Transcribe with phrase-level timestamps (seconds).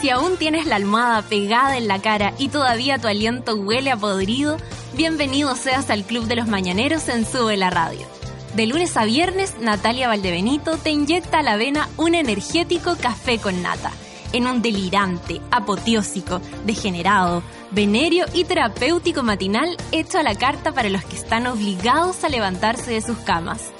[0.00, 3.96] Si aún tienes la almohada pegada en la cara y todavía tu aliento huele a
[3.96, 4.56] podrido,
[4.94, 8.06] bienvenido seas al Club de los Mañaneros en Sube la Radio.
[8.54, 13.60] De lunes a viernes, Natalia Valdebenito te inyecta a la vena un energético café con
[13.60, 13.90] nata,
[14.32, 17.42] en un delirante, apoteósico, degenerado,
[17.72, 22.92] venerio y terapéutico matinal hecho a la carta para los que están obligados a levantarse
[22.92, 23.72] de sus camas.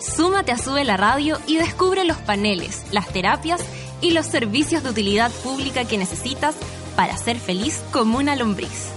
[0.00, 3.60] Súmate a Sube la Radio y descubre los paneles, las terapias
[4.00, 6.54] y los servicios de utilidad pública que necesitas
[6.96, 8.90] para ser feliz como una lombriz.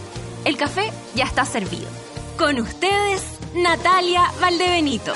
[0.45, 1.87] El café ya está servido.
[2.37, 3.23] Con ustedes,
[3.55, 5.13] Natalia Valdebenito.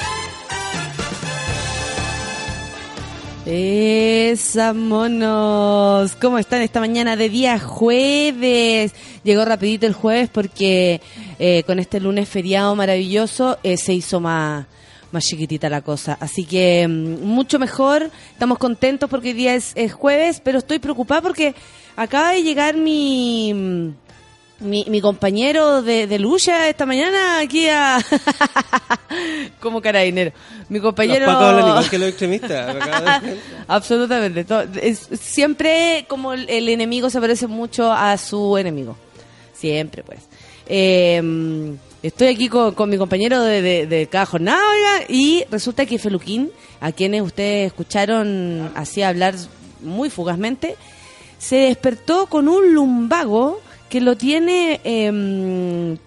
[3.45, 8.93] Esa monos, ¿cómo están esta mañana de día jueves?
[9.25, 11.01] Llegó rapidito el jueves porque
[11.39, 14.65] eh, con este lunes feriado maravilloso eh, se hizo más,
[15.13, 16.17] más chiquitita la cosa.
[16.19, 20.79] Así que mm, mucho mejor, estamos contentos porque hoy día es, es jueves, pero estoy
[20.79, 21.55] preocupada porque
[21.95, 23.53] acaba de llegar mi...
[23.53, 23.89] mm,
[24.59, 27.97] mi, mi compañero de, de lucha esta mañana aquí a...
[29.59, 30.31] como carabinero.
[30.69, 31.25] Mi compañero...
[31.25, 32.75] Los hablan igual que los extremistas.
[33.67, 34.45] Absolutamente.
[34.45, 38.95] to- es- siempre como el, el enemigo se parece mucho a su enemigo.
[39.53, 40.19] Siempre, pues.
[40.67, 41.21] Eh,
[42.03, 44.61] estoy aquí con, con mi compañero de, de- de cada jornada,
[45.09, 49.33] y resulta que Feluquín, a quienes ustedes escucharon así hablar
[49.81, 50.75] muy fugazmente,
[51.39, 53.59] se despertó con un lumbago
[53.89, 55.11] que lo tiene eh,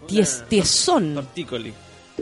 [0.09, 1.15] ties- tiesón.
[1.15, 1.73] Tortícoli.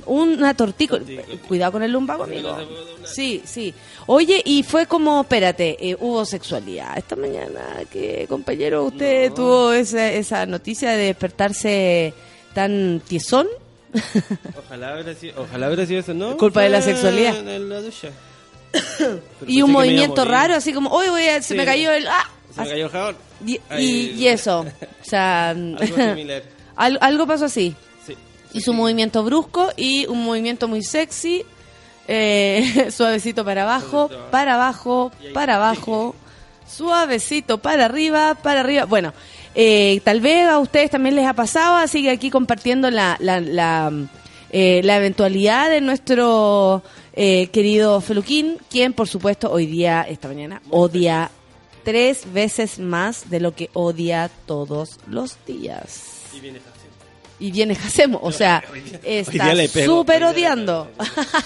[0.07, 0.55] Una.
[0.55, 1.05] Tortícola.
[1.47, 2.57] Cuidado con el lumbago, amigo.
[3.05, 3.73] Sí, sí.
[4.07, 7.61] Oye, y fue como, espérate, eh, hubo sexualidad esta mañana.
[7.93, 9.35] que compañero, usted No.
[9.37, 12.13] tuvo esa, esa noticia de despertarse
[12.53, 13.47] tan tiesón?
[14.67, 16.37] Ojalá hubiera sido, ojalá hubiera sido eso, ¿no?
[16.37, 17.37] Culpa de la Fue sexualidad.
[17.49, 18.09] En la ducha.
[19.47, 21.55] Y un movimiento raro, así como, oye, oye, se Sí.
[21.55, 22.07] me cayó el...
[22.09, 22.29] ¡Ah!
[22.55, 23.17] Se me cayó el jabón.
[23.47, 24.13] Y, Ahí.
[24.17, 24.61] y- y eso.
[25.03, 26.43] O sea, Algo similar.
[26.77, 27.75] al- algo pasó así.
[28.07, 28.17] Sí.
[28.53, 31.45] Hizo un movimiento brusco y un movimiento muy sexy.
[32.09, 34.31] eh, suavecito para abajo, Suavecito.
[34.31, 36.15] para abajo, Y ahí- para abajo.
[36.69, 38.85] Suavecito para arriba, para arriba.
[38.87, 39.13] Bueno,
[39.55, 43.41] eh, tal vez a ustedes también les ha pasado, así que aquí compartiendo la, la,
[43.41, 43.93] la,
[44.51, 46.83] eh, la eventualidad de nuestro
[47.13, 51.31] eh, querido Feluquín, quien por supuesto hoy día, esta mañana, odia
[51.85, 56.31] tres veces más de lo que odia todos los días.
[56.35, 56.75] Y viene fácil.
[57.39, 58.65] Y viene Jacemo, o sea,
[59.05, 59.55] está
[59.85, 60.91] súper odiando.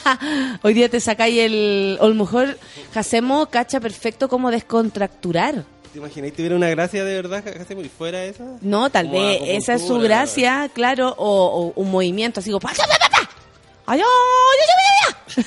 [0.62, 1.98] hoy día te sacáis el...
[2.00, 2.58] O a lo mejor
[2.94, 5.64] Jacemo cacha perfecto cómo descontracturar.
[5.92, 8.44] ¿Te imaginas que tuviera una gracia de verdad que hacemos y fuera esa?
[8.60, 12.68] No, tal Como vez esa es su gracia, claro, o, o un movimiento así como...
[12.68, 12.76] ¡Ay,
[13.86, 14.04] ay, ay,
[15.36, 15.44] ay,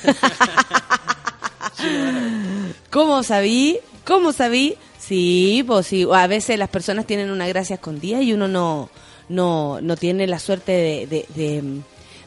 [1.78, 2.74] ay!
[2.90, 3.78] ¿Cómo sabí?
[4.04, 4.76] ¿Cómo sabí?
[4.98, 6.06] Sí, pues sí.
[6.12, 8.90] A veces las personas tienen una gracia escondida y uno no,
[9.28, 11.80] no, no tiene la suerte de, de, de,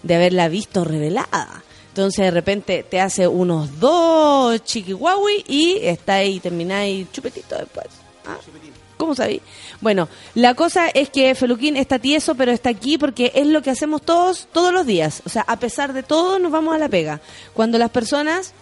[0.04, 1.64] de haberla visto revelada.
[1.90, 7.88] Entonces de repente te hace unos dos chiquihuahui y está ahí, termináis chupetito después.
[8.28, 8.38] Ah,
[8.98, 9.42] ¿Cómo sabí?
[9.82, 13.70] Bueno, la cosa es que Feluquín está tieso, pero está aquí porque es lo que
[13.70, 15.22] hacemos todos, todos los días.
[15.26, 17.20] O sea, a pesar de todo, nos vamos a la pega.
[17.54, 18.54] Cuando las personas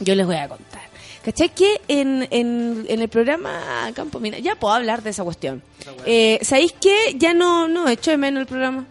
[0.00, 0.80] yo les voy a contar.
[1.22, 5.62] ¿Cachai que en, en, en el programa Campo Mina, ya puedo hablar de esa cuestión?
[6.06, 8.86] Eh, ¿Sabéis que ya no, no echo de menos el programa?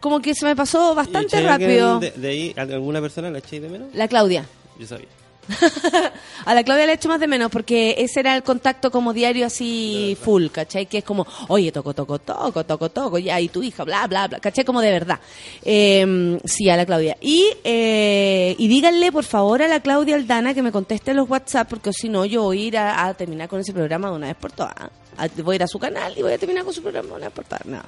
[0.00, 2.00] Como que se me pasó bastante ¿Y echáis a rápido.
[2.00, 3.94] De, de ahí, ¿alguna persona la echáis de menos?
[3.94, 4.44] La Claudia.
[4.80, 5.06] Yo sabía.
[6.44, 9.46] A la Claudia le echo más de menos porque ese era el contacto como diario
[9.46, 10.86] así full, ¿cachai?
[10.86, 14.28] Que es como, oye, toco, toco, toco, toco, toco, ya, y tu hija, bla, bla,
[14.28, 14.64] bla, ¿cachai?
[14.64, 15.18] Como de verdad.
[15.64, 17.16] Eh, sí, a la Claudia.
[17.20, 21.68] Y, eh, y díganle, por favor, a la Claudia Aldana que me conteste los WhatsApp
[21.68, 24.26] porque si no, yo voy a ir a, a terminar con ese programa de una
[24.28, 24.74] vez por todas.
[25.16, 27.14] A- voy a ir a su canal y voy a terminar con su programa de
[27.14, 27.66] una vez por todas.
[27.66, 27.82] No.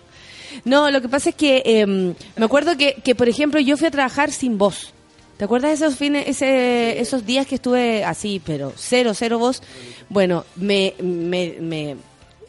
[0.64, 3.88] No, lo que pasa es que eh, me acuerdo que, que, por ejemplo, yo fui
[3.88, 4.92] a trabajar sin voz.
[5.36, 9.62] ¿Te acuerdas de esos fines, ese, esos días que estuve así, pero cero, cero voz?
[10.08, 11.96] Bueno, me, me, me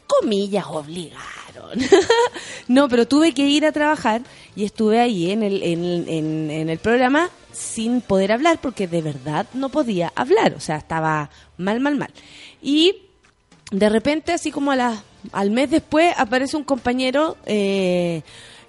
[0.05, 1.79] comillas, obligaron.
[2.67, 4.21] no, pero tuve que ir a trabajar
[4.55, 9.01] y estuve ahí en el, en, en, en el programa sin poder hablar porque de
[9.01, 10.53] verdad no podía hablar.
[10.53, 12.11] O sea, estaba mal, mal, mal.
[12.61, 12.97] Y
[13.71, 18.21] de repente, así como a la, al mes después, aparece un compañero eh,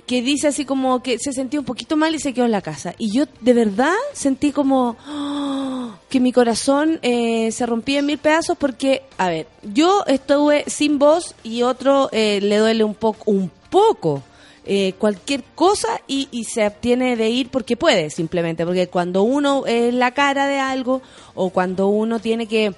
[0.07, 2.63] que dice así como que se sentía un poquito mal y se quedó en la
[2.63, 2.95] casa.
[2.99, 5.91] Y yo de verdad sentí como ¡oh!
[6.09, 10.99] que mi corazón eh, se rompía en mil pedazos porque, a ver, yo estuve sin
[10.99, 14.23] voz y otro eh, le duele un poco, un poco.
[14.67, 19.65] eh, cualquier cosa y, y se abstiene de ir porque puede, simplemente, porque cuando uno
[19.67, 21.03] es la cara de algo
[21.35, 22.75] o cuando uno tiene que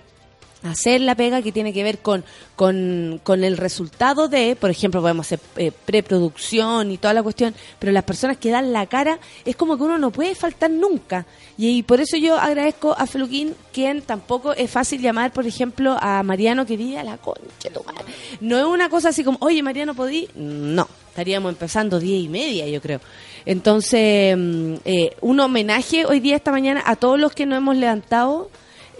[0.63, 2.25] hacer la pega que tiene que ver con,
[2.57, 7.55] con, con el resultado de, por ejemplo, podemos hacer eh, preproducción y toda la cuestión,
[7.79, 11.27] pero las personas que dan la cara es como que uno no puede faltar nunca.
[11.57, 16.23] Y, por eso yo agradezco a Feluquín, quien tampoco es fácil llamar, por ejemplo, a
[16.23, 18.05] Mariano que diga la concha, tu madre".
[18.41, 20.29] No es una cosa así como, oye, Mariano, ¿podí?
[20.35, 23.01] No, estaríamos empezando diez y media, yo creo.
[23.47, 27.77] Entonces, mm, eh, un homenaje hoy día, esta mañana, a todos los que nos hemos
[27.77, 28.51] levantado.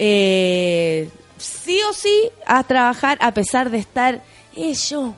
[0.01, 1.09] Eh,
[1.39, 4.23] sí o sí a trabajar a pesar de estar
[4.57, 5.15] ellos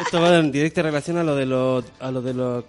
[0.00, 1.84] Esto va en directa relación a lo de los...
[2.00, 2.64] A lo de los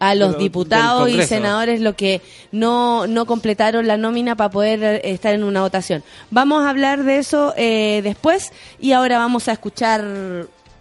[0.00, 2.22] a los Pero diputados y senadores lo que
[2.52, 6.02] no, no completaron la nómina para poder eh, estar en una votación.
[6.30, 8.50] Vamos a hablar de eso eh, después
[8.80, 10.02] y ahora vamos a escuchar...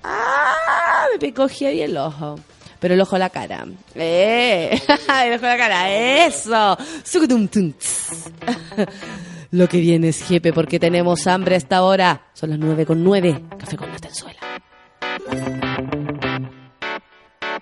[0.03, 1.05] ¡Ah!
[1.11, 2.39] Me picó heavy el ojo.
[2.79, 3.67] Pero el ojo a la cara.
[3.95, 4.69] ¡Eh!
[5.25, 5.91] el ojo a la cara.
[5.91, 6.77] ¡Eso!
[9.51, 12.27] Lo que viene es jepe porque tenemos hambre a esta hora.
[12.33, 13.43] Son las nueve con nueve.
[13.57, 14.39] Café con Natenzuela.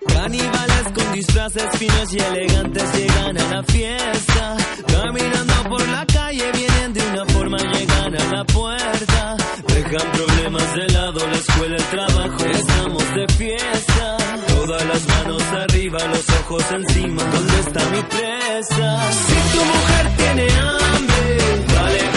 [0.06, 4.56] Caníbales con disfraces finos y elegantes llegan a la fiesta.
[4.86, 9.36] Caminando por la calle vienen de una forma, llegan a la puerta.
[9.66, 14.16] Dejan problemas de lado, la escuela, el trabajo, estamos de fiesta.
[14.48, 19.12] Todas las manos arriba, los ojos encima, ¿dónde está mi presa?
[19.12, 21.38] Si tu mujer tiene hambre,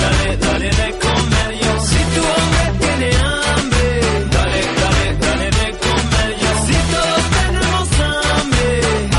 [0.02, 1.72] dale, dale, de comer yo.
[1.90, 3.88] Si tu hombre tiene hambre,
[4.36, 6.52] dale, dale, dale de comer yo.
[6.66, 8.68] Si todos tenemos hambre,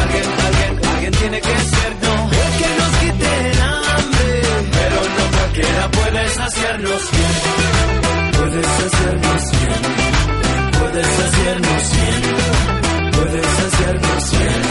[0.03, 2.15] alguien, alguien, alguien tiene que ser no.
[2.43, 4.31] El que nos quite el hambre,
[4.77, 7.35] pero no cualquiera puede saciarnos bien.
[8.39, 9.83] Puedes hacernos bien,
[10.79, 12.23] puedes hacernos bien,
[13.13, 14.63] puedes hacernos bien.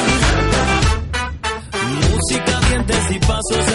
[2.12, 3.71] Música, dientes y pasos,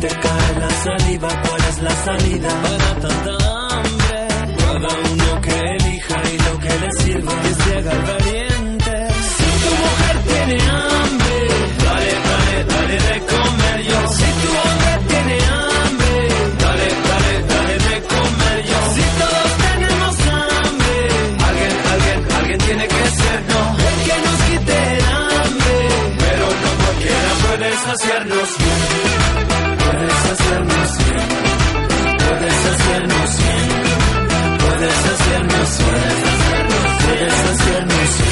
[0.00, 3.32] te cae la saliva, ¿cuál es la salida para tanta
[3.70, 4.28] hambre?
[4.58, 8.94] Cada uno que elija y lo que le sirva que se haga el valiente.
[9.38, 11.36] Si tu mujer tiene hambre,
[11.84, 14.08] dale, dale, dale de comer yo.
[14.18, 16.14] Si tu hombre tiene hambre,
[16.62, 18.80] dale, dale, dale de comer yo.
[18.94, 20.96] Si todos tenemos hambre,
[21.48, 23.62] alguien, alguien, alguien tiene que ser no.
[23.88, 25.76] El que nos quite el hambre,
[26.22, 28.48] pero no cualquiera puede saciarnos
[30.30, 31.28] hacernos bien,
[32.18, 33.68] puedes hacernos bien,
[34.58, 36.16] puedes hacernos bien,
[37.04, 38.27] puedes hacernos bien.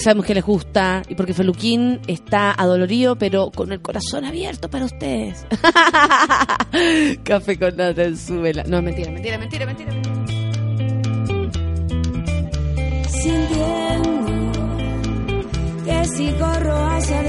[0.00, 4.70] Porque sabemos que les gusta y porque Feluquín está adolorido, pero con el corazón abierto
[4.70, 5.44] para ustedes.
[7.22, 8.64] Café con nata en su vela.
[8.66, 9.92] No, mentira, mentira, mentira, mentira.
[13.10, 14.52] sintiendo
[15.84, 17.22] que si corro hacia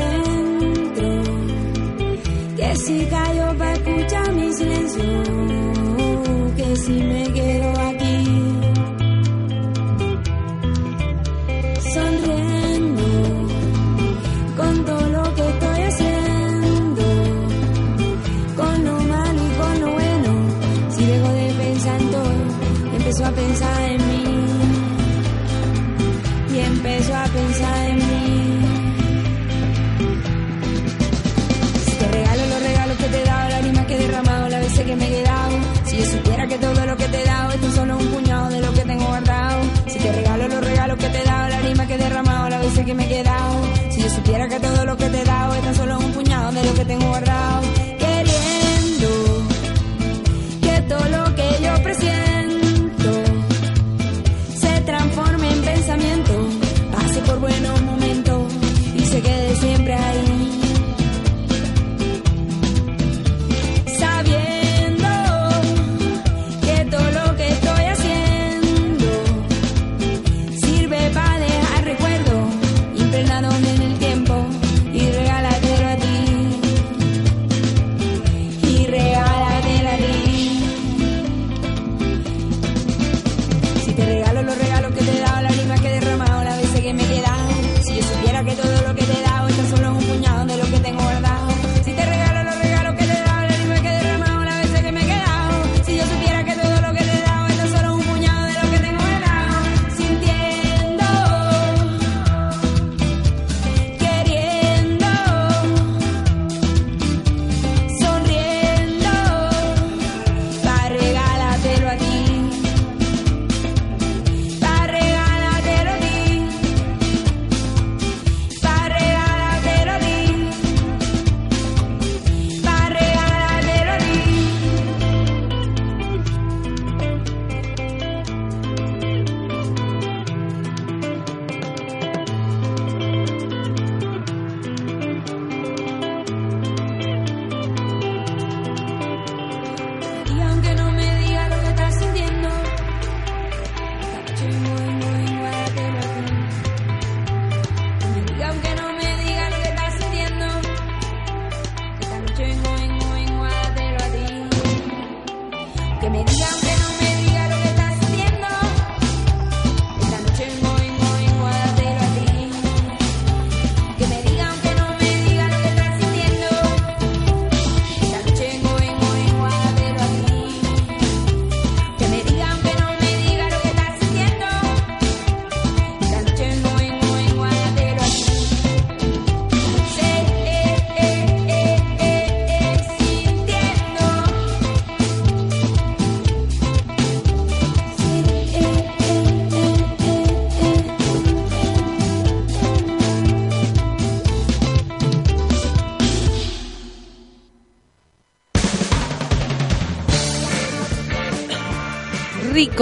[44.31, 45.25] Supiera que todo lo que te he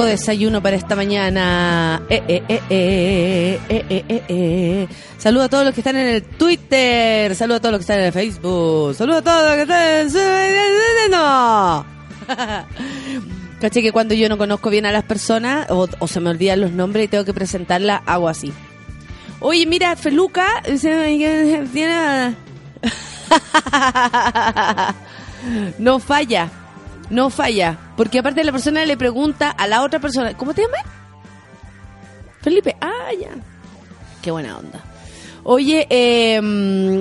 [0.05, 2.01] Desayuno para esta mañana.
[2.09, 3.59] Eh, eh, eh,
[4.27, 4.87] eh.
[5.17, 7.35] Saludo a todos los que están en el Twitter.
[7.35, 8.95] Saludo a todos los que están en el Facebook.
[8.95, 10.07] Saludo a todos los que están
[11.05, 11.85] en No.
[13.59, 16.61] Caché que cuando yo no conozco bien a las personas o, o se me olvidan
[16.61, 18.53] los nombres y tengo que presentarla, hago así.
[19.41, 20.61] Oye, mira, Feluca.
[25.79, 26.58] no falla.
[27.09, 27.77] No falla.
[27.97, 30.81] Porque aparte la persona le pregunta a la otra persona, ¿cómo te llamas?
[32.41, 32.75] Felipe.
[32.81, 33.31] Ah, ya.
[34.21, 34.83] Qué buena onda.
[35.43, 36.39] Oye, eh,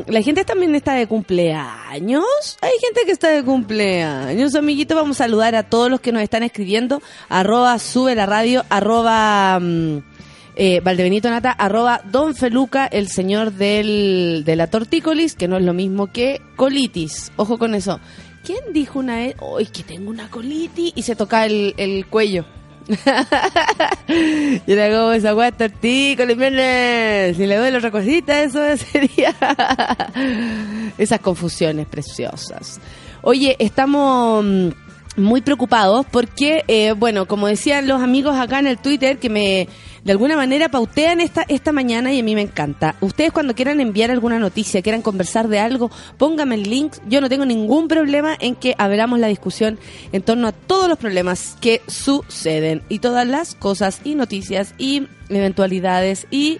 [0.07, 2.25] la gente también está de cumpleaños.
[2.61, 4.97] Hay gente que está de cumpleaños, amiguitos.
[4.97, 7.03] Vamos a saludar a todos los que nos están escribiendo.
[7.29, 9.99] Arroba sube la radio, arroba mm,
[10.57, 10.81] eh,
[11.25, 16.12] Nata, arroba Don Feluca, el señor del, de la tortícolis, que no es lo mismo
[16.12, 17.33] que colitis.
[17.37, 18.00] Ojo con eso.
[18.45, 20.92] ¿Quién dijo una vez, hoy que tengo una colitis?
[20.95, 22.45] Y se toca el, el cuello.
[24.66, 28.61] y era como esa weá tortícolis, miren, si le doy la otra cosita, eso
[28.92, 29.35] sería.
[30.97, 32.80] Esas confusiones preciosas.
[33.23, 34.68] Oye, estamos mm,
[35.16, 39.68] muy preocupados porque, eh, bueno, como decían los amigos acá en el Twitter, que me
[40.05, 42.97] de alguna manera pautean esta, esta mañana y a mí me encanta.
[43.00, 46.95] Ustedes cuando quieran enviar alguna noticia, quieran conversar de algo, pónganme el link.
[47.09, 49.78] Yo no tengo ningún problema en que abramos la discusión
[50.12, 55.09] en torno a todos los problemas que suceden y todas las cosas y noticias y
[55.28, 56.59] eventualidades y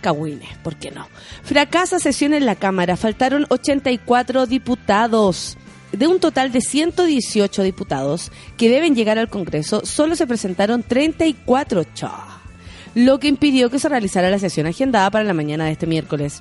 [0.00, 1.08] cagüines, ¿por qué no?
[1.42, 5.56] Fracasa sesión en la Cámara, faltaron 84 diputados.
[5.92, 11.84] De un total de 118 diputados que deben llegar al Congreso, solo se presentaron 34
[11.94, 12.25] cha,
[12.96, 16.40] lo que impidió que se realizara la sesión agendada para la mañana de este miércoles.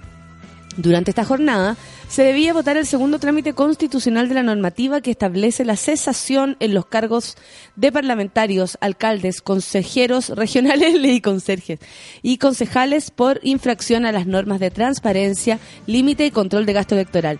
[0.78, 1.76] Durante esta jornada
[2.08, 6.74] se debía votar el segundo trámite constitucional de la normativa que establece la cesación en
[6.74, 7.36] los cargos
[7.76, 11.82] de parlamentarios, alcaldes, consejeros regionales y conserjes
[12.22, 17.38] y concejales por infracción a las normas de transparencia, límite y control de gasto electoral.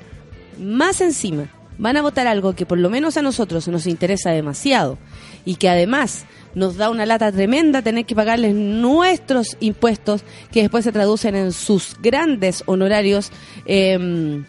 [0.60, 4.98] Más encima, van a votar algo que por lo menos a nosotros nos interesa demasiado
[5.46, 10.84] y que además nos da una lata tremenda tener que pagarles nuestros impuestos que después
[10.84, 13.32] se traducen en sus grandes honorarios.
[13.66, 14.44] eh,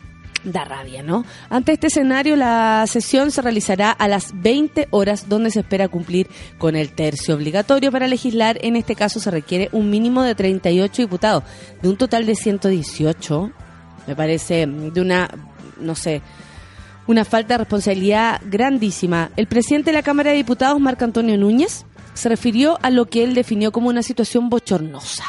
[0.46, 1.24] Da rabia, ¿no?
[1.50, 6.28] Ante este escenario, la sesión se realizará a las 20 horas, donde se espera cumplir
[6.56, 8.56] con el tercio obligatorio para legislar.
[8.62, 11.42] En este caso, se requiere un mínimo de 38 diputados,
[11.82, 13.50] de un total de 118.
[14.06, 15.28] Me parece de una,
[15.80, 16.22] no sé,
[17.08, 19.32] una falta de responsabilidad grandísima.
[19.34, 21.86] El presidente de la Cámara de Diputados, Marco Antonio Núñez,
[22.16, 25.24] se refirió a lo que él definió como una situación bochornosa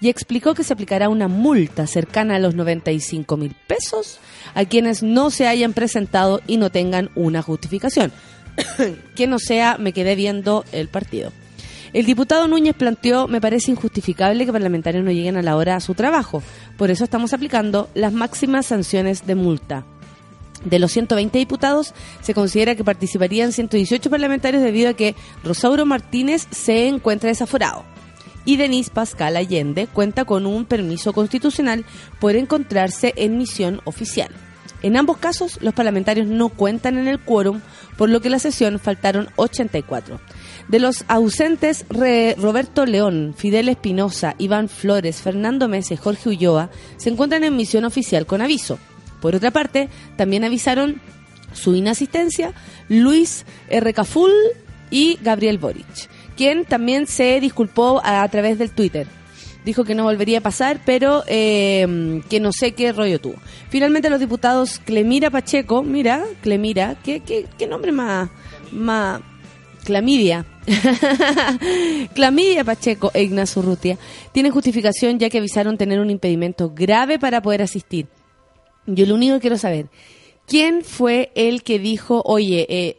[0.00, 4.20] y explicó que se aplicará una multa cercana a los 95 mil pesos
[4.54, 8.12] a quienes no se hayan presentado y no tengan una justificación.
[9.16, 11.32] que no sea, me quedé viendo el partido.
[11.92, 15.80] El diputado Núñez planteó, me parece injustificable que parlamentarios no lleguen a la hora a
[15.80, 16.42] su trabajo.
[16.76, 19.86] Por eso estamos aplicando las máximas sanciones de multa.
[20.64, 26.46] De los 120 diputados, se considera que participarían 118 parlamentarios debido a que Rosauro Martínez
[26.50, 27.84] se encuentra desaforado.
[28.44, 31.84] Y Denise Pascal Allende cuenta con un permiso constitucional
[32.18, 34.30] por encontrarse en misión oficial.
[34.82, 37.60] En ambos casos, los parlamentarios no cuentan en el quórum,
[37.96, 40.20] por lo que la sesión faltaron 84.
[40.68, 47.10] De los ausentes, Roberto León, Fidel Espinosa, Iván Flores, Fernando Mesa y Jorge Ulloa se
[47.10, 48.78] encuentran en misión oficial con aviso.
[49.20, 51.00] Por otra parte, también avisaron
[51.52, 52.52] su inasistencia
[52.88, 53.92] Luis R.
[53.92, 54.32] Caful
[54.90, 55.86] y Gabriel Boric,
[56.36, 59.06] quien también se disculpó a, través del Twitter.
[59.64, 63.36] Dijo que no volvería a pasar, pero eh, que no sé qué rollo tuvo.
[63.68, 68.30] Finalmente los diputados Clemira Pacheco, mira, Clemira, qué, qué, qué nombre más,
[68.72, 69.20] más,
[69.84, 70.46] Clamidia.
[72.14, 73.98] Clamidia Pacheco e Ignacio Urrutia
[74.32, 78.06] tienen justificación ya que avisaron tener un impedimento grave para poder asistir.
[78.88, 79.86] Yo lo único que quiero saber,
[80.46, 82.96] ¿quién fue el que dijo, oye, eh,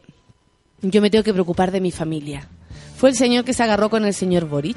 [0.82, 2.48] yo me tengo que preocupar de mi familia?
[2.96, 4.76] ¿Fue el señor que se agarró con el señor Boric?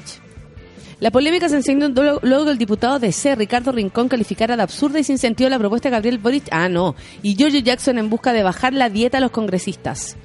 [1.00, 1.90] La polémica se encendió
[2.24, 5.60] luego que el diputado de C, Ricardo Rincón, calificara de absurda y sin sentido la
[5.60, 6.46] propuesta de Gabriel Boric.
[6.50, 6.96] Ah, no.
[7.22, 10.16] Y Giorgio Jackson en busca de bajar la dieta a los congresistas.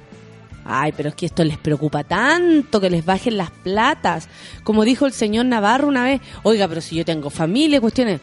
[0.65, 4.27] Ay, pero es que esto les preocupa tanto que les bajen las platas.
[4.63, 8.21] Como dijo el señor Navarro una vez, oiga, pero si yo tengo familia, cuestiones.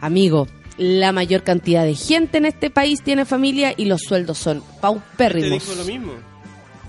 [0.00, 0.48] Amigo,
[0.82, 4.66] la mayor cantidad de gente en este país tiene familia y los sueldos son Te
[4.80, 5.50] paupérrimos.
[5.66, 6.12] dijo lo mismo.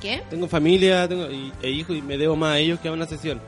[0.02, 0.22] ¿Qué?
[0.30, 3.06] Tengo familia tengo, y, e hijos y me debo más a ellos que a una
[3.08, 3.40] sesión.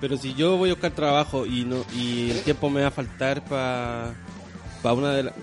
[0.00, 2.90] Pero si yo voy a buscar trabajo y no y el tiempo me va a
[2.90, 4.14] faltar para
[4.94, 5.34] una de la-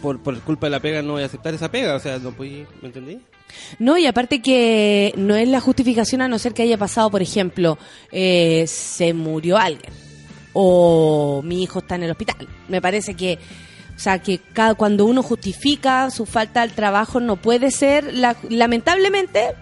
[0.00, 2.30] por, por culpa de la pega no voy a aceptar esa pega, o sea, no
[2.32, 3.18] puedo, ¿me entendí?
[3.78, 7.22] No, y aparte que no es la justificación a no ser que haya pasado, por
[7.22, 7.78] ejemplo,
[8.12, 9.90] eh, se murió alguien
[10.52, 12.46] o mi hijo está en el hospital.
[12.68, 13.38] Me parece que,
[13.96, 18.36] o sea, que cada, cuando uno justifica su falta al trabajo no puede ser, la-
[18.50, 19.54] lamentablemente,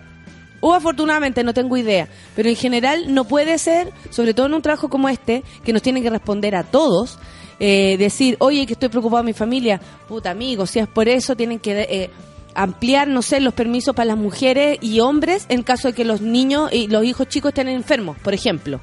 [0.60, 4.62] o afortunadamente, no tengo idea, pero en general no puede ser, sobre todo en un
[4.62, 7.18] trabajo como este, que nos tiene que responder a todos,
[7.60, 11.36] eh, decir, oye, que estoy preocupado de mi familia, puta amigo, si es por eso,
[11.36, 12.10] tienen que eh,
[12.54, 16.20] ampliar, no sé, los permisos para las mujeres y hombres en caso de que los
[16.20, 18.80] niños y los hijos chicos estén enfermos, por ejemplo.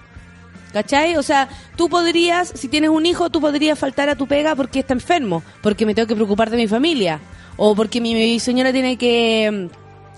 [0.74, 1.16] ¿Cachai?
[1.18, 4.80] O sea, tú podrías, si tienes un hijo, tú podrías faltar a tu pega porque
[4.80, 7.20] está enfermo, porque me tengo que preocupar de mi familia,
[7.58, 9.70] o porque mi, señora tiene que,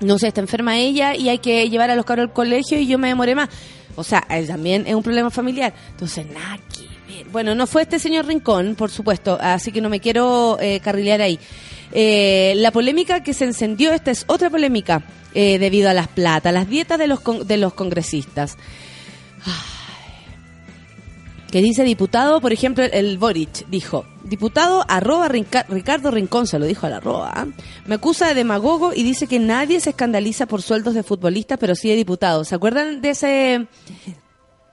[0.02, 2.78] mm, no sé, está enferma ella y hay que llevar a los cabros al colegio
[2.80, 3.50] y yo me demoré más.
[3.96, 5.74] O sea, también es un problema familiar.
[5.92, 7.26] Entonces, nada que ver.
[7.32, 11.22] Bueno, no fue este señor Rincón, por supuesto, así que no me quiero eh, carrilear
[11.22, 11.40] ahí.
[11.92, 15.04] Eh, la polémica que se encendió, esta es otra polémica
[15.36, 18.58] eh, debido a las plata, las dietas de los, con- de los congresistas
[21.54, 26.88] que dice diputado, por ejemplo, el Boric dijo, diputado arroba Ricardo Rincón, se lo dijo
[26.88, 27.46] al arroba, ¿ah?
[27.86, 31.76] me acusa de demagogo y dice que nadie se escandaliza por sueldos de futbolistas, pero
[31.76, 32.48] sí de diputados.
[32.48, 33.68] ¿Se acuerdan de ese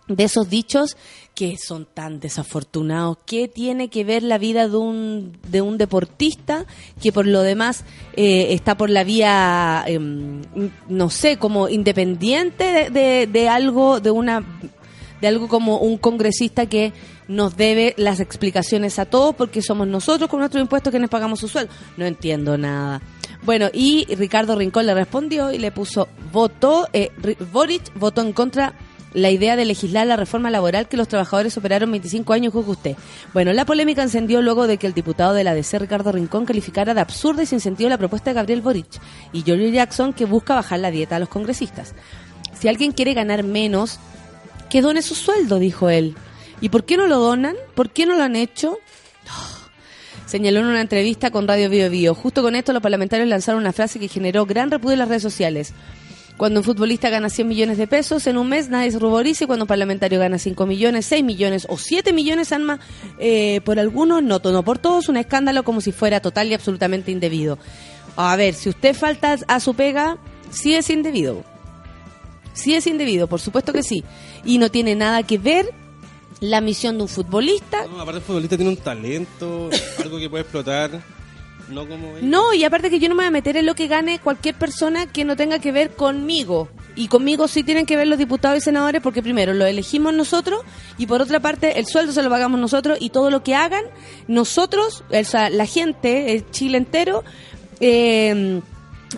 [0.09, 0.97] de esos dichos
[1.35, 3.19] que son tan desafortunados.
[3.27, 6.65] ¿Qué tiene que ver la vida de un, de un deportista
[7.01, 7.85] que por lo demás
[8.17, 10.41] eh, está por la vía, em,
[10.89, 14.45] no sé, como independiente de, de- de algo, de una
[15.21, 16.93] de algo como un congresista que
[17.29, 21.49] nos debe las explicaciones a todos porque somos nosotros con nuestros impuestos quienes pagamos su
[21.49, 21.73] sueldo.
[21.97, 23.01] No entiendo nada.
[23.43, 28.33] Bueno, y Ricardo Rincón le respondió y le puso, votó, eh, Ri- Boric votó en
[28.33, 28.75] contra
[29.13, 32.97] la idea de legislar la reforma laboral que los trabajadores operaron 25 años, juzgue usted.
[33.33, 36.95] Bueno, la polémica encendió luego de que el diputado de la DC, Ricardo Rincón, calificara
[36.95, 38.87] de absurda y sin sentido la propuesta de Gabriel Boric
[39.33, 41.93] y Giorgio Jackson, que busca bajar la dieta a los congresistas.
[42.57, 43.99] Si alguien quiere ganar menos,
[44.71, 46.15] que done su sueldo, dijo él.
[46.61, 47.57] ¿Y por qué no lo donan?
[47.75, 48.79] ¿Por qué no lo han hecho?
[50.27, 52.15] señaló en una entrevista con Radio Bio Bio.
[52.15, 55.23] Justo con esto los parlamentarios lanzaron una frase que generó gran repudio en las redes
[55.23, 55.75] sociales.
[56.37, 59.47] Cuando un futbolista gana 100 millones de pesos en un mes, nadie se ruboriza y
[59.47, 62.49] cuando un parlamentario gana 5 millones, 6 millones o 7 millones,
[63.19, 67.11] eh, por algunos, no, no por todos, un escándalo como si fuera total y absolutamente
[67.11, 67.59] indebido.
[68.17, 70.17] A ver, si usted falta a su pega,
[70.51, 71.45] sí es indebido.
[72.61, 74.05] Sí es indebido, por supuesto que sí.
[74.45, 75.73] Y no tiene nada que ver
[76.41, 77.87] la misión de un futbolista.
[77.87, 81.03] No, aparte el futbolista tiene un talento, algo que puede explotar.
[81.71, 82.15] No como.
[82.21, 84.57] No, y aparte que yo no me voy a meter en lo que gane cualquier
[84.57, 86.69] persona que no tenga que ver conmigo.
[86.97, 90.63] Y conmigo sí tienen que ver los diputados y senadores porque primero lo elegimos nosotros
[90.99, 93.85] y por otra parte el sueldo se lo pagamos nosotros y todo lo que hagan
[94.27, 97.23] nosotros, o sea, la gente, el Chile entero,
[97.79, 98.61] eh,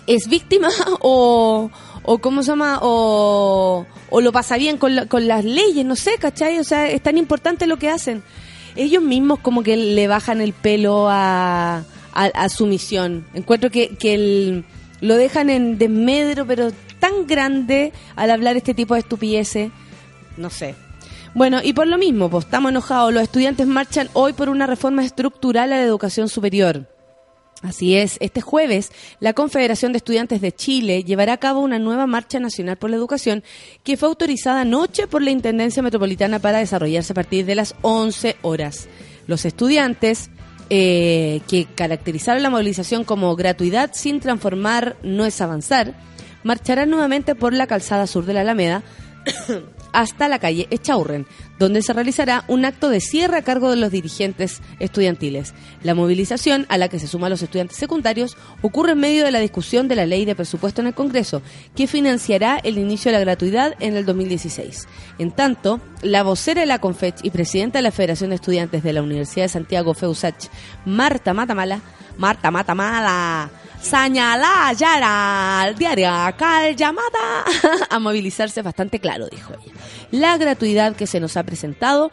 [0.07, 0.69] es víctima
[1.01, 1.69] o,
[2.05, 2.79] o ¿cómo se llama?
[2.81, 6.59] O, o lo pasa bien con, la- con las leyes, no sé, ¿cachai?
[6.59, 8.23] O sea, es tan importante lo que hacen.
[8.75, 11.77] Ellos mismos como que le bajan el pelo a,
[12.13, 13.25] a, a su misión.
[13.33, 14.65] Encuentro que, que el-
[15.01, 19.71] lo dejan en desmedro, pero tan grande al hablar este tipo de estupideces.
[20.37, 20.75] No sé.
[21.35, 23.13] Bueno, y por lo mismo, pues estamos enojados.
[23.13, 26.87] Los estudiantes marchan hoy por una reforma estructural a la educación superior.
[27.63, 32.05] Así es, este jueves la Confederación de Estudiantes de Chile llevará a cabo una nueva
[32.07, 33.41] Marcha Nacional por la Educación
[33.83, 38.35] que fue autorizada anoche por la Intendencia Metropolitana para desarrollarse a partir de las 11
[38.41, 38.89] horas.
[39.27, 40.29] Los estudiantes
[40.69, 45.93] eh, que caracterizaron la movilización como gratuidad sin transformar no es avanzar,
[46.43, 48.83] marcharán nuevamente por la calzada sur de la Alameda
[49.93, 51.25] hasta la calle Echaurren,
[51.59, 55.53] donde se realizará un acto de cierre a cargo de los dirigentes estudiantiles.
[55.83, 59.39] La movilización, a la que se suman los estudiantes secundarios, ocurre en medio de la
[59.39, 61.41] discusión de la ley de presupuesto en el Congreso,
[61.75, 64.87] que financiará el inicio de la gratuidad en el 2016.
[65.19, 68.93] En tanto, la vocera de la CONFECH y presidenta de la Federación de Estudiantes de
[68.93, 70.49] la Universidad de Santiago, FEUSACH,
[70.85, 71.81] Marta Matamala,
[72.17, 73.49] Marta Matamala,
[73.83, 77.43] señala ya al diario Cal llamada
[77.89, 79.73] a movilizarse bastante claro, dijo ella.
[80.11, 82.11] La gratuidad que se nos ha presentado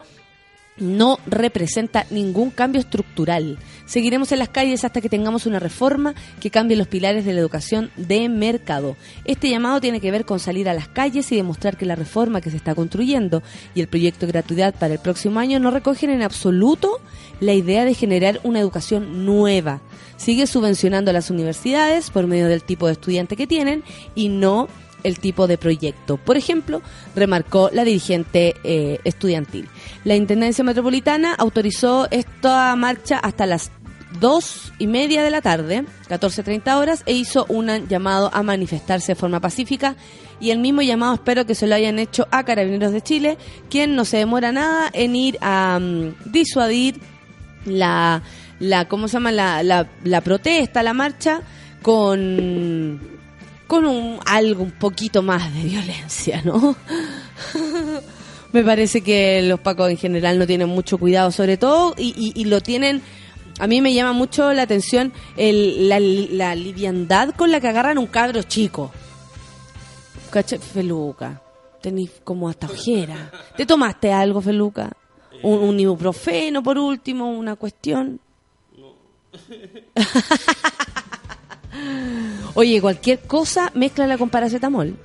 [0.81, 3.57] no representa ningún cambio estructural.
[3.85, 7.39] Seguiremos en las calles hasta que tengamos una reforma que cambie los pilares de la
[7.39, 8.97] educación de mercado.
[9.23, 12.41] Este llamado tiene que ver con salir a las calles y demostrar que la reforma
[12.41, 13.43] que se está construyendo
[13.75, 16.99] y el proyecto de gratuidad para el próximo año no recogen en absoluto
[17.39, 19.81] la idea de generar una educación nueva.
[20.17, 23.83] Sigue subvencionando a las universidades por medio del tipo de estudiante que tienen
[24.15, 24.67] y no
[25.03, 26.17] el tipo de proyecto.
[26.17, 26.81] Por ejemplo,
[27.15, 29.67] remarcó la dirigente eh, estudiantil.
[30.03, 33.71] La Intendencia Metropolitana autorizó esta marcha hasta las
[34.19, 39.15] dos y media de la tarde, 14.30 horas, e hizo un llamado a manifestarse de
[39.15, 39.95] forma pacífica
[40.39, 43.37] y el mismo llamado espero que se lo hayan hecho a Carabineros de Chile,
[43.69, 46.99] quien no se demora nada en ir a mm, disuadir
[47.65, 48.21] la,
[48.89, 49.31] ¿cómo se llama?
[49.31, 51.41] La, la, la protesta, la marcha
[51.83, 52.99] con
[53.71, 56.75] con un, algo un poquito más de violencia, ¿no?
[58.51, 62.33] Me parece que los pacos en general no tienen mucho cuidado, sobre todo, y, y-
[62.41, 63.01] y lo tienen.
[63.59, 67.97] A mí me llama mucho la atención el- la, la liviandad con la que agarran
[67.97, 68.91] un cabro chico.
[70.31, 71.41] Caché, Feluca,
[71.81, 73.31] tenés como hasta ojera.
[73.55, 74.91] ¿Te tomaste algo, Feluca?
[75.43, 78.19] Un, un ibuprofeno, por último, una cuestión.
[82.53, 84.95] Oye, cualquier cosa, mezcla con paracetamol.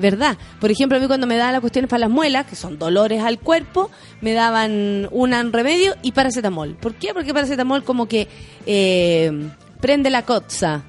[0.00, 0.36] ¿Verdad?
[0.60, 3.22] Por ejemplo, a mí cuando me daban las cuestiones para las muelas, que son dolores
[3.22, 6.76] al cuerpo, me daban un remedio y paracetamol.
[6.76, 7.12] ¿Por qué?
[7.14, 8.28] Porque paracetamol como que
[8.66, 9.48] eh,
[9.80, 10.82] prende la cotza.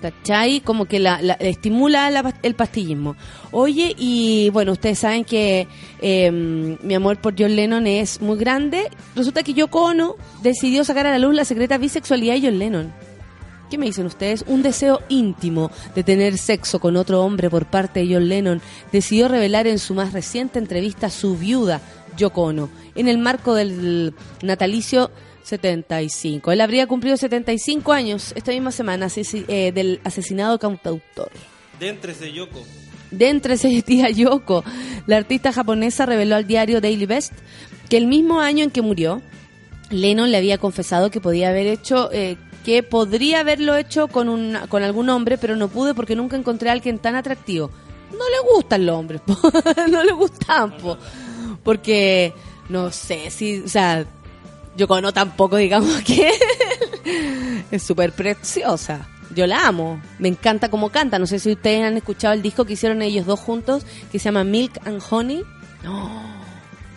[0.00, 0.60] ¿Cachai?
[0.62, 3.16] Como que la, la- estimula la el pastillismo.
[3.50, 5.68] Oye, y bueno, ustedes saben que
[6.00, 8.88] eh, mi amor por John Lennon es muy grande.
[9.14, 12.92] Resulta que Yoko Ono decidió sacar a la luz la secreta bisexualidad de John Lennon.
[13.70, 14.44] ¿Qué me dicen ustedes?
[14.48, 19.28] Un deseo íntimo de tener sexo con otro hombre por parte de John Lennon decidió
[19.28, 21.80] revelar en su más reciente entrevista a su viuda,
[22.16, 25.12] Yoko Ono, en el marco del natalicio
[25.44, 26.50] 75.
[26.50, 31.30] Él habría cumplido 75 años esta misma semana eh, del asesinado cantautor.
[31.78, 32.64] Déntrese, Yoko.
[33.12, 34.64] De entre ese tía Yoko,
[35.06, 37.34] la artista japonesa reveló al diario Daily Best
[37.88, 39.22] que el mismo año en que murió,
[39.90, 44.58] Lennon le había confesado que podía haber hecho, eh, que podría haberlo hecho con, un,
[44.68, 47.70] con algún hombre, pero no pude porque nunca encontré a alguien tan atractivo.
[48.10, 49.22] No le gustan los hombres,
[49.90, 50.98] no le gustan, po.
[51.62, 52.34] porque
[52.68, 54.04] no sé si, o sea,
[54.76, 56.30] Yoko Ono tampoco digamos que
[57.70, 59.08] es súper preciosa.
[59.34, 61.18] Yo la amo, me encanta cómo canta.
[61.18, 64.24] No sé si ustedes han escuchado el disco que hicieron ellos dos juntos, que se
[64.24, 65.44] llama Milk and Honey.
[65.84, 66.39] No.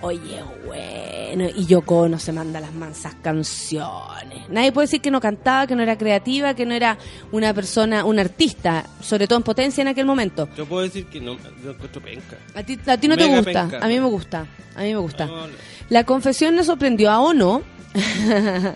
[0.03, 4.49] Oye, bueno, y Yoko Ono se manda las mansas canciones.
[4.49, 6.97] Nadie puede decir que no cantaba, que no era creativa, que no era
[7.31, 10.49] una persona, un artista, sobre todo en potencia en aquel momento.
[10.57, 12.37] Yo puedo decir que no, yo encuentro penca.
[12.53, 13.79] A ti, a ti no te gusta, penca.
[13.81, 15.25] a mí me gusta, a mí me gusta.
[15.25, 15.53] No, no.
[15.87, 17.61] La confesión nos sorprendió a Ono.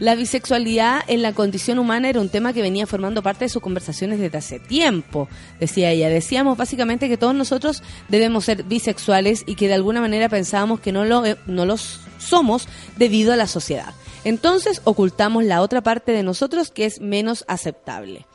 [0.00, 3.62] la bisexualidad en la condición humana era un tema que venía formando parte de sus
[3.62, 5.28] conversaciones desde hace tiempo,
[5.60, 6.08] decía ella.
[6.08, 10.92] Decíamos básicamente que todos nosotros debemos ser bisexuales y que de alguna manera pensábamos que
[10.92, 11.76] no lo, eh, no
[12.18, 13.94] somos debido a la sociedad.
[14.24, 18.26] Entonces ocultamos la otra parte de nosotros que es menos aceptable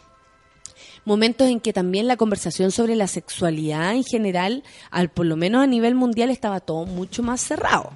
[1.04, 5.64] momentos en que también la conversación sobre la sexualidad en general, al por lo menos
[5.64, 7.92] a nivel mundial, estaba todo mucho más cerrado.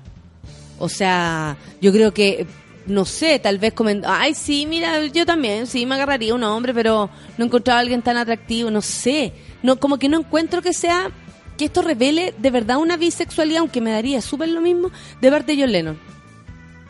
[0.77, 2.45] O sea, yo creo que,
[2.85, 6.73] no sé, tal vez comentó, ay, sí, mira, yo también, sí, me agarraría un hombre,
[6.73, 9.33] pero no encontraba a alguien tan atractivo, no sé.
[9.63, 11.11] No, como que no encuentro que sea,
[11.57, 15.55] que esto revele de verdad una bisexualidad, aunque me daría súper lo mismo, de parte
[15.55, 16.14] de John Lennon.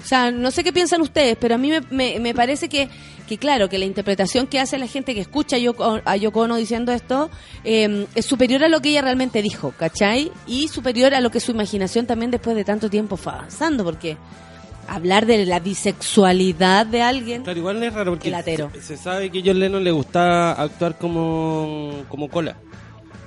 [0.06, 2.90] O sea, no sé qué piensan ustedes, pero a mí me, me- me parece que,
[3.28, 6.42] que, claro, que la interpretación que hace la gente que escucha a Yoko, a Yoko
[6.42, 7.32] Ono diciendo esto
[7.64, 10.32] eh, es superior a lo que ella realmente dijo, ¿cachai?
[10.46, 14.16] Y superior a lo que su imaginación también después de tanto tiempo fue avanzando, porque
[14.88, 17.42] hablar de la bisexualidad de alguien...
[17.44, 18.30] Claro, igual es raro porque
[18.74, 22.56] se, se sabe que John Lennon le gustaba actuar como, como cola.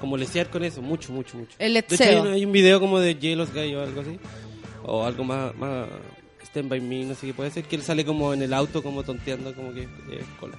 [0.00, 1.56] Como lesear con eso, mucho, mucho, mucho.
[1.58, 4.16] El de hecho, hay, un- hay un video como de Jealous Guy o algo así.
[4.84, 5.88] O algo más, más
[6.50, 7.64] Stand By Me, no sé qué puede ser.
[7.64, 9.88] Que él sale como en el auto, como tonteando, como que
[10.40, 10.56] cola.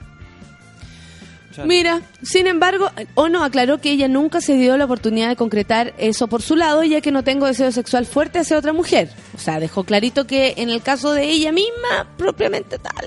[1.65, 6.27] Mira, sin embargo, Ono aclaró que ella nunca se dio la oportunidad de concretar eso
[6.27, 9.09] por su lado, ya que no tengo deseo sexual fuerte hacia otra mujer.
[9.35, 13.05] O sea, dejó clarito que en el caso de ella misma, propiamente tal,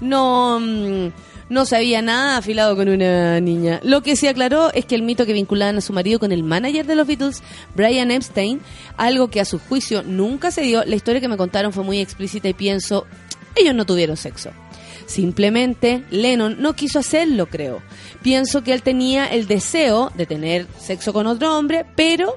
[0.00, 1.08] no, mm,
[1.50, 3.80] no sabía nada afilado con una niña.
[3.82, 6.42] Lo que sí aclaró es que el mito que vinculaban a su marido con el
[6.42, 7.42] manager de los Beatles,
[7.74, 8.60] Brian Epstein,
[8.96, 11.98] algo que a su juicio nunca se dio, la historia que me contaron fue muy
[11.98, 13.04] explícita y pienso,
[13.56, 14.50] ellos no tuvieron sexo.
[15.06, 17.82] Simplemente Lennon no quiso hacerlo, creo.
[18.22, 22.36] Pienso que él tenía el deseo de tener sexo con otro hombre, pero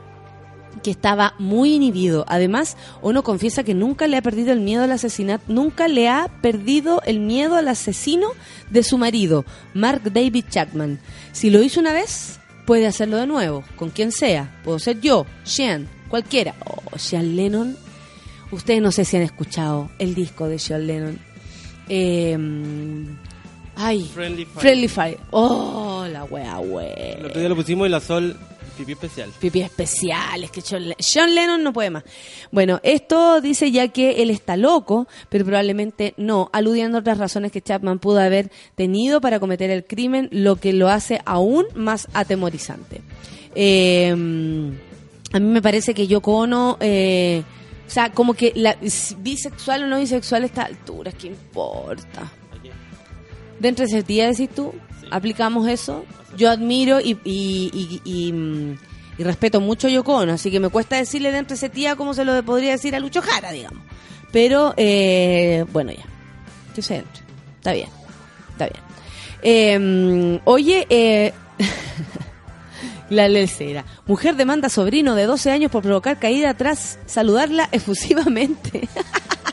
[0.84, 2.26] que estaba muy inhibido.
[2.28, 6.28] Además, uno confiesa que nunca le ha perdido el miedo al asesinato, nunca le ha
[6.42, 8.28] perdido el miedo al asesino
[8.70, 11.00] de su marido, Mark David Chapman.
[11.32, 14.60] Si lo hizo una vez, puede hacerlo de nuevo, con quien sea.
[14.64, 16.54] Puedo ser yo, Sean, cualquiera.
[16.66, 17.76] Oh, Sean Lennon.
[18.52, 21.18] Ustedes no sé si han escuchado el disco de Sean Lennon.
[21.90, 22.38] Eh,
[23.76, 24.60] ay, Friendly Fire.
[24.62, 25.18] Friendly Fire.
[25.32, 27.18] Oh, la wea, El wea.
[27.26, 28.38] otro día lo pusimos y la sol
[28.78, 29.32] pipí especial.
[29.40, 32.04] Pipí especiales, que John, Le- John Lennon no puede más.
[32.52, 37.52] Bueno, esto dice ya que él está loco, pero probablemente no, aludiendo a otras razones
[37.52, 42.08] que Chapman pudo haber tenido para cometer el crimen, lo que lo hace aún más
[42.14, 43.02] atemorizante.
[43.56, 47.44] Eh, a mí me parece que Yoko Ono, eh,
[47.88, 48.78] o sea, como que la
[49.20, 52.32] bisexual o no bisexual a esta altura, ¿qué importa?
[53.60, 54.74] Dentro de ese día, decís tú,
[55.14, 56.06] aplicamos eso.
[56.36, 58.78] Yo admiro y, mm,
[59.20, 62.26] respeto mucho a Ono, así que me cuesta decirle dentro de ese tía como se
[62.26, 63.84] lo podría decir a Lucho Jara, digamos.
[64.32, 66.04] Pero, eh, bueno, ya.
[66.74, 67.24] Que se entre.
[67.58, 67.90] Está bien.
[68.52, 68.84] Está bien.
[69.44, 71.34] Eh, oye, eh,
[73.10, 73.86] la lecera.
[74.08, 78.90] Mujer demanda sobrino de 12 años por provocar caída tras saludarla efusivamente.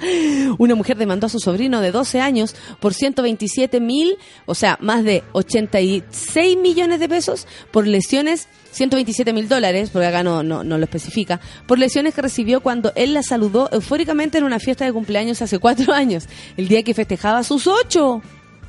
[0.58, 5.04] Una mujer demandó a su sobrino de 12 años por 127 mil, o sea, más
[5.04, 10.78] de 86 millones de pesos por lesiones, 127 mil dólares, porque acá no, no, no
[10.78, 14.92] lo especifica, por lesiones que recibió cuando él la saludó eufóricamente en una fiesta de
[14.92, 18.22] cumpleaños hace cuatro años, el día que festejaba sus ocho.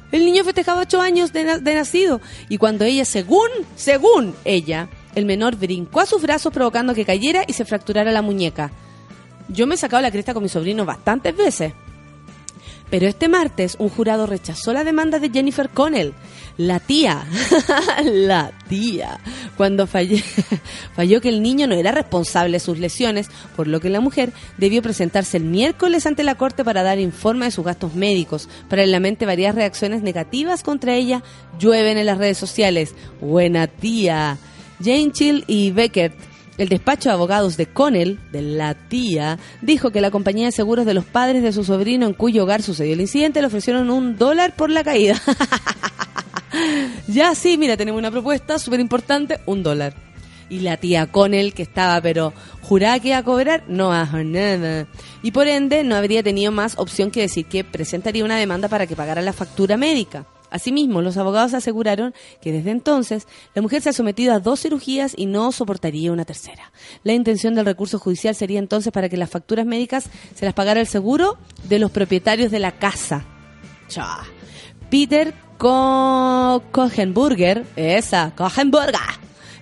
[0.10, 5.26] El niño festejaba ocho años de, de nacido y cuando ella, según, según ella, el
[5.26, 8.72] menor brincó a sus brazos provocando que cayera y se fracturara la muñeca.
[9.50, 11.74] Yo me he sacado la cresta con mi sobrino bastantes veces.
[12.90, 16.14] Pero este martes un jurado rechazó la demanda de Jennifer Connell,
[16.56, 17.26] la tía,
[18.06, 19.20] la tía,
[19.58, 19.88] cuando
[20.96, 24.32] falló que el niño no era responsable de sus lesiones, por lo que la mujer
[24.58, 28.48] debió presentarse el miércoles ante la corte para dar informe de sus gastos médicos.
[28.70, 31.24] Paralelamente varias reacciones negativas contra ella
[31.60, 32.96] llueven en las redes sociales.
[33.20, 34.38] Buena tía.
[34.80, 36.14] Jane Chill y Beckett
[36.58, 40.86] el despacho de abogados de Connell, de la tía, dijo que la compañía de seguros
[40.86, 44.18] de los padres de su sobrino en cuyo hogar sucedió el incidente le ofrecieron un
[44.18, 45.22] dólar por la caída.
[47.08, 49.94] ya sí, mira, tenemos una propuesta súper importante, un dólar.
[50.50, 54.88] Y la tía Connell, que estaba pero jurada que iba a cobrar, no bajó nada.
[55.22, 58.88] Y por ende no habría tenido más opción que decir que presentaría una demanda para
[58.88, 60.26] que pagara la factura médica.
[60.50, 65.14] Asimismo, los abogados aseguraron que desde entonces la mujer se ha sometido a dos cirugías
[65.18, 66.72] y no soportaría una tercera.
[67.04, 70.80] La intención del recurso judicial sería entonces para que las facturas médicas se las pagara
[70.80, 73.26] el seguro de los propietarios de la casa.
[74.90, 78.34] Peter Co Kohenburger, esa,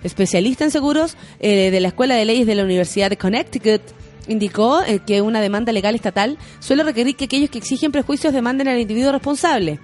[0.02, 3.80] especialista en seguros eh, de la Escuela de Leyes de la Universidad de Connecticut,
[4.28, 8.68] indicó eh, que una demanda legal estatal suele requerir que aquellos que exigen prejuicios demanden
[8.68, 9.80] al individuo responsable.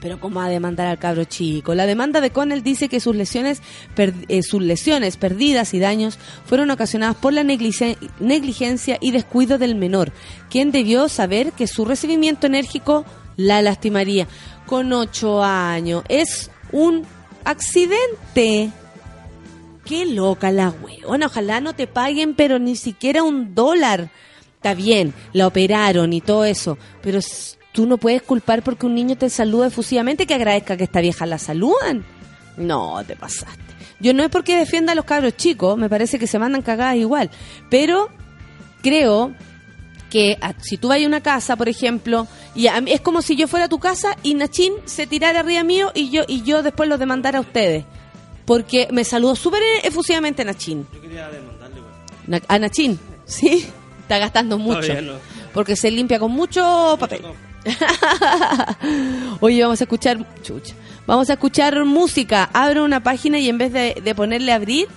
[0.00, 1.74] Pero ¿cómo va a demandar al cabro chico?
[1.74, 3.62] La demanda de Connell dice que sus lesiones,
[3.96, 9.74] eh, sus lesiones perdidas y daños fueron ocasionadas por la negligen- negligencia y descuido del
[9.74, 10.12] menor,
[10.50, 13.04] quien debió saber que su recibimiento enérgico
[13.36, 14.26] la lastimaría.
[14.66, 16.02] Con ocho años.
[16.08, 17.04] Es un
[17.44, 18.70] accidente.
[19.84, 21.26] Qué loca la weona.
[21.26, 24.10] Ojalá no te paguen, pero ni siquiera un dólar.
[24.56, 27.20] Está bien, la operaron y todo eso, pero
[27.76, 31.26] tú no puedes culpar porque un niño te saluda efusivamente que agradezca que esta vieja
[31.26, 32.04] la saludan.
[32.56, 33.60] No, te pasaste.
[34.00, 36.96] Yo no es porque defienda a los cabros chicos, me parece que se mandan cagadas
[36.96, 37.30] igual,
[37.70, 38.08] pero
[38.82, 39.34] creo
[40.10, 43.36] que a- si tú vas a una casa, por ejemplo, y a es como si
[43.36, 46.62] yo fuera a tu casa y Nachín se tirara arriba mío y yo y yo
[46.62, 47.84] después lo demandara a ustedes.
[48.46, 50.86] Porque me saludó súper efusivamente Nachín.
[50.94, 51.80] Yo quería demandarle.
[52.26, 53.66] Na- a Nachín, ¿sí?
[54.00, 55.00] Está gastando mucho.
[55.02, 55.14] No.
[55.52, 57.22] Porque se limpia con mucho papel.
[59.40, 60.18] Oye, vamos a escuchar.
[60.42, 60.74] Chucha.
[61.06, 62.48] Vamos a escuchar música.
[62.52, 64.88] Abro una página y en vez de, de ponerle abrir,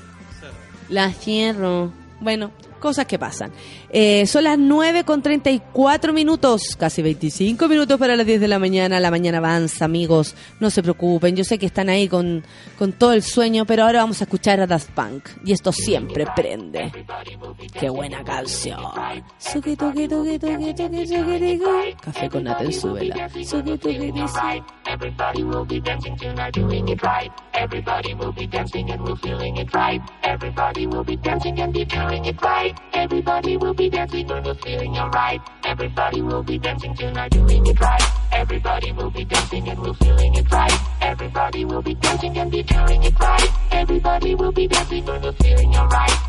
[0.89, 1.91] la cierro.
[2.19, 3.51] Bueno, cosas que pasan.
[3.89, 8.59] Eh, son las 9 con 34 minutos, casi 25 minutos para las 10 de la
[8.59, 8.99] mañana.
[8.99, 10.35] La mañana avanza, amigos.
[10.59, 11.35] No se preocupen.
[11.35, 12.43] Yo sé que están ahí con,
[12.77, 15.29] con todo el sueño, pero ahora vamos a escuchar a Daft Punk.
[15.45, 16.91] Y esto siempre prende.
[17.79, 18.79] Qué buena canción.
[22.01, 23.29] Café con nata en su vela.
[27.59, 30.01] Everybody will be dancing and we're feeling it right.
[30.23, 32.68] Everybody will be dancing and be doing it right.
[32.93, 35.41] Everybody will be dancing and we're feeling alright.
[35.63, 38.03] Everybody will be dancing tonight, doing it right.
[38.31, 40.79] Everybody will be dancing and we're feeling it right.
[41.01, 43.49] Everybody will be dancing and be doing it right.
[43.71, 46.28] Everybody will be dancing and we're feeling alright.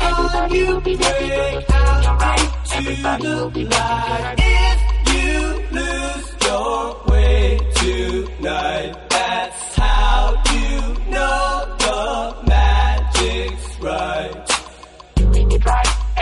[0.00, 2.74] Everybody will be dancing and we're feeling alright.
[2.74, 4.36] Everybody will be dancing tonight.
[4.38, 4.78] If
[5.14, 14.57] you lose your way tonight, that's how you know the magic's right.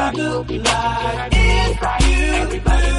[0.00, 2.02] Everybody will be dancing tonight, doing it right.
[2.32, 2.90] Everybody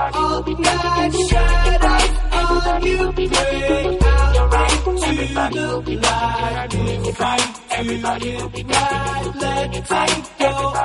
[0.00, 3.12] all night shadows on you.
[3.12, 4.54] Break out
[5.84, 6.62] the light.
[7.20, 7.46] Fight.
[7.70, 8.04] Let's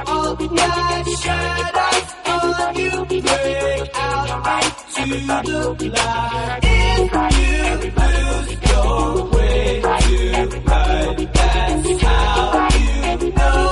[0.09, 2.91] all night shadows on you.
[3.05, 4.43] Break out
[5.77, 6.61] the light.
[6.67, 9.81] If you lose your way
[10.49, 13.65] tonight, that's how you know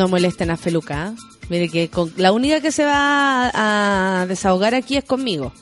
[0.02, 1.14] No molesten a Feluca.
[1.14, 1.22] ¿eh?
[1.48, 1.88] Mire que
[2.18, 5.54] la única que se va a, desahogar aquí es conmigo.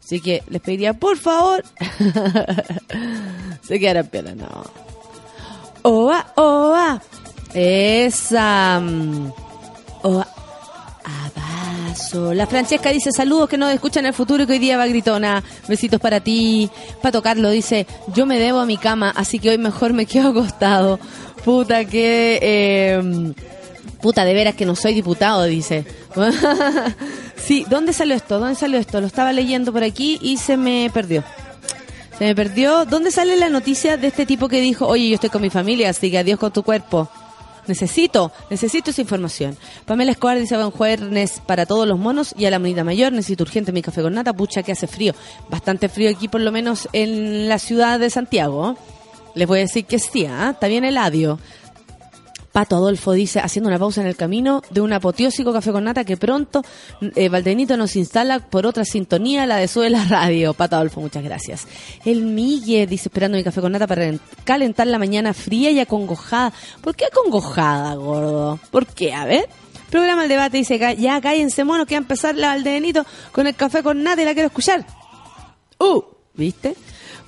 [0.00, 1.64] Así que les pediría, por favor,
[3.66, 4.62] se quedaran piola, no.
[5.82, 7.02] Oa, oa.
[7.52, 8.80] Esa.
[10.02, 10.28] Oa.
[11.26, 12.34] Abrazo.
[12.34, 14.86] La Francesca dice saludos que nos escuchan en el futuro y que hoy día va
[14.86, 15.42] gritona.
[15.66, 16.70] Besitos para ti.
[17.02, 17.84] Para tocarlo dice
[18.14, 21.00] yo me debo a mi cama, así que hoy mejor me quedo acostado.
[21.44, 22.38] Puta que...
[22.40, 23.34] eh,
[24.00, 25.84] puta, de veras que no soy diputado, dice.
[27.36, 28.38] sí, ¿dónde salió esto?
[28.38, 29.00] ¿Dónde salió esto?
[29.00, 31.24] Lo estaba leyendo por aquí y se me perdió.
[32.18, 32.84] Se me perdió.
[32.84, 35.90] ¿Dónde sale la noticia de este tipo que dijo, oye, yo estoy con mi familia,
[35.90, 37.08] así que adiós con tu cuerpo?
[37.68, 39.56] Necesito, necesito esa información.
[39.84, 43.12] Pamela Escobar dice buen jueves para todos los monos y a la monita mayor.
[43.12, 44.32] Necesito urgente mi café con nata.
[44.32, 45.14] Pucha que hace frío.
[45.50, 48.76] Bastante frío aquí, por lo menos en la ciudad de Santiago.
[49.34, 50.50] Les voy a decir que sí, ¿ah?
[50.54, 51.38] está bien el adio.
[52.52, 56.04] Pato Adolfo dice, haciendo una pausa en el camino de un apoteósico café con nata
[56.04, 56.62] que pronto
[57.14, 60.54] eh, Valdenito nos instala por otra sintonía, la de Sube la Radio.
[60.54, 61.68] Pato Adolfo, muchas gracias.
[62.04, 64.12] El Migue dice, esperando mi café con nata para
[64.44, 66.52] calentar la mañana fría y acongojada.
[66.80, 68.58] ¿Por qué acongojada, gordo?
[68.70, 69.12] ¿Por qué?
[69.12, 69.48] A ver.
[69.90, 73.46] Programa el debate dice, "Cá- ya cállense monos que va a empezar la Valdenito con
[73.46, 74.84] el café con nata y la quiero escuchar.
[75.78, 76.02] Uh,
[76.34, 76.74] ¿viste?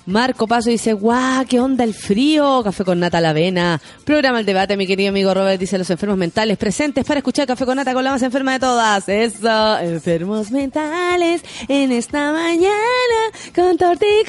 [0.07, 3.81] Marco Paso dice, guau, qué onda el frío, café con nata a la avena.
[4.05, 7.67] Programa el debate, mi querido amigo Robert, dice los enfermos mentales presentes para escuchar café
[7.67, 9.09] con nata con la más enferma de todas.
[9.09, 13.21] Eso, enfermos mentales en esta mañana
[13.55, 14.27] con torticolis.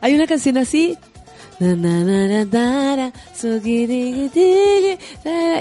[0.00, 0.96] Hay una canción así.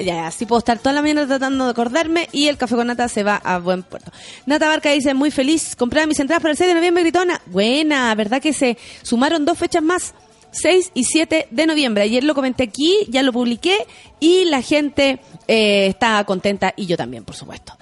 [0.03, 3.07] Ya, así puedo estar toda la mañana tratando de acordarme y el café con nata
[3.07, 4.11] se va a buen puerto.
[4.45, 7.41] Nata Barca dice, muy feliz, compré mis entradas para el 6 de noviembre, gritona.
[7.45, 10.13] Buena, ¿verdad que se sumaron dos fechas más?
[10.51, 12.03] 6 y 7 de noviembre.
[12.03, 13.77] Ayer lo comenté aquí, ya lo publiqué
[14.19, 17.73] y la gente eh, está contenta y yo también, por supuesto.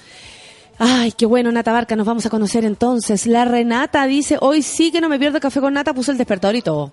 [0.80, 3.28] Ay, qué bueno, Nata Barca, nos vamos a conocer entonces.
[3.28, 6.56] La Renata dice, hoy sí que no me pierdo café con Nata, puso el despertador
[6.56, 6.92] y todo.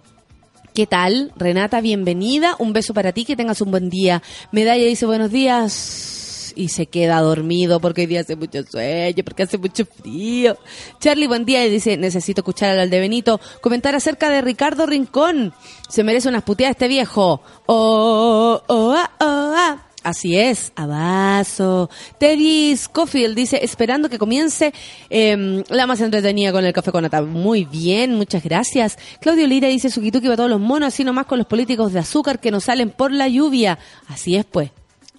[0.75, 1.33] ¿Qué tal?
[1.37, 2.55] Renata, bienvenida.
[2.61, 4.23] Un beso para ti, que tengas un buen día.
[4.53, 9.43] Medalla dice buenos días y se queda dormido porque hoy día hace mucho sueño, porque
[9.43, 10.57] hace mucho frío.
[11.01, 15.53] Charlie, buen día y dice, necesito escuchar al de Benito comentar acerca de Ricardo Rincón.
[15.89, 17.43] Se merece unas puteadas este viejo.
[17.67, 19.90] Oh, oh, ah, oh, ah.
[20.03, 21.91] Así es, abrazo.
[22.19, 24.73] Teddy Scofield dice, esperando que comience
[25.11, 27.21] em, la más entretenida con el café con nata.
[27.21, 28.97] Muy bien, muchas gracias.
[29.21, 31.99] Claudio Lira dice, Sukituki va a todos los monos, así nomás con los políticos de
[31.99, 33.79] azúcar que nos salen por la lluvia.
[34.09, 34.71] Así es, pues.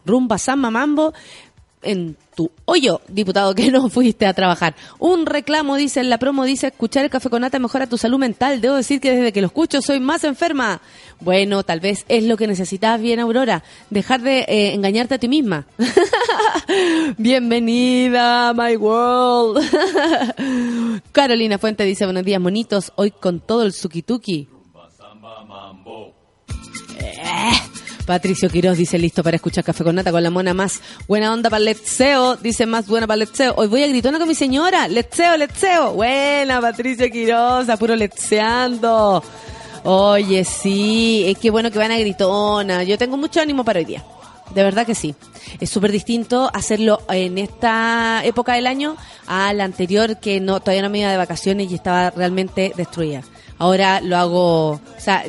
[0.03, 1.13] Rumba Samba Mambo
[1.84, 4.75] en tu hoyo, diputado, que no fuiste a trabajar.
[4.99, 8.19] Un reclamo, dice en la promo, dice, escuchar el café con nata mejora tu salud
[8.19, 8.61] mental.
[8.61, 10.82] Debo decir que desde que lo escucho soy más enferma.
[11.19, 13.63] Bueno, tal vez es lo que necesitabas bien, Aurora.
[13.89, 15.67] Dejar de eh, engañarte a ti misma.
[17.17, 19.61] Bienvenida, my world.
[21.11, 22.91] Carolina Fuente dice, buenos días, monitos.
[22.95, 24.47] Hoy con todo el sukituki.
[26.99, 27.51] Eh,
[28.06, 31.49] Patricio Quiroz dice listo para escuchar Café con Nata con la mona más buena onda
[31.49, 32.36] para letseo.
[32.36, 33.54] Dice más buena para letseo.
[33.58, 34.88] Hoy voy a gritona con mi señora.
[34.88, 35.93] Letseo, letseo.
[35.93, 39.24] Buena, Patricio Quiroz, a puro letseando.
[39.84, 42.84] Oye, sí, es que bueno que van a gritona.
[42.84, 44.04] Yo tengo mucho ánimo para hoy día.
[44.54, 45.16] De verdad que sí.
[45.60, 48.97] Es súper distinto hacerlo en esta época del año
[49.28, 53.24] a la anterior que no todavía no me iba de vacaciones y estaba realmente destruida.
[53.58, 55.24] Ahora lo hago, o sea,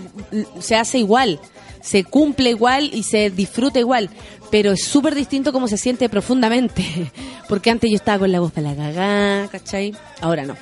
[0.58, 1.38] se hace igual,
[1.82, 4.08] se cumple igual y se disfruta igual,
[4.50, 6.84] pero es súper distinto como se siente profundamente,
[7.48, 9.94] porque antes yo estaba con la voz para la cagá, ¿cachai?
[10.20, 10.56] Ahora no.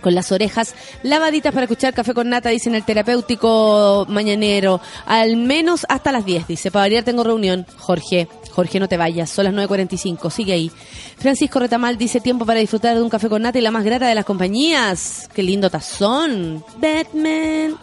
[0.00, 4.80] con las orejas lavaditas para escuchar café con nata, dice en el terapéutico mañanero.
[5.04, 6.70] Al menos hasta las 10, dice.
[6.70, 7.66] Para variar tengo reunión.
[7.78, 9.30] Jorge, Jorge, no te vayas.
[9.30, 10.70] Son las 9.45, sigue ahí.
[11.18, 14.06] Francisco Retamal dice tiempo para disfrutar de un café con nata y la más grata
[14.06, 15.28] de las compañías.
[15.34, 16.64] Qué lindo tazón.
[16.78, 17.76] Batman.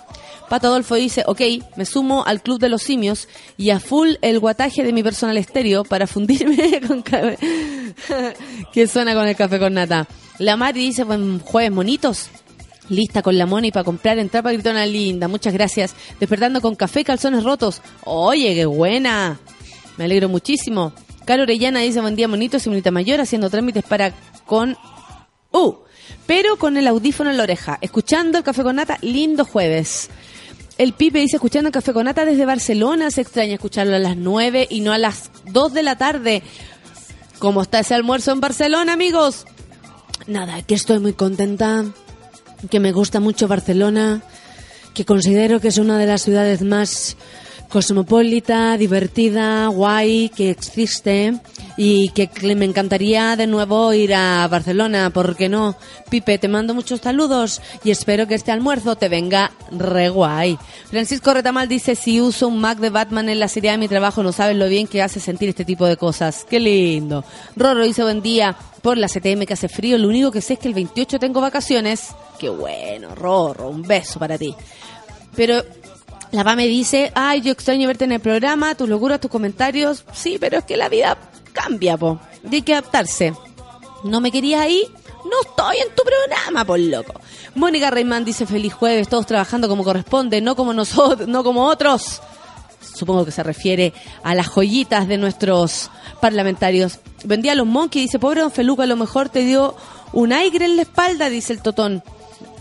[0.54, 1.42] Pato Adolfo dice, ok,
[1.78, 3.28] me sumo al club de los simios
[3.58, 7.40] y a full el guataje de mi personal estéreo para fundirme con café.
[8.72, 10.08] que suena con el café con nata.
[10.38, 12.30] La Mari dice, buen jueves, monitos.
[12.88, 15.28] Lista con la Moni para comprar entrar para Gritona Linda.
[15.28, 15.96] Muchas gracias.
[16.20, 17.82] Despertando con café y calzones rotos.
[18.04, 19.40] Oye, qué buena.
[19.98, 20.94] Me alegro muchísimo.
[21.26, 24.14] Caro Orellana dice, buen día, monitos y bonita mayor, haciendo trámites para
[24.46, 24.78] con...
[25.52, 25.74] Uh,
[26.28, 27.80] pero con el audífono en la oreja.
[27.82, 30.12] Escuchando el café con nata, lindo jueves.
[30.78, 34.82] El Pipe dice, escuchando café con desde Barcelona, se extraña escucharlo a las 9 y
[34.82, 36.42] no a las 2 de la tarde.
[37.38, 39.46] ¿Cómo está ese almuerzo en Barcelona, amigos?
[40.26, 41.86] Nada, que estoy muy contenta,
[42.72, 44.24] que me gusta mucho Barcelona,
[44.94, 47.18] que considero que es una de las ciudades más
[47.74, 51.34] cosmopolita, divertida, guay que existe
[51.76, 55.76] y que me encantaría de nuevo ir a Barcelona, ¿por qué no?
[56.08, 60.60] Pipe, te mando muchos saludos y espero que este almuerzo te venga re guay.
[60.92, 64.22] Francisco Retamal dice, si uso un Mac de Batman en la serie de mi trabajo,
[64.22, 66.46] no sabes lo bien que hace sentir este tipo de cosas.
[66.48, 67.26] Qué lindo.
[67.56, 70.60] Rorro dice, buen día, por la CTM que hace frío, lo único que sé es
[70.60, 72.10] que el 28 tengo vacaciones.
[72.38, 74.54] Qué bueno, Rorro, un beso para ti.
[75.36, 75.64] Pero
[76.34, 80.04] la PA me dice, ay, yo extraño verte en el programa, tus locuras, tus comentarios.
[80.14, 81.16] Sí, pero es que la vida
[81.54, 82.20] cambia, po.
[82.50, 83.36] Y hay que adaptarse.
[84.04, 84.84] ¿No me querías ahí?
[85.26, 87.14] No estoy en tu programa, por loco.
[87.54, 92.20] Mónica Reimán dice, feliz jueves, todos trabajando como corresponde, no como nosotros, no como otros.
[92.82, 96.98] Supongo que se refiere a las joyitas de nuestros parlamentarios.
[97.26, 99.76] Buen día a los monkeys, dice, pobre don Feluca, a lo mejor te dio
[100.14, 102.04] un aire en la espalda, dice el totón.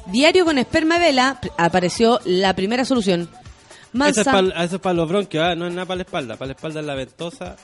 [0.09, 3.31] Diario con esperma vela, apareció la primera solución.
[3.95, 4.25] Eso es, Mansa.
[4.33, 6.37] para, eso es para los bronquios, no es nada para la espalda.
[6.37, 7.57] Para la espalda es la ventosa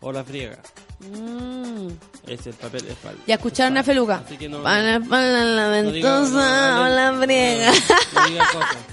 [0.00, 0.58] o la friega.
[1.00, 1.88] Mm.
[2.26, 3.20] Es el papel de espalda.
[3.26, 4.22] Ya escucharon a Feluca.
[4.24, 7.72] Así que no- Para la No diga- ventosa no, o la friega.
[8.28, 8.76] diga cosas.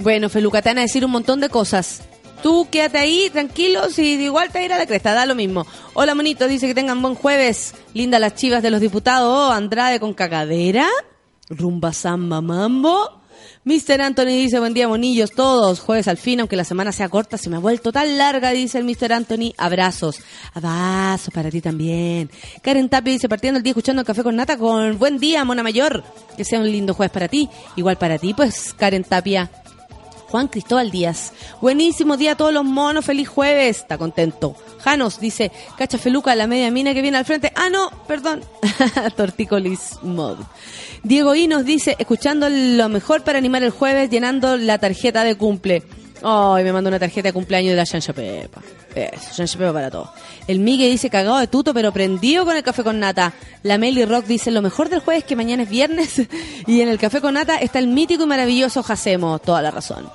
[0.00, 2.02] Bueno, Feluca, te van a decir un montón de cosas.
[2.40, 5.66] Tú quédate ahí, tranquilo, si igual te irá a la cresta, da lo mismo.
[5.94, 7.74] Hola, monito, dice que tengan buen jueves.
[7.94, 9.28] Linda las chivas de los diputados.
[9.28, 10.86] Oh, Andrade con cagadera.
[11.50, 13.17] Rumba samba mambo.
[13.68, 14.00] Mr.
[14.00, 15.80] Anthony dice, buen día, monillos, todos.
[15.80, 18.78] Jueves al fin, aunque la semana sea corta, se me ha vuelto tan larga, dice
[18.78, 19.12] el Mr.
[19.12, 19.52] Anthony.
[19.58, 20.20] Abrazos.
[20.54, 22.30] Abrazos para ti también.
[22.62, 26.02] Karen Tapia dice, partiendo el día escuchando café con nata con buen día, mona mayor.
[26.34, 27.50] Que sea un lindo jueves para ti.
[27.76, 29.50] Igual para ti, pues, Karen Tapia.
[30.30, 31.34] Juan Cristóbal Díaz.
[31.60, 33.80] Buenísimo día a todos los monos, feliz jueves.
[33.80, 34.56] Está contento.
[34.80, 37.52] Janos dice, cacha feluca, la media mina que viene al frente.
[37.54, 38.42] Ah, no, perdón.
[39.16, 40.38] Tortícolis mod.
[41.02, 45.82] Diego Inos dice, escuchando lo mejor para animar el jueves, llenando la tarjeta de cumple.
[46.22, 48.60] Ay, me mandó una tarjeta de cumpleaños de la Chancha Pepa.
[48.94, 50.10] Eso, Chancha Pepa para todos.
[50.48, 53.32] El Migue dice, cagado de tuto, pero prendido con el café con nata.
[53.62, 56.22] La Meli Rock dice, lo mejor del jueves es que mañana es viernes
[56.66, 59.38] y en el café con nata está el mítico y maravilloso Jacemo.
[59.38, 60.08] Toda la razón.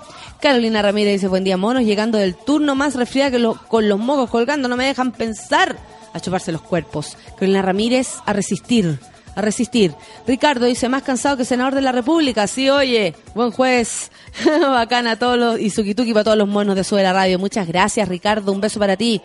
[0.43, 4.29] Carolina Ramírez dice, buen día, monos, llegando del turno más resfriada que con los mocos
[4.29, 5.77] colgando, no me dejan pensar
[6.11, 7.15] a chuparse los cuerpos.
[7.37, 8.99] Carolina Ramírez, a resistir,
[9.37, 9.95] a resistir.
[10.27, 12.45] Ricardo dice, más cansado que senador de la República.
[12.47, 14.11] Sí, oye, buen juez.
[14.59, 17.39] Bacana a todos los, y suquituki para todos los monos de Sube la Radio.
[17.39, 19.21] Muchas gracias, Ricardo, un beso para ti.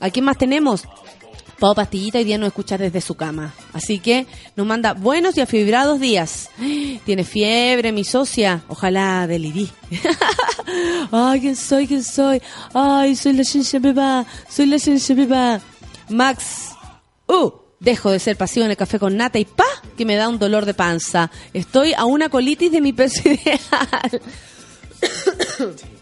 [0.00, 0.82] ¿A quién más tenemos?
[1.60, 3.52] Pau Pastillita hoy día nos escucha desde su cama.
[3.74, 6.48] Así que nos manda buenos y afibrados días.
[7.04, 8.62] Tiene fiebre, mi socia.
[8.68, 9.70] Ojalá delirí.
[11.12, 11.86] Ay, ¿quién soy?
[11.86, 12.40] ¿Quién soy?
[12.72, 14.24] Ay, soy la Shenche Beba.
[14.48, 15.60] Soy la Shenche Beba.
[16.08, 16.70] Max.
[17.26, 19.66] Uh, dejo de ser pasivo en el café con nata y pa,
[19.98, 21.30] que me da un dolor de panza.
[21.52, 24.22] Estoy a una colitis de mi peso ideal.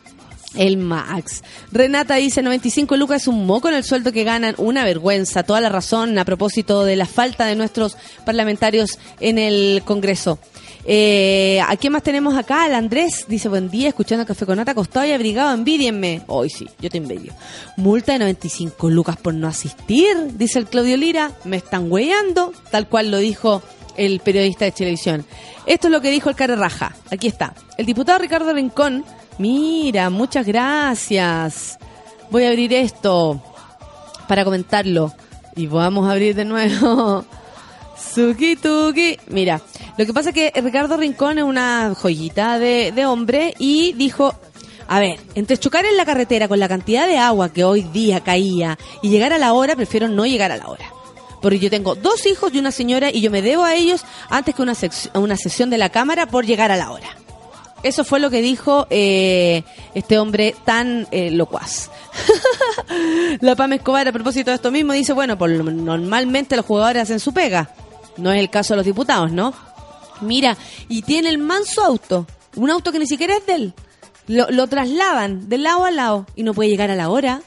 [0.58, 1.42] El Max.
[1.72, 4.54] Renata dice 95 lucas es un moco en el sueldo que ganan.
[4.58, 5.44] Una vergüenza.
[5.44, 7.96] Toda la razón a propósito de la falta de nuestros
[8.26, 10.38] parlamentarios en el Congreso.
[10.84, 12.66] Eh, ¿A quién más tenemos acá?
[12.66, 16.22] El Andrés dice buen día, escuchando Café con Nata, acostado y abrigado, envidienme.
[16.26, 17.34] Hoy sí, yo te envidio.
[17.76, 21.32] Multa de 95 lucas por no asistir, dice el Claudio Lira.
[21.44, 23.62] Me están hueando, tal cual lo dijo
[23.96, 25.26] el periodista de televisión.
[25.66, 26.96] Esto es lo que dijo el Care Raja.
[27.10, 27.54] Aquí está.
[27.76, 29.04] El diputado Ricardo Rincón.
[29.38, 31.78] Mira, muchas gracias.
[32.30, 33.40] Voy a abrir esto
[34.26, 35.12] para comentarlo.
[35.56, 37.24] Y vamos a abrir de nuevo.
[38.14, 39.18] Suki tuki.
[39.28, 39.60] Mira,
[39.96, 44.34] lo que pasa es que Ricardo Rincón es una joyita de, de hombre y dijo,
[44.88, 48.20] a ver, entre chocar en la carretera con la cantidad de agua que hoy día
[48.20, 50.92] caía y llegar a la hora, prefiero no llegar a la hora.
[51.40, 54.54] Porque yo tengo dos hijos y una señora y yo me debo a ellos antes
[54.54, 54.74] que una,
[55.14, 57.08] una sesión de la Cámara por llegar a la hora.
[57.82, 59.62] Eso fue lo que dijo eh,
[59.94, 61.90] este hombre tan eh, locuaz.
[63.40, 67.20] la Pam Escobar, a propósito de esto mismo, dice, bueno, por normalmente los jugadores hacen
[67.20, 67.70] su pega.
[68.16, 69.54] No es el caso de los diputados, ¿no?
[70.20, 70.56] Mira,
[70.88, 72.26] y tiene el manso auto.
[72.56, 73.74] Un auto que ni siquiera es de él.
[74.26, 77.42] Lo, lo trasladan de lado a lado y no puede llegar a la hora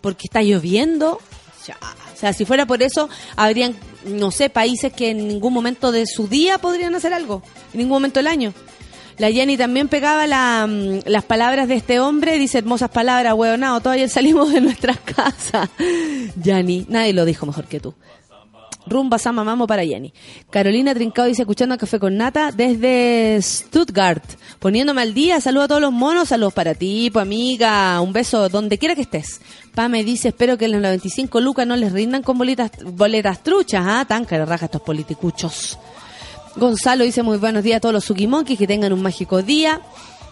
[0.00, 1.18] porque está lloviendo.
[1.66, 1.76] Ya,
[2.14, 3.74] O sea, si fuera por eso, habrían,
[4.04, 7.42] no sé, países que en ningún momento de su día podrían hacer algo.
[7.72, 8.54] En ningún momento del año.
[9.18, 14.08] La Jenny también pegaba mm, las palabras de este hombre, dice hermosas palabras, hueonado, todavía
[14.08, 15.68] salimos de nuestras casas.
[16.36, 17.94] Yanni, nadie lo dijo mejor que tú.
[18.86, 20.12] Rumba Sama Mamo para Jenny.
[20.50, 24.24] Carolina Trincado dice, escuchando a Café con Nata desde Stuttgart.
[24.58, 28.48] Poniéndome al día, saludo a todos los monos, saludos para ti, pues amiga, un beso
[28.48, 29.40] donde quiera que estés.
[29.74, 33.42] Pa me dice, espero que en los 95 lucas no les rindan con bolitas, boletas
[33.42, 35.78] truchas, ah, tan que raja estos politicuchos.
[36.56, 39.80] Gonzalo dice muy buenos días a todos los Sukimonkeys, que tengan un mágico día.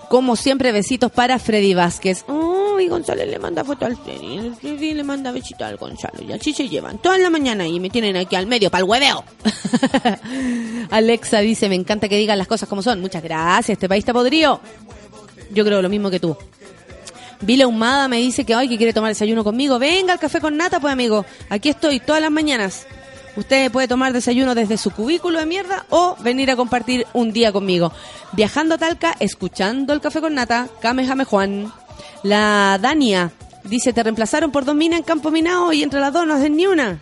[0.08, 2.24] Como siempre, besitos para Freddy Vázquez.
[2.26, 4.38] Uy, Gonzalo le manda foto al Freddy.
[4.38, 6.22] El Freddy le manda besito al Gonzalo.
[6.22, 8.90] Y así se llevan toda la mañana y me tienen aquí al medio para el
[8.90, 9.24] hueveo.
[10.90, 13.00] Alexa dice, me encanta que digan las cosas como son.
[13.00, 14.60] Muchas gracias, este país está podrido.
[15.52, 16.36] Yo creo lo mismo que tú.
[17.42, 19.78] Vila Humada me dice que hoy que quiere tomar desayuno conmigo.
[19.78, 21.24] Venga al café con nata, pues amigo.
[21.48, 22.86] Aquí estoy todas las mañanas.
[23.36, 27.52] Usted puede tomar desayuno desde su cubículo de mierda o venir a compartir un día
[27.52, 27.92] conmigo.
[28.32, 31.72] Viajando a Talca, escuchando el café con nata, Kamehame Juan.
[32.22, 33.32] La Dania
[33.64, 36.56] dice, te reemplazaron por dos minas en campo minado y entre las dos no hacen
[36.56, 37.00] ni una.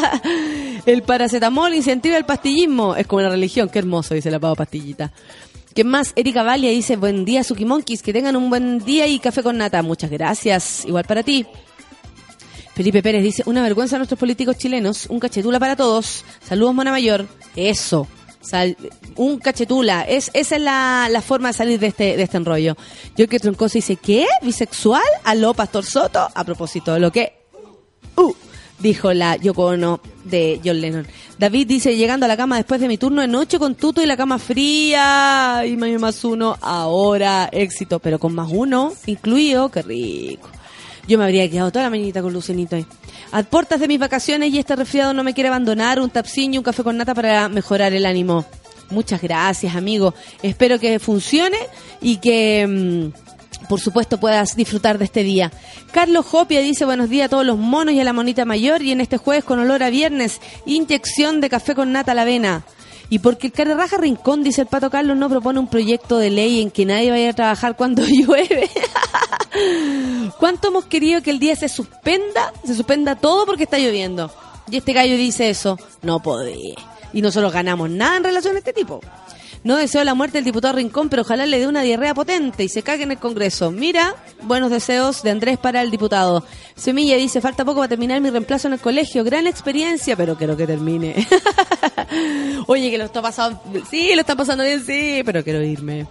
[0.86, 2.96] el paracetamol incentiva el pastillismo.
[2.96, 5.12] Es como la religión, qué hermoso, dice la pava pastillita.
[5.74, 6.12] ¿Qué más?
[6.14, 9.58] Erika Valia dice, buen día, Suki Monkeys, que tengan un buen día y café con
[9.58, 9.82] nata.
[9.82, 10.84] Muchas gracias.
[10.84, 11.46] Igual para ti.
[12.74, 16.24] Felipe Pérez dice, una vergüenza a nuestros políticos chilenos, un cachetula para todos.
[16.42, 17.26] Saludos, Mona Mayor.
[17.54, 18.08] Eso.
[18.40, 18.76] Sal-
[19.16, 20.02] un cachetula.
[20.02, 22.76] Es, esa es la, la forma de salir de este, de este enrollo.
[23.16, 24.26] Yo que Troncoso dice, ¿qué?
[24.42, 25.02] ¿Bisexual?
[25.22, 26.28] Aló, Pastor Soto.
[26.34, 27.32] A propósito de lo que...
[28.16, 28.34] Uh,
[28.78, 31.06] dijo la Yoko Ono de John Lennon.
[31.38, 34.06] David dice, llegando a la cama después de mi turno de noche con tuto y
[34.06, 35.62] la cama fría.
[35.64, 40.48] Y más uno, ahora éxito, pero con más uno incluido, qué rico.
[41.06, 42.86] Yo me habría quedado toda la mañanita con Lucenito ahí.
[43.32, 46.58] A puertas de mis vacaciones y este resfriado no me quiere abandonar, un tapsin y
[46.58, 48.44] un café con nata para mejorar el ánimo.
[48.90, 50.14] Muchas gracias, amigo.
[50.42, 51.58] Espero que funcione
[52.00, 53.12] y que...
[53.12, 53.24] mm,
[53.68, 55.50] por supuesto puedas disfrutar de este día.
[55.90, 58.92] Carlos Hopia dice buenos días a todos los monos y a la monita mayor y
[58.92, 62.64] en este jueves con olor a viernes, inyección de café con nata a la avena.
[63.10, 66.62] Y porque el Carreraja Rincón, dice el Pato Carlos, no propone un proyecto de ley
[66.62, 68.70] en que nadie vaya a trabajar cuando llueve.
[70.38, 72.52] ¿Cuánto hemos querido que el día se suspenda?
[72.64, 74.30] Se suspenda todo porque está lloviendo.
[74.70, 75.78] Y este gallo dice eso.
[76.02, 76.74] No podés.
[77.12, 79.00] Y nosotros ganamos nada en relación a este tipo.
[79.64, 82.68] No deseo la muerte del diputado Rincón, pero ojalá le dé una diarrea potente y
[82.68, 83.70] se cague en el Congreso.
[83.70, 86.44] Mira, buenos deseos de Andrés para el diputado.
[86.76, 89.24] Semilla dice, falta poco para terminar mi reemplazo en el colegio.
[89.24, 91.26] Gran experiencia, pero quiero que termine.
[92.66, 93.58] Oye, que lo está pasando...
[93.90, 96.06] Sí, lo está pasando bien, sí, pero quiero irme.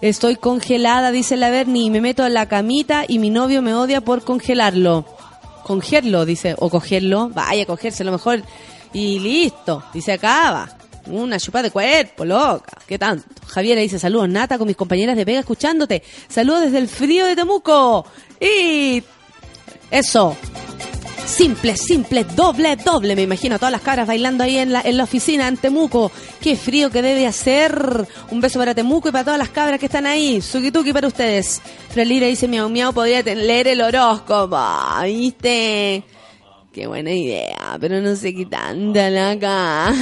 [0.00, 3.72] Estoy congelada, dice la Berni, y me meto en la camita y mi novio me
[3.72, 5.06] odia por congelarlo.
[5.62, 7.28] Congelarlo, dice, o cogerlo.
[7.28, 8.42] Vaya, cogerse a lo mejor.
[8.92, 10.76] Y listo, dice acaba.
[11.06, 12.78] Una chupa de cuerpo, loca.
[12.86, 13.24] ¿Qué tanto?
[13.46, 16.02] Javiera dice, saludos Nata con mis compañeras de pega escuchándote.
[16.28, 18.04] Saludos desde el frío de Temuco.
[18.40, 19.02] Y
[19.90, 20.36] eso.
[21.26, 23.16] Simple, simple, doble, doble.
[23.16, 26.10] Me imagino todas las caras bailando ahí en la, en la oficina en Temuco.
[26.40, 28.06] Qué frío que debe hacer.
[28.30, 30.40] Un beso para Temuco y para todas las cabras que están ahí.
[30.40, 31.60] Sukituki para ustedes.
[31.90, 34.58] Frelira dice, miau, miau, podría leer el horóscopo.
[35.04, 36.04] ¿Viste?
[36.76, 39.94] Qué buena idea, pero no sé qué tanta la acá.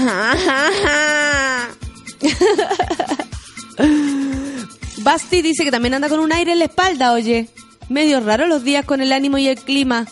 [4.97, 7.49] Basti dice que también anda con un aire en la espalda, oye.
[7.89, 10.09] Medio raro los días con el ánimo y el clima.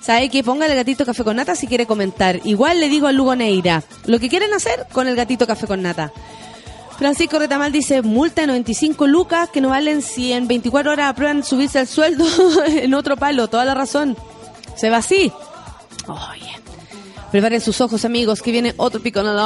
[0.00, 2.40] ¿Sabe que ponga el gatito café con nata si quiere comentar?
[2.42, 5.80] Igual le digo a Lugo Neira, lo que quieren hacer con el gatito café con
[5.80, 6.12] nata.
[6.98, 11.44] Francisco Retamal dice, multa de 95 lucas que no valen si en 24 horas aprueban
[11.44, 12.26] subirse al sueldo
[12.66, 13.46] en otro palo.
[13.46, 14.16] Toda la razón.
[14.74, 15.32] Se va así.
[16.12, 16.50] Oye.
[17.30, 19.36] Preparen sus ojos, amigos, que viene otro pico en el.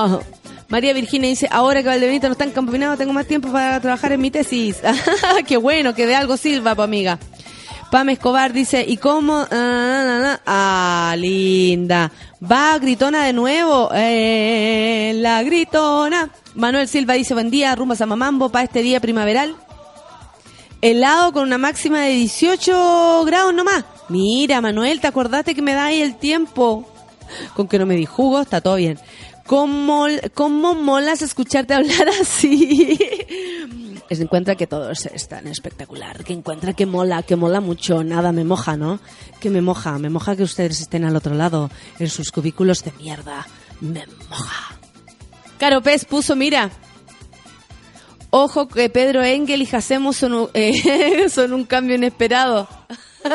[0.68, 4.20] María Virginia dice, ahora que Valdebenito no está encampinado, tengo más tiempo para trabajar en
[4.20, 4.78] mi tesis.
[5.46, 7.18] Qué bueno, que de algo sirva, pa' amiga.
[7.90, 9.46] Pam Escobar dice, ¿y cómo?
[9.50, 10.40] Ah.
[10.46, 12.10] Ah, linda.
[12.42, 13.90] Va gritona de nuevo.
[13.94, 16.30] Eh, la gritona.
[16.54, 19.54] Manuel Silva dice, buen día, rumba Samamambo para este día primaveral.
[20.84, 23.86] Helado con una máxima de 18 grados nomás.
[24.10, 26.86] Mira, Manuel, ¿te acordaste que me da ahí el tiempo?
[27.56, 28.98] Con que no me di jugo, está todo bien.
[29.46, 30.04] ¿Cómo,
[30.34, 32.98] cómo molas escucharte hablar así?
[34.10, 38.04] Se encuentra que todo es, es tan espectacular, que encuentra que mola, que mola mucho,
[38.04, 39.00] nada me moja, ¿no?
[39.40, 42.92] Que me moja, me moja que ustedes estén al otro lado, en sus cubículos de
[42.98, 43.46] mierda,
[43.80, 44.76] me moja.
[45.56, 46.70] Caro Pez puso, mira,
[48.36, 52.68] ojo que Pedro Engel y Jacemo son, un- eh, son un cambio inesperado.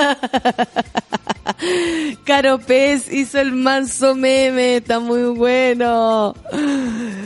[2.26, 6.36] Caro Pez hizo el manso meme, está muy bueno.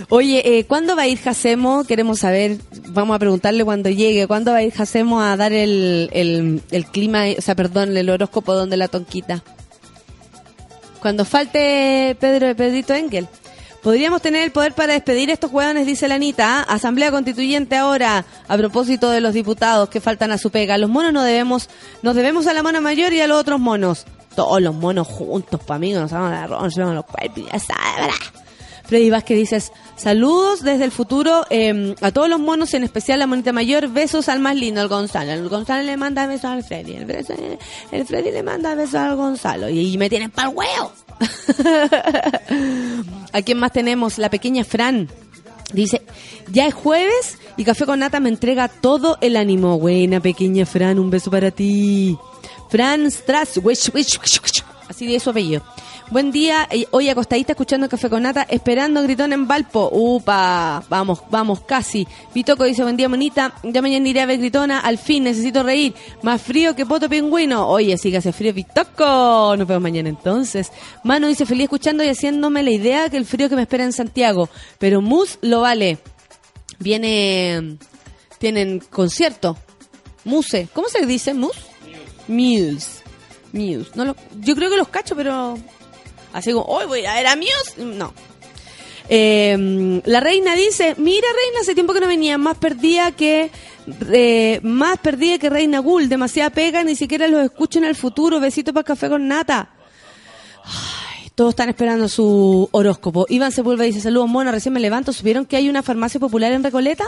[0.09, 1.84] Oye, eh, ¿cuándo va a ir Jacemo?
[1.84, 2.57] Queremos saber,
[2.89, 6.86] vamos a preguntarle cuando llegue, ¿cuándo va a ir Jacemo a dar el, el, el
[6.86, 9.43] clima, o sea, perdón, el horóscopo donde la tonquita?
[11.01, 13.28] Cuando falte Pedro Pedrito Engel.
[13.84, 16.61] Podríamos tener el poder para despedir estos hueones, dice la Anita.
[16.61, 20.77] Asamblea Constituyente ahora, a propósito de los diputados que faltan a su pega.
[20.77, 21.69] Los monos no debemos,
[22.01, 24.05] nos debemos a la mona mayor y a los otros monos.
[24.38, 28.15] Todos los monos juntos, pa' amigos, nos vamos a nos vamos los cuerpos, ya sabes.
[28.86, 33.19] Freddy Vázquez dices, saludos desde el futuro eh, a todos los monos, en especial a
[33.19, 35.31] la monita mayor, besos al más lindo, al Gonzalo.
[35.31, 37.57] El Gonzalo le manda besos al Freddy, el Freddy,
[37.91, 39.67] el Freddy le manda besos al Gonzalo.
[39.67, 40.93] Y, y me tienen pa'l huevo.
[43.34, 44.17] ¿A quién más tenemos?
[44.17, 45.09] La pequeña Fran.
[45.74, 46.01] Dice,
[46.51, 49.80] ya es jueves y Café con Nata me entrega todo el ánimo.
[49.80, 52.17] Buena pequeña Fran, un beso para ti.
[52.69, 53.59] Fran Strass,
[54.89, 55.63] así de su apellido.
[56.14, 59.89] Buen día, eh, hoy acostadita escuchando Café con Nata, esperando gritón en Valpo.
[59.91, 62.07] Upa, vamos, vamos, casi.
[62.32, 63.55] Pitoco dice, buen día, monita.
[63.64, 65.95] Ya mañana iré a ver gritona, al fin, necesito reír.
[66.22, 67.68] Más frío que poto pingüino.
[67.68, 69.55] Oye, sí que hace frío, Pitoco.
[69.57, 70.72] Nos vemos mañana entonces.
[71.03, 73.91] Manu dice, feliz escuchando y haciéndome la idea que el frío que me espera en
[73.91, 74.49] Santiago.
[74.78, 75.97] Pero Mus lo vale.
[76.78, 77.78] Viene,
[78.38, 79.57] tienen concierto.
[80.26, 81.34] Muse, ¿cómo se dice?
[81.34, 81.55] Mus?
[82.28, 83.01] Muse.
[83.51, 83.89] Muse.
[83.95, 85.57] No lo- yo creo que los cacho, pero
[86.34, 87.36] así como, hoy voy a ver a.
[87.77, 88.13] No.
[89.09, 93.51] Eh, la reina dice, mira reina, hace tiempo que no venía, más perdida que
[94.11, 98.39] eh, más perdida que reina Gul, demasiada pega, ni siquiera los escucho en el futuro,
[98.39, 99.69] besito para café con nata.
[100.63, 103.25] Ay, todos están esperando su horóscopo.
[103.29, 106.63] Iván Sepúlveda dice, saludos mona, recién me levanto, ¿supieron que hay una farmacia popular en
[106.63, 107.05] Recoleta?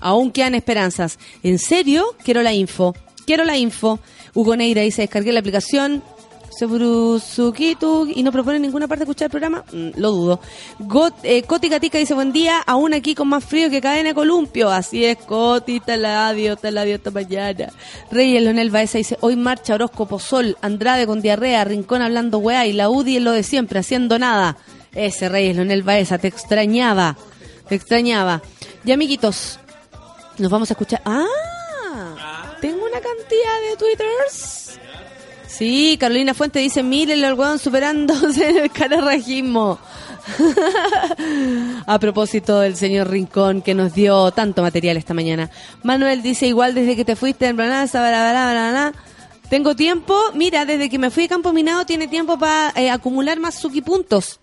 [0.00, 1.18] Aún quedan esperanzas.
[1.42, 2.16] ¿En serio?
[2.24, 2.94] Quiero la info.
[3.24, 4.00] Quiero la info.
[4.34, 6.02] Hugo Neira dice, descargué la aplicación.
[6.58, 10.40] Seburuzukitu y no propone en ninguna parte escuchar el programa, Mm, lo dudo.
[10.78, 14.14] Got, eh, Coti Gatica dice, buen día, aún aquí con más frío que cadena de
[14.14, 14.70] columpio.
[14.70, 17.72] Así es, Coti, te la adiós, te la adiós esta mañana.
[18.10, 22.72] Reyes Leonel Baeza dice, hoy marcha horóscopo Sol, Andrade con diarrea, Rincón hablando weá y
[22.72, 24.56] la UDI en lo de siempre, haciendo nada.
[24.94, 27.16] Ese Reyes Leonel Baeza, te extrañaba,
[27.68, 28.40] te extrañaba.
[28.84, 29.58] Y amiguitos,
[30.38, 31.02] nos vamos a escuchar.
[31.04, 31.24] ¡Ah!
[32.60, 34.78] Tengo una cantidad de twitters.
[35.46, 39.78] Sí, Carolina Fuente dice, mírenlo el hueón superándose en el cararrajismo.
[41.86, 45.50] A propósito del señor Rincón que nos dio tanto material esta mañana.
[45.82, 48.92] Manuel dice, igual desde que te fuiste en Braná, sabara, bla, bla, bla,
[49.48, 53.54] tengo tiempo, mira, desde que me fui a Campo Minado tiene tiempo para acumular más
[53.54, 54.40] Suki puntos.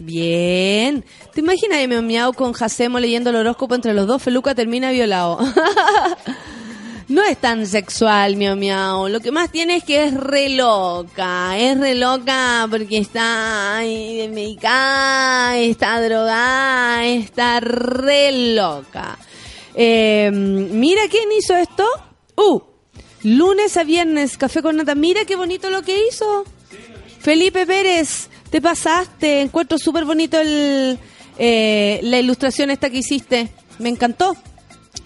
[0.00, 1.04] Bien.
[1.34, 4.22] ¿Te imaginas a Miau con Jacemo leyendo el horóscopo entre los dos?
[4.22, 5.38] Feluca termina violado.
[7.08, 9.08] No es tan sexual, miau miau.
[9.08, 11.56] Lo que más tiene es que es re loca.
[11.56, 19.18] Es re loca porque está ay, medicada, está drogada, está re loca.
[19.74, 21.86] Eh, mira quién hizo esto.
[22.36, 22.60] Uh,
[23.22, 24.94] lunes a viernes, café con nata.
[24.94, 26.44] Mira qué bonito lo que hizo.
[27.20, 29.40] Felipe Pérez, te pasaste.
[29.40, 30.98] Encuentro súper bonito el,
[31.38, 33.48] eh, la ilustración esta que hiciste.
[33.78, 34.36] Me encantó.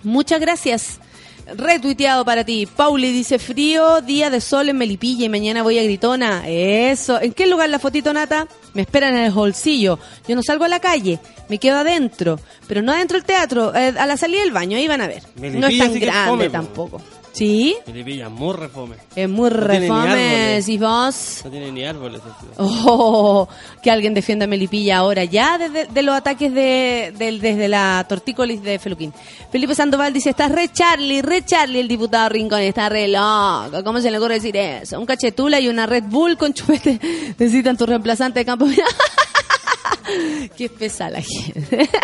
[0.02, 0.98] Muchas gracias.
[1.46, 2.66] Retuiteado para ti.
[2.66, 6.44] Pauli dice frío, día de sol en Melipilla y mañana voy a Gritona.
[6.46, 7.20] Eso.
[7.20, 8.46] ¿En qué lugar la fotito nata?
[8.74, 9.98] Me esperan en el bolsillo.
[10.26, 11.18] Yo no salgo a la calle,
[11.48, 12.38] me quedo adentro.
[12.68, 15.22] Pero no adentro del teatro, eh, a la salida del baño, ahí van a ver.
[15.36, 17.02] no es tan grande fome, tampoco.
[17.32, 17.76] ¿Sí?
[17.86, 18.96] Melipilla, muy refome.
[19.16, 20.60] Es muy No refome.
[20.66, 21.40] ¿Y vos?
[21.44, 22.20] No tiene ni árboles.
[22.20, 22.54] ciudad.
[22.58, 23.48] Oh,
[23.82, 28.62] que alguien defienda a Melipilla ahora, ya desde de los ataques de, desde la tortícolis
[28.62, 29.12] de Feluquín.
[29.50, 33.82] Felipe Sandoval dice, está re Charlie, re Charlie el diputado Rincón, está re loco.
[33.82, 35.00] ¿Cómo se le ocurre decir eso?
[35.00, 37.00] Un cachetula y una Red Bull con chupete
[37.38, 38.66] necesitan tu reemplazante de campo.
[40.56, 41.88] Qué pesa la gente.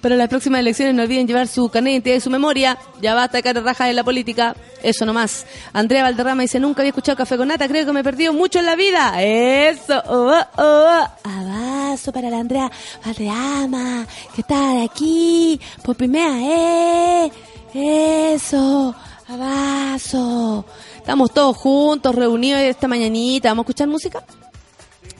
[0.00, 2.78] Para las próximas elecciones no olviden llevar su carnet de identidad y su memoria.
[3.02, 4.56] Ya basta de cara raja de la política.
[4.82, 5.44] Eso nomás.
[5.72, 8.58] Andrea Valderrama dice, nunca había escuchado Café con Nata, creo que me he perdido mucho
[8.58, 9.22] en la vida.
[9.22, 10.02] Eso.
[10.06, 11.08] Oh, oh, oh.
[11.24, 12.70] Abrazo para la Andrea
[13.04, 17.32] Valderrama, que está aquí por primera vez.
[17.74, 18.94] Eso.
[19.28, 20.64] Abrazo.
[20.96, 23.50] Estamos todos juntos, reunidos esta mañanita.
[23.50, 24.24] ¿Vamos a escuchar música?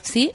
[0.03, 0.31] ¿Sí?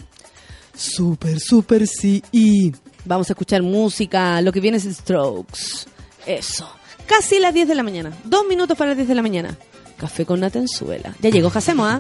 [0.76, 2.24] Súper, súper sí.
[2.32, 2.72] Y
[3.06, 5.88] Vamos a escuchar música, lo que viene es Strokes.
[6.26, 6.68] Eso.
[7.06, 8.12] Casi las 10 de la mañana.
[8.24, 9.58] Dos minutos para las 10 de la mañana.
[9.98, 11.14] Café con nata en suela.
[11.22, 12.00] Ya llegó Jacemo, ¿ah?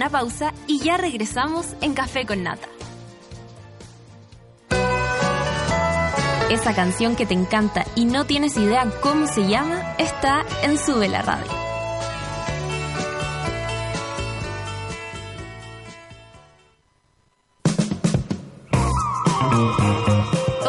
[0.00, 2.66] Una pausa y ya regresamos en Café con Nata.
[6.48, 11.06] Esa canción que te encanta y no tienes idea cómo se llama está en Sube
[11.06, 11.52] la Radio.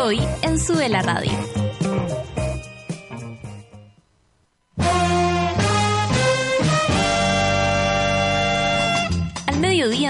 [0.03, 1.60] Hoy en Sube la Radio.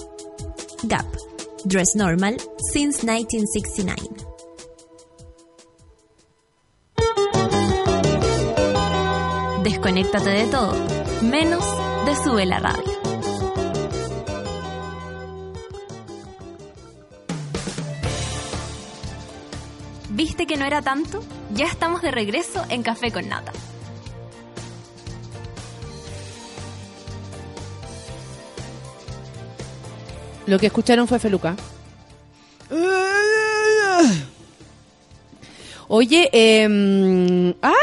[0.83, 1.05] Gap.
[1.65, 2.37] Dress normal
[2.71, 4.31] since 1969.
[9.63, 10.75] Desconéctate de todo,
[11.23, 11.63] menos
[12.05, 12.91] de Sube la Radio.
[20.09, 21.23] ¿Viste que no era tanto?
[21.53, 23.51] Ya estamos de regreso en Café con Nata.
[30.47, 31.55] Lo que escucharon fue Feluca.
[35.87, 37.73] Oye, eh, ah,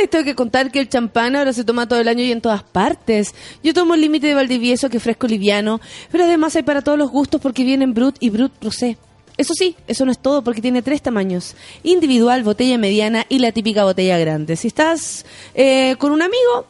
[0.00, 2.40] les tengo que contar que el champán ahora se toma todo el año y en
[2.40, 3.34] todas partes.
[3.62, 5.80] Yo tomo el límite de Valdivieso, que es fresco liviano,
[6.10, 8.96] pero además hay para todos los gustos porque vienen Brut y Brut Rosé.
[9.38, 11.56] Eso sí, eso no es todo porque tiene tres tamaños.
[11.82, 14.56] Individual, botella mediana y la típica botella grande.
[14.56, 15.24] Si estás
[15.54, 16.66] eh, con un amigo,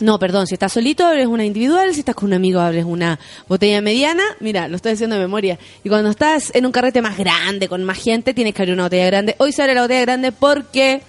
[0.00, 3.18] no, perdón, si estás solito abres una individual, si estás con un amigo abres una
[3.48, 4.22] botella mediana.
[4.40, 5.58] Mira, lo estoy haciendo de memoria.
[5.84, 8.84] Y cuando estás en un carrete más grande, con más gente, tienes que abrir una
[8.84, 9.34] botella grande.
[9.38, 11.02] Hoy se abre la botella grande porque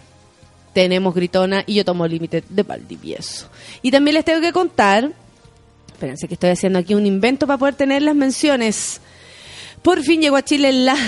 [0.77, 3.49] tenemos gritona y yo tomo límite de Valdivieso.
[3.81, 5.11] Y también les tengo que contar,
[5.91, 9.01] espérense que estoy haciendo aquí un invento para poder tener las menciones.
[9.81, 10.95] Por fin llegó a Chile la...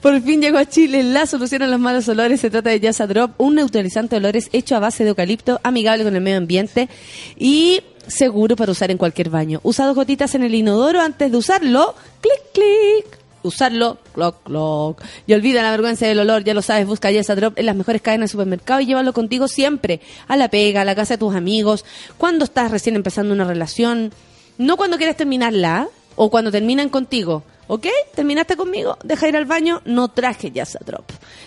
[0.00, 2.40] Por fin llegó a Chile la solución a los malos olores.
[2.40, 6.04] Se trata de Yasa Drop, un neutralizante de olores hecho a base de eucalipto, amigable
[6.04, 6.88] con el medio ambiente
[7.36, 9.58] y seguro para usar en cualquier baño.
[9.64, 11.96] Usa dos gotitas en el inodoro antes de usarlo.
[12.20, 13.17] Clic, clic.
[13.42, 15.02] Usarlo, cloc, cloc.
[15.26, 18.02] Y olvida la vergüenza del olor, ya lo sabes, busca Yesa Drop en las mejores
[18.02, 20.00] cadenas de supermercado y llévalo contigo siempre.
[20.26, 21.84] A la pega, a la casa de tus amigos,
[22.16, 24.12] cuando estás recién empezando una relación.
[24.58, 27.44] No cuando quieres terminarla o cuando terminan contigo.
[27.68, 27.86] ¿Ok?
[28.14, 28.96] ¿Terminaste conmigo?
[29.04, 29.82] Deja ir al baño.
[29.84, 31.04] No traje Yasa Drop.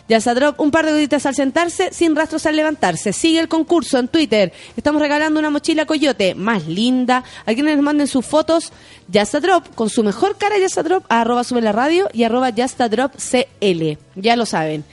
[0.08, 3.12] Yasa Drop, un par de gotitas al sentarse, sin rastros al levantarse.
[3.12, 4.54] Sigue el concurso en Twitter.
[4.78, 7.24] Estamos regalando una mochila coyote más linda.
[7.46, 8.72] A quienes nos manden sus fotos,
[9.10, 12.52] Yasa Drop, con su mejor cara Yasa Drop, a arroba sube la radio y arroba
[12.52, 13.98] Yasa Drop CL.
[14.16, 14.86] Ya lo saben.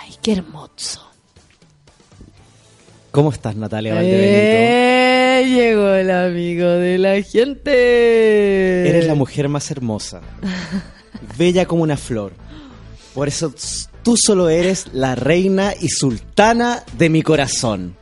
[0.00, 1.11] Ay, qué hermoso.
[3.12, 4.26] ¿Cómo estás, Natalia Valdebenito?
[4.26, 8.88] Eh, llegó el amigo de la gente.
[8.88, 10.22] Eres la mujer más hermosa,
[11.36, 12.32] bella como una flor.
[13.12, 13.52] Por eso
[14.02, 17.94] tú solo eres la reina y sultana de mi corazón.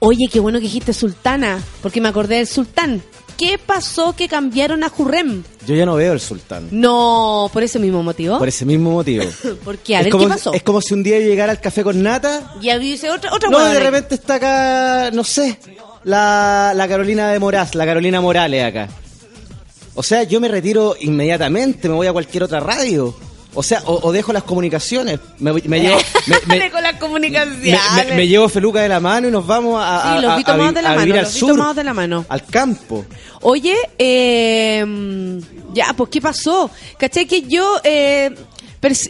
[0.00, 3.00] Oye, qué bueno que dijiste sultana, porque me acordé del sultán.
[3.38, 5.44] ¿Qué pasó que cambiaron a Jurrem?
[5.66, 6.68] Yo ya no veo el sultán.
[6.72, 8.36] No, por ese mismo motivo.
[8.36, 9.24] Por ese mismo motivo.
[9.64, 9.94] ¿Por qué?
[9.96, 10.52] A es, ver, como, ¿qué pasó?
[10.52, 12.52] es como si un día yo llegara al café con nata.
[12.60, 15.58] Y dice otra, otra No, de- repente está acá, no sé,
[16.04, 18.88] la, la Carolina de Moraz, la Carolina Morales acá.
[19.94, 23.16] O sea, yo me retiro inmediatamente, me voy a cualquier otra radio.
[23.54, 25.18] O sea, o, o dejo las comunicaciones.
[25.38, 25.98] Me, me llevo,
[26.46, 28.28] me, las comunicaciones.
[28.28, 30.82] llevo Feluca de la mano y nos vamos a, a, Sí, los vi tomados de
[30.82, 32.26] la mano, al los vi sur, tomados de la mano.
[32.28, 33.04] al campo.
[33.40, 35.40] Oye, eh,
[35.72, 36.70] ya, pues, ¿qué pasó?
[36.98, 38.34] Caché que yo eh,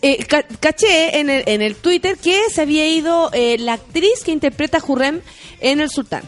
[0.03, 4.22] eh, ca- caché en el, en el Twitter que se había ido eh, la actriz
[4.24, 5.20] que interpreta a Jurrem
[5.61, 6.22] en El Sultán.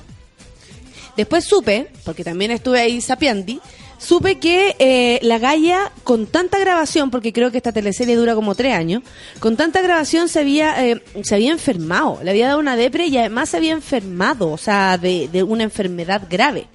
[1.17, 3.61] Después supe, porque también estuve ahí sapiandi,
[4.01, 8.55] supe que eh, la Gaia, con tanta grabación, porque creo que esta teleserie dura como
[8.55, 9.03] tres años,
[9.39, 13.19] con tanta grabación se había, eh, se había enfermado, le había dado una depre y
[13.19, 16.67] además se había enfermado, o sea, de, de una enfermedad grave.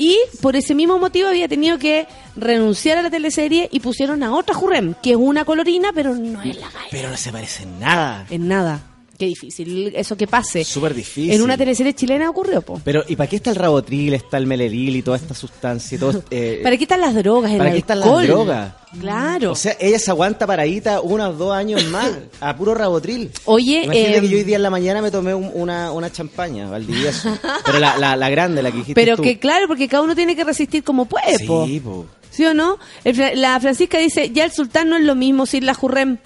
[0.00, 4.32] Y por ese mismo motivo había tenido que renunciar a la teleserie y pusieron a
[4.32, 6.88] otra Jurrem, que es una colorina, pero no es la Gaia.
[6.92, 8.24] Pero no se parece en nada.
[8.30, 8.80] En nada.
[9.18, 10.62] Qué difícil eso que pase.
[10.62, 11.32] Súper difícil.
[11.32, 12.80] En una teleserie chilena ocurrió, po.
[12.84, 15.96] Pero, ¿y para qué está el rabotril, está el meleril y toda esta sustancia?
[15.96, 17.50] Y todo, eh, ¿Para qué están las drogas?
[17.50, 18.74] El ¿Para qué están las drogas?
[19.00, 19.50] Claro.
[19.50, 23.30] O sea, ella se aguanta paradita unos dos años más a puro rabotril.
[23.44, 26.12] Oye, Imagínate eh, que yo hoy día en la mañana me tomé un- una, una
[26.12, 27.36] champaña, Valdivieso.
[27.66, 29.24] Pero la, la, la grande, la que dijiste pero tú.
[29.24, 31.66] que claro, porque cada uno tiene que resistir como puede, po.
[31.66, 32.06] Sí, po.
[32.30, 32.78] ¿Sí o no?
[33.02, 36.18] El la Francisca dice, ya el sultán no es lo mismo sin la Jurrem.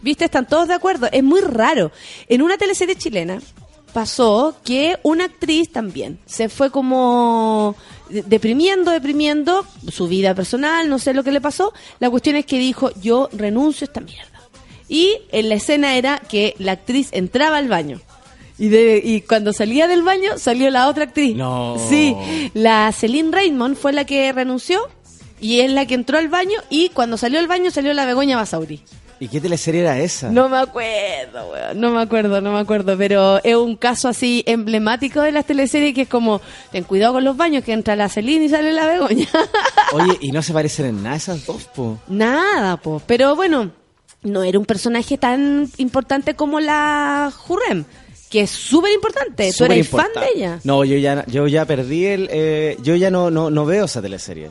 [0.00, 0.26] ¿Viste?
[0.26, 1.08] Están todos de acuerdo.
[1.10, 1.90] Es muy raro.
[2.28, 3.40] En una teleserie chilena
[3.92, 7.74] pasó que una actriz también se fue como
[8.10, 11.72] de- deprimiendo, deprimiendo su vida personal, no sé lo que le pasó.
[11.98, 14.28] La cuestión es que dijo, yo renuncio a esta mierda.
[14.88, 18.00] Y en la escena era que la actriz entraba al baño.
[18.58, 21.34] Y, de- y cuando salía del baño, salió la otra actriz.
[21.36, 21.76] No.
[21.88, 22.14] Sí,
[22.54, 24.80] la Celine Raymond fue la que renunció
[25.40, 28.36] y es la que entró al baño y cuando salió al baño salió la Begoña
[28.36, 28.80] Basauri.
[29.20, 30.30] ¿Y qué teleserie era esa?
[30.30, 34.44] No me acuerdo, weón, no me acuerdo, no me acuerdo, pero es un caso así
[34.46, 36.40] emblemático de las teleseries que es como,
[36.70, 39.26] ten cuidado con los baños, que entra la Celine y sale la Begoña.
[39.92, 41.98] Oye, y no se parecen en nada esas dos, po.
[42.06, 43.72] Nada, pues, pero bueno,
[44.22, 47.84] no era un personaje tan importante como la Jurrem,
[48.30, 50.60] que es súper importante, tú eres fan de ella.
[50.62, 52.28] No, yo ya, yo ya perdí el...
[52.30, 54.50] eh, yo ya no, no, no veo esa teleserie.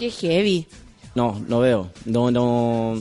[0.00, 0.66] Qué heavy.
[1.14, 1.90] No, no veo.
[2.06, 3.00] No, no...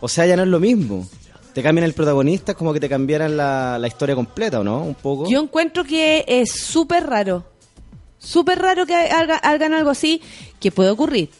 [0.00, 1.06] O sea, ya no es lo mismo.
[1.54, 4.82] Te cambian el protagonista, es como que te cambiaran la, la historia completa, ¿o no?
[4.84, 5.28] Un poco.
[5.28, 7.44] Yo encuentro que es súper raro.
[8.18, 10.20] Súper raro que haga- hagan algo así,
[10.60, 11.30] que puede ocurrir.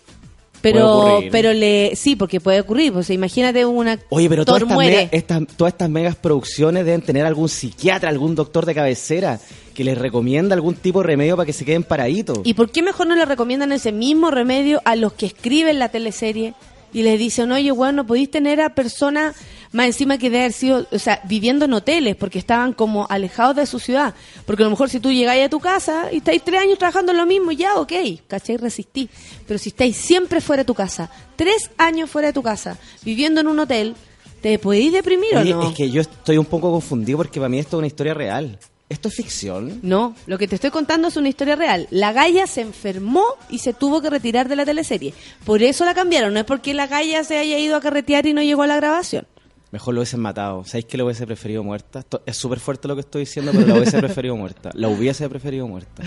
[0.60, 1.30] Pero, ocurrir.
[1.30, 2.92] pero le, sí, porque puede ocurrir.
[2.92, 7.48] Pues imagínate una Oye, pero todas mega- estas- todas estas megas producciones deben tener algún
[7.48, 9.38] psiquiatra, algún doctor de cabecera
[9.74, 12.40] que les recomienda algún tipo de remedio para que se queden paraditos.
[12.42, 15.90] ¿Y por qué mejor no le recomiendan ese mismo remedio a los que escriben la
[15.90, 16.54] teleserie?
[16.92, 19.36] Y les dicen, oye, bueno, no podéis tener a personas
[19.72, 23.56] más encima que de haber sido, o sea, viviendo en hoteles, porque estaban como alejados
[23.56, 24.14] de su ciudad.
[24.46, 27.12] Porque a lo mejor si tú llegáis a tu casa y estáis tres años trabajando
[27.12, 27.92] en lo mismo, ya, ok,
[28.26, 28.56] ¿cachai?
[28.56, 29.08] Resistí.
[29.46, 33.40] Pero si estáis siempre fuera de tu casa, tres años fuera de tu casa, viviendo
[33.40, 33.94] en un hotel,
[34.40, 35.68] ¿te podéis deprimir Oye, o no?
[35.68, 38.58] es que yo estoy un poco confundido porque para mí esto es una historia real.
[38.88, 39.80] ¿Esto es ficción?
[39.82, 41.86] No, lo que te estoy contando es una historia real.
[41.90, 45.12] La Gaia se enfermó y se tuvo que retirar de la teleserie.
[45.44, 48.32] Por eso la cambiaron, no es porque la Gaia se haya ido a carretear y
[48.32, 49.26] no llegó a la grabación.
[49.70, 50.64] Mejor lo hubiesen matado.
[50.64, 51.98] ¿Sabéis que lo hubiese preferido muerta?
[51.98, 54.70] Esto es súper fuerte lo que estoy diciendo, pero la hubiese preferido muerta.
[54.72, 56.02] La hubiese preferido muerta.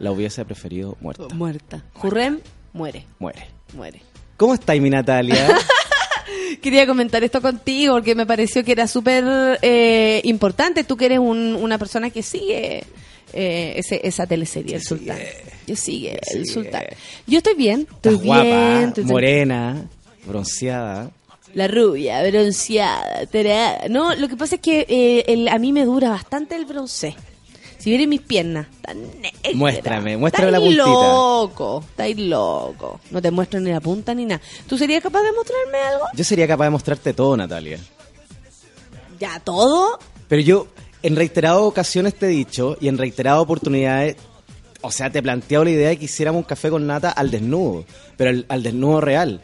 [0.00, 1.32] La hubiese preferido muerta.
[1.32, 1.84] Muerta.
[1.94, 2.40] Jurrem
[2.72, 3.46] muere, Muere.
[3.74, 4.02] muere.
[4.36, 5.46] ¿Cómo estáis, mi Natalia?
[6.60, 10.84] Quería comentar esto contigo porque me pareció que era súper eh, importante.
[10.84, 12.84] Tú que eres un- una persona que sigue
[13.32, 15.18] eh, ese- esa teleserie, El Sultán.
[15.66, 16.84] Yo sigue, El Sultán.
[17.26, 18.26] Yo estoy bien, estoy Estás bien.
[18.26, 19.84] guapa, estoy- morena,
[20.26, 21.10] bronceada.
[21.54, 23.88] La rubia, bronceada, tarada.
[23.88, 27.14] No, lo que pasa es que eh, el- a mí me dura bastante el bronce.
[27.86, 29.54] Si vieres mis piernas, tan negras.
[29.54, 30.82] Muéstrame, muéstrame la puntita.
[30.82, 32.98] loco, estáis loco.
[33.12, 34.42] No te muestro ni la punta ni nada.
[34.66, 36.04] ¿Tú serías capaz de mostrarme algo?
[36.12, 37.78] Yo sería capaz de mostrarte todo, Natalia.
[39.20, 40.00] Ya, todo.
[40.26, 40.66] Pero yo,
[41.04, 44.16] en reiteradas ocasiones te he dicho, y en reiteradas oportunidades,
[44.80, 47.30] o sea, te he planteado la idea de que hiciéramos un café con nata al
[47.30, 47.84] desnudo,
[48.16, 49.40] pero al, al desnudo real.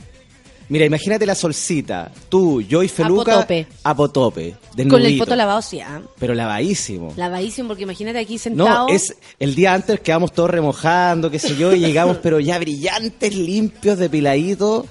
[0.72, 3.34] Mira, imagínate la solcita, tú, yo y Feluca.
[3.34, 3.66] Apotope.
[3.84, 4.54] Apotope,
[4.88, 6.00] Con el poto lavado, sí, ¿ah?
[6.18, 7.12] Pero lavadísimo.
[7.14, 8.88] Lavadísimo, porque imagínate aquí sentado.
[8.88, 12.58] No, es el día antes quedamos todos remojando, qué sé yo, y llegamos pero ya
[12.58, 14.86] brillantes, limpios, depiladitos,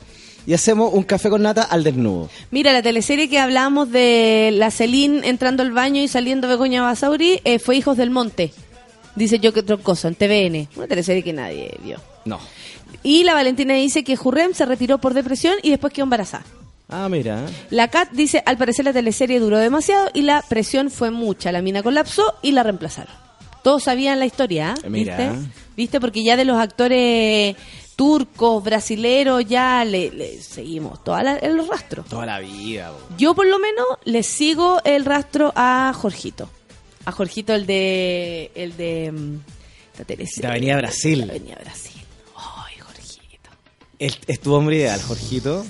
[0.45, 2.29] y hacemos un café con nata al desnudo.
[2.51, 7.41] Mira, la teleserie que hablamos de la Celine entrando al baño y saliendo Begoña Basauri
[7.43, 8.53] eh, fue Hijos del Monte.
[9.15, 10.67] Dice yo que Troncoso, en TVN.
[10.75, 11.97] Una teleserie que nadie vio.
[12.25, 12.39] No.
[13.03, 16.45] Y la Valentina dice que Jurrem se retiró por depresión y después quedó embarazada.
[16.89, 17.45] Ah, mira.
[17.69, 21.51] La Kat dice, al parecer la teleserie duró demasiado y la presión fue mucha.
[21.51, 23.13] La mina colapsó y la reemplazaron.
[23.63, 24.89] Todos sabían la historia, ¿ah?
[24.89, 25.17] Mira.
[25.17, 25.51] ¿viste?
[25.77, 25.99] ¿Viste?
[26.01, 27.55] Porque ya de los actores
[27.95, 32.03] turcos, brasileros, ya le, le seguimos todo el rastro.
[32.09, 32.91] Toda la vida.
[33.17, 36.49] Yo por lo menos le sigo el rastro a Jorgito.
[37.05, 38.51] A Jorgito el de...
[38.55, 39.11] El de...
[39.11, 39.35] mm,
[39.91, 40.41] esta teleserie.
[40.41, 41.25] De Avenida Brasil.
[41.25, 41.90] De Avenida Brasil.
[44.01, 45.63] ¿Es, tu hombre ideal, Jorgito?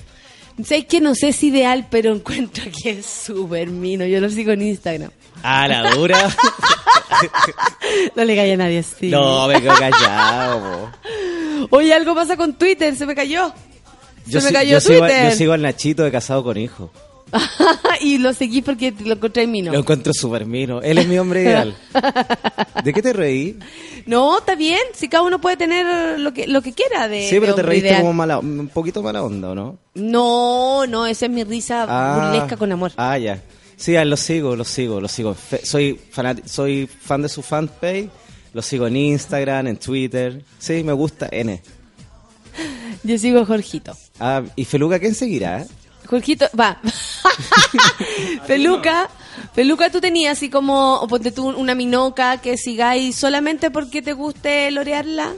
[0.64, 4.06] Sé que no sé si ideal, pero encuentro que es súper mino.
[4.06, 5.12] Yo lo sigo en Instagram.
[5.44, 6.34] Ah, la dura.
[8.16, 9.10] No le cae a nadie así.
[9.10, 10.60] No, me quedo callado.
[10.60, 11.68] bo.
[11.78, 13.54] Oye, algo pasa con Twitter, se me cayó.
[14.26, 15.30] Yo, se me cayó yo sigo, Twitter.
[15.30, 16.92] yo sigo al Nachito de casado con hijo.
[18.02, 19.72] y lo seguí porque lo encontré en mino.
[19.72, 20.82] Lo encuentro súper mino.
[20.82, 21.76] Él es mi hombre ideal.
[22.84, 23.58] ¿De qué te reí?
[24.06, 24.80] No, está bien.
[24.94, 27.68] Si cada uno puede tener lo que, lo que quiera de sí, pero de te
[27.68, 28.02] reíste ideal.
[28.02, 29.78] como mala, un poquito mala onda, ¿o no?
[29.94, 32.92] No, no, esa es mi risa burlesca con amor.
[32.98, 33.42] Ah, ya.
[33.78, 35.34] Sí, lo sigo, lo sigo, lo sigo.
[35.34, 38.10] Fe- soy, fanati- soy fan de su fanpage.
[38.54, 40.44] Lo sigo en Instagram, en Twitter.
[40.60, 41.30] Sí, me gusta.
[41.32, 41.62] N.
[43.04, 43.96] Yo sigo a Jorgito.
[44.20, 45.66] Ah, ¿y Feluca quién seguirá?
[46.08, 46.80] Jorgito, va.
[48.48, 49.10] Peluca,
[49.56, 54.14] Peluca, tú tenías así como, o ponte tú una minoca que sigáis solamente porque te
[54.14, 55.34] guste lorearla.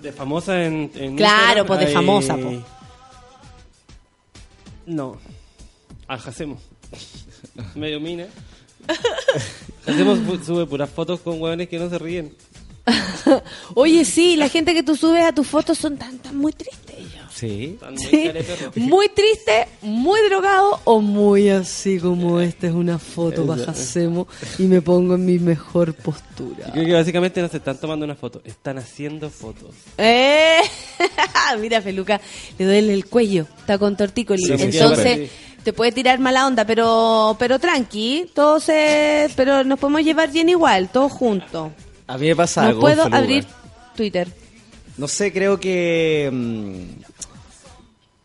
[0.00, 2.62] De famosa en, en Claro, Instagram pues, de hay- famosa, po.
[4.86, 5.16] No.
[6.06, 6.58] Al Jacemo.
[7.74, 8.26] Medio mina.
[9.86, 12.34] Hacemos sube puras fotos con hueones que no se ríen.
[13.74, 16.83] Oye, sí, la gente que tú subes a tus fotos son tan, tan muy tristes.
[17.34, 17.76] Sí.
[17.96, 18.30] Sí,
[18.76, 24.28] muy triste, muy drogado o muy así como esta es una foto bajacemo
[24.58, 26.66] y me pongo en mi mejor postura.
[26.66, 29.70] Yo creo que básicamente no se están tomando una foto, están haciendo fotos.
[29.98, 30.58] Eh,
[31.60, 32.20] mira, Feluca,
[32.56, 34.46] le duele el cuello, está con tortícolis.
[34.46, 35.30] Sí, Entonces,
[35.64, 40.48] te puede tirar mala onda, pero pero tranqui, todos se, pero nos podemos llevar bien
[40.50, 41.72] igual, todos juntos.
[42.06, 42.80] A mí me pasa No algo.
[42.80, 43.44] puedo abrir
[43.96, 44.28] Twitter.
[44.96, 46.30] No sé, creo que.
[46.32, 47.02] mm,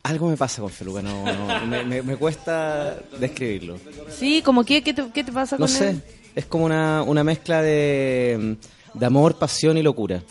[0.09, 3.77] algo me pasa con Feluca, no, no, me, me- me cuesta describirlo.
[4.09, 6.01] Sí, como que, ¿qué te, qué te pasa No con sé, él?
[6.35, 8.57] es como una, una mezcla de,
[8.93, 10.21] de amor, pasión y locura.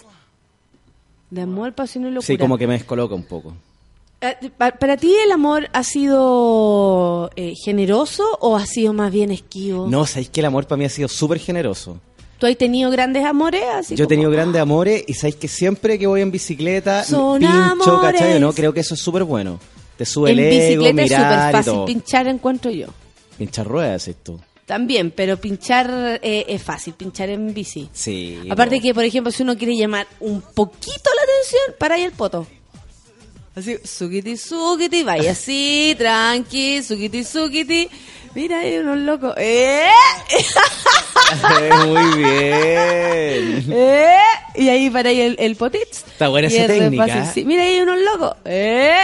[1.30, 2.26] De amor, pasión y locura.
[2.26, 3.54] Sí, como que me descoloca un poco.
[4.20, 9.30] Eh, pa- ¿Para ti el amor ha sido eh, generoso o ha sido más bien
[9.30, 9.86] esquivo?
[9.88, 12.00] No, sabéis que el amor para mí ha sido súper generoso.
[12.38, 13.62] ¿Tú has tenido grandes amores?
[13.74, 17.02] Así Yo he como- tenido grandes amores y sabéis que siempre que voy en bicicleta,
[17.04, 18.00] Son pincho, amores.
[18.20, 18.40] ¿cachai?
[18.40, 18.52] ¿no?
[18.52, 19.58] Creo que eso es súper bueno.
[19.96, 22.86] Te sube En el ego, bicicleta es súper fácil pinchar, encuentro yo.
[23.36, 24.38] Pinchar ruedas, esto.
[24.66, 27.88] También, pero pinchar eh, es fácil, pinchar en bici.
[27.92, 28.38] Sí.
[28.50, 28.82] Aparte no.
[28.82, 32.46] que, por ejemplo, si uno quiere llamar un poquito la atención, para ahí el poto.
[33.56, 37.88] Así, sukiti, sukiti, vaya así, tranqui, sukiti, sukiti.
[38.38, 39.34] Mira, hay unos locos.
[39.36, 39.90] ¡Eh!
[41.88, 43.66] Muy bien.
[43.72, 44.16] ¡Eh!
[44.54, 46.04] Y ahí para ahí el, el potitz.
[46.06, 47.32] Está buena Y esa técnica.
[47.32, 48.36] Sí, mira, ahí hay unos locos.
[48.44, 49.00] ¡Eh!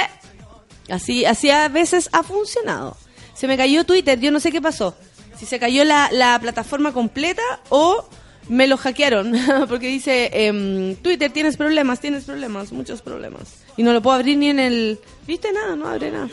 [0.89, 2.97] Así, así a veces ha funcionado.
[3.35, 4.95] Se me cayó Twitter, yo no sé qué pasó.
[5.37, 8.09] Si se cayó la, la plataforma completa o
[8.49, 9.33] me lo hackearon.
[9.69, 13.65] Porque dice, em, Twitter, tienes problemas, tienes problemas, muchos problemas.
[13.77, 15.01] Y no lo puedo abrir ni en el...
[15.27, 15.53] ¿Viste?
[15.53, 16.29] Nada, no abre nada.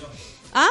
[0.54, 0.70] ¿Ah?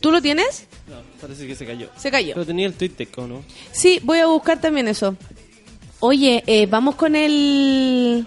[0.00, 0.66] ¿Tú lo tienes?
[0.88, 1.88] No, parece que se cayó.
[1.96, 2.34] Se cayó.
[2.34, 3.42] Pero tenía el tweet ¿o no?
[3.72, 5.16] Sí, voy a buscar también eso.
[6.00, 8.26] Oye, eh, vamos con el...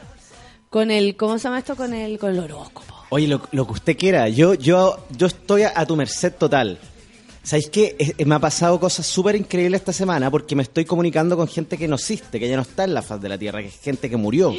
[0.70, 1.16] Con el...
[1.16, 1.76] ¿Cómo se llama esto?
[1.76, 2.94] Con el, con el horóscopo.
[3.10, 4.28] Oye, lo, lo que usted quiera.
[4.30, 6.80] Yo, yo, yo estoy a, a tu merced total.
[7.44, 7.96] ¿Sabéis qué?
[7.98, 11.48] Es- es- me ha pasado cosas súper increíbles esta semana porque me estoy comunicando con
[11.48, 13.68] gente que no existe, que ya no está en la faz de la Tierra, que
[13.70, 14.54] es gente que murió.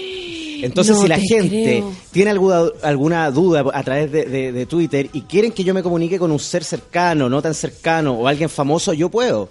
[0.64, 1.92] Entonces, No si la te gente creo.
[2.12, 5.82] tiene alguna, alguna duda a través de, de- de Twitter y quieren que yo me
[5.82, 9.48] comunique con un ser cercano, no tan cercano, o alguien famoso, yo puedo.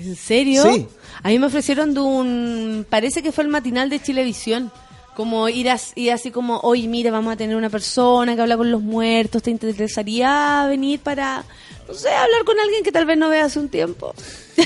[0.00, 0.62] ¿En serio?
[0.64, 0.86] Sí.
[1.22, 2.86] A mí me ofrecieron de un...
[2.88, 4.70] Parece que fue el matinal de Chilevisión.
[5.14, 8.56] Como ir, as- ir así como, oye, mira, vamos a tener una persona que habla
[8.56, 11.44] con los muertos, ¿te interesaría venir para,
[11.92, 14.14] no sé, hablar con alguien que tal vez no veas hace un tiempo?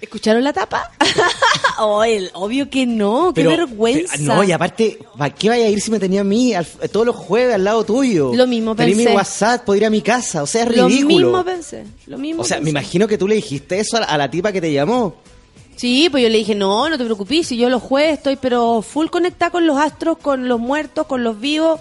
[0.00, 0.90] ¿Escucharon la tapa?
[1.78, 4.14] oh, el- obvio que no, qué vergüenza.
[4.16, 6.66] pero, no, y aparte, ¿para qué vaya a ir si me tenía a mí al-
[6.90, 8.32] todos los jueves al lado tuyo?
[8.34, 9.16] Lo mismo Tenía mi pensé.
[9.16, 11.26] WhatsApp, puedo ir a mi casa, o sea, es Lo ridículo.
[11.28, 12.70] mismo pensé, lo mismo O sea, me pensé.
[12.70, 15.14] imagino que tú le dijiste eso a la, a la tipa que te llamó.
[15.76, 18.82] Sí, pues yo le dije, no, no te preocupes, si yo los jueves estoy pero
[18.82, 21.80] full conectada con los astros, con los muertos, con los vivos,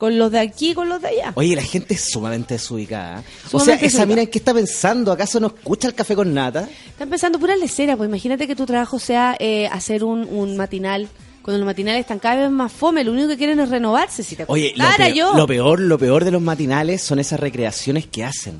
[0.00, 1.32] con los de aquí, con los de allá.
[1.34, 3.20] Oye, la gente es sumamente desubicada.
[3.20, 3.24] ¿eh?
[3.52, 5.12] o sea, esa mina, ¿en qué está pensando?
[5.12, 6.66] ¿Acaso no escucha el café con nata?
[6.88, 11.06] Está empezando pura lecera, pues imagínate que tu trabajo sea eh, hacer un, un matinal.
[11.42, 14.22] Cuando los matinales están cada vez más fome, lo único que quieren es renovarse.
[14.22, 15.34] Si te Oye, lo peor, yo.
[15.34, 18.58] lo peor, lo peor de los matinales son esas recreaciones que hacen.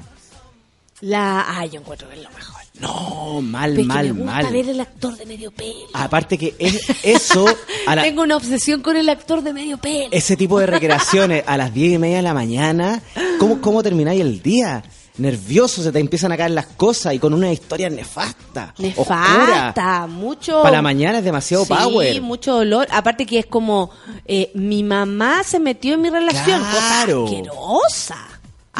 [1.00, 1.46] La...
[1.58, 2.59] Ay, yo encuentro que es lo mejor.
[2.81, 4.52] No, mal, Pero es que mal, me gusta mal.
[4.52, 5.74] ver el actor de medio pelo.
[5.93, 7.47] Aparte que es eso,
[7.86, 10.09] a la- Tengo una obsesión con el actor de medio pelo.
[10.11, 13.02] ese tipo de recreaciones a las diez y media de la mañana,
[13.39, 14.82] ¿cómo, cómo termináis el día?
[15.19, 18.73] Nervioso, se te empiezan a caer las cosas y con una historia nefasta.
[18.78, 19.47] oscura.
[19.69, 20.62] Nefasta, mucho.
[20.62, 22.23] Para la mañana es demasiado sí, power.
[22.23, 22.86] mucho dolor.
[22.90, 23.90] Aparte que es como,
[24.24, 26.61] eh, mi mamá se metió en mi relación.
[26.62, 27.24] Claro.
[27.27, 28.16] Cosa asquerosa.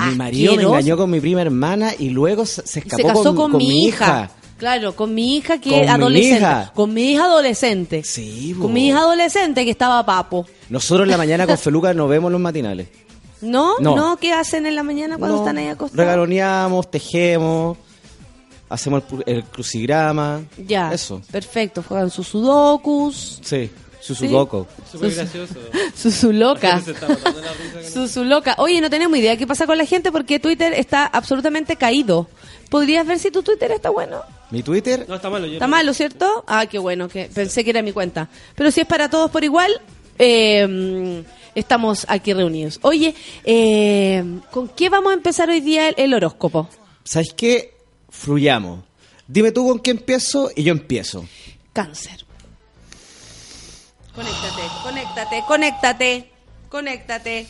[0.09, 3.37] Mi marido me engañó con mi prima hermana y luego se, escapó se casó con,
[3.37, 4.31] con, con mi hija.
[4.59, 6.37] Claro, con mi hija que Con mi adolescente.
[6.37, 6.73] hija.
[6.75, 8.05] Con mi hija adolescente.
[8.05, 8.65] Sí, bo.
[8.65, 10.47] Con mi hija adolescente que estaba papo.
[10.69, 12.89] Nosotros en la mañana con Feluca nos vemos los matinales.
[13.41, 13.79] ¿No?
[13.81, 13.97] No.
[13.97, 14.17] ¿No?
[14.19, 15.97] ¿Qué hacen en la mañana cuando No, están ahí acostados?
[15.97, 17.79] Regaloneamos, tejemos,
[18.69, 20.43] hacemos el, el crucigrama.
[20.67, 20.93] Ya.
[20.93, 21.23] Eso.
[21.31, 21.83] Perfecto.
[21.87, 23.41] Juegan sus sudokus.
[23.43, 23.71] Sí,
[24.01, 24.67] su sudoku.
[24.91, 25.55] Súper gracioso.
[25.95, 26.81] Su su loca.
[26.81, 28.55] Se está botando la risa con- Su, su loca.
[28.59, 32.29] Oye, no tenemos idea qué pasa con la gente porque Twitter está absolutamente caído.
[32.71, 34.23] ¿Podrías ver si tu Twitter está bueno?
[34.51, 35.47] Mi Twitter, No, está malo.
[35.47, 36.45] Yo ¿Está no- malo, cierto?
[36.47, 38.29] Ah, qué bueno, que pensé que era mi cuenta.
[38.55, 39.81] Pero si es para todos por igual,
[40.19, 41.23] eh,
[41.55, 42.79] estamos aquí reunidos.
[42.83, 43.15] Oye,
[43.45, 46.69] eh, ¿con qué vamos a empezar hoy día el, el horóscopo?
[47.05, 47.75] ¿sabes qué?
[48.09, 48.81] Fluyamos.
[49.27, 51.25] Dime tú con qué empiezo y yo empiezo.
[51.73, 52.25] Cáncer.
[54.21, 56.31] Conéctate, conéctate, conéctate,
[56.69, 57.47] conéctate.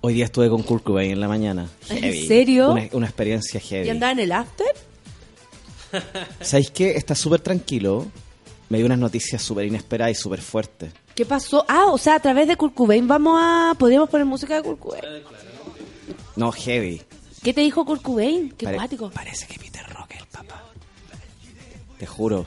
[0.00, 1.68] Hoy día estuve con Kurt Cobain en la mañana.
[1.90, 2.70] ¿En serio?
[2.72, 3.88] Una, una experiencia heavy.
[3.88, 4.66] ¿Y andaba en el after?
[6.40, 6.92] ¿Sabéis qué?
[6.96, 8.06] Está súper tranquilo.
[8.70, 10.92] Me dio unas noticias súper inesperadas y súper fuertes.
[11.14, 11.62] ¿Qué pasó?
[11.68, 13.74] Ah, o sea, a través de Kurt Cobain vamos a...
[13.78, 15.04] ¿Podríamos poner música de Kurt Cobain?
[16.36, 17.02] No, heavy.
[17.42, 18.48] ¿Qué te dijo Kurt Cobain?
[18.56, 19.10] Qué Pare- cuático.
[19.10, 20.62] Parece que Peter Rock es el papá.
[21.98, 22.46] Te juro.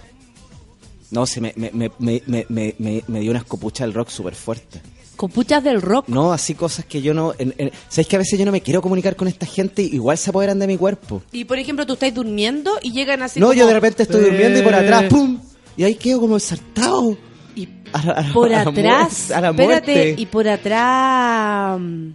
[1.12, 4.10] No, se me, me, me, me, me, me- me- me dio una escopucha del rock
[4.10, 4.82] súper fuerte.
[5.16, 6.08] Con puchas del rock.
[6.08, 7.34] No, así cosas que yo no...
[7.38, 9.82] en- en- ¿Sabéis que a veces yo no me quiero comunicar con esta gente?
[9.82, 11.22] Igual se apoderan de mi cuerpo.
[11.32, 14.22] Y por ejemplo, tú estás durmiendo y llegan así no, como- yo de repente estoy
[14.22, 15.06] durmiendo y por atrás.
[15.10, 15.40] ¡pum!
[15.76, 17.18] Y ahí quedo como saltado.
[17.56, 18.74] Y A la- a la- por a la atrás.
[18.74, 20.16] muerte, a la espérate, muerte.
[20.22, 21.80] y por atrás.
[21.80, 22.10] mm,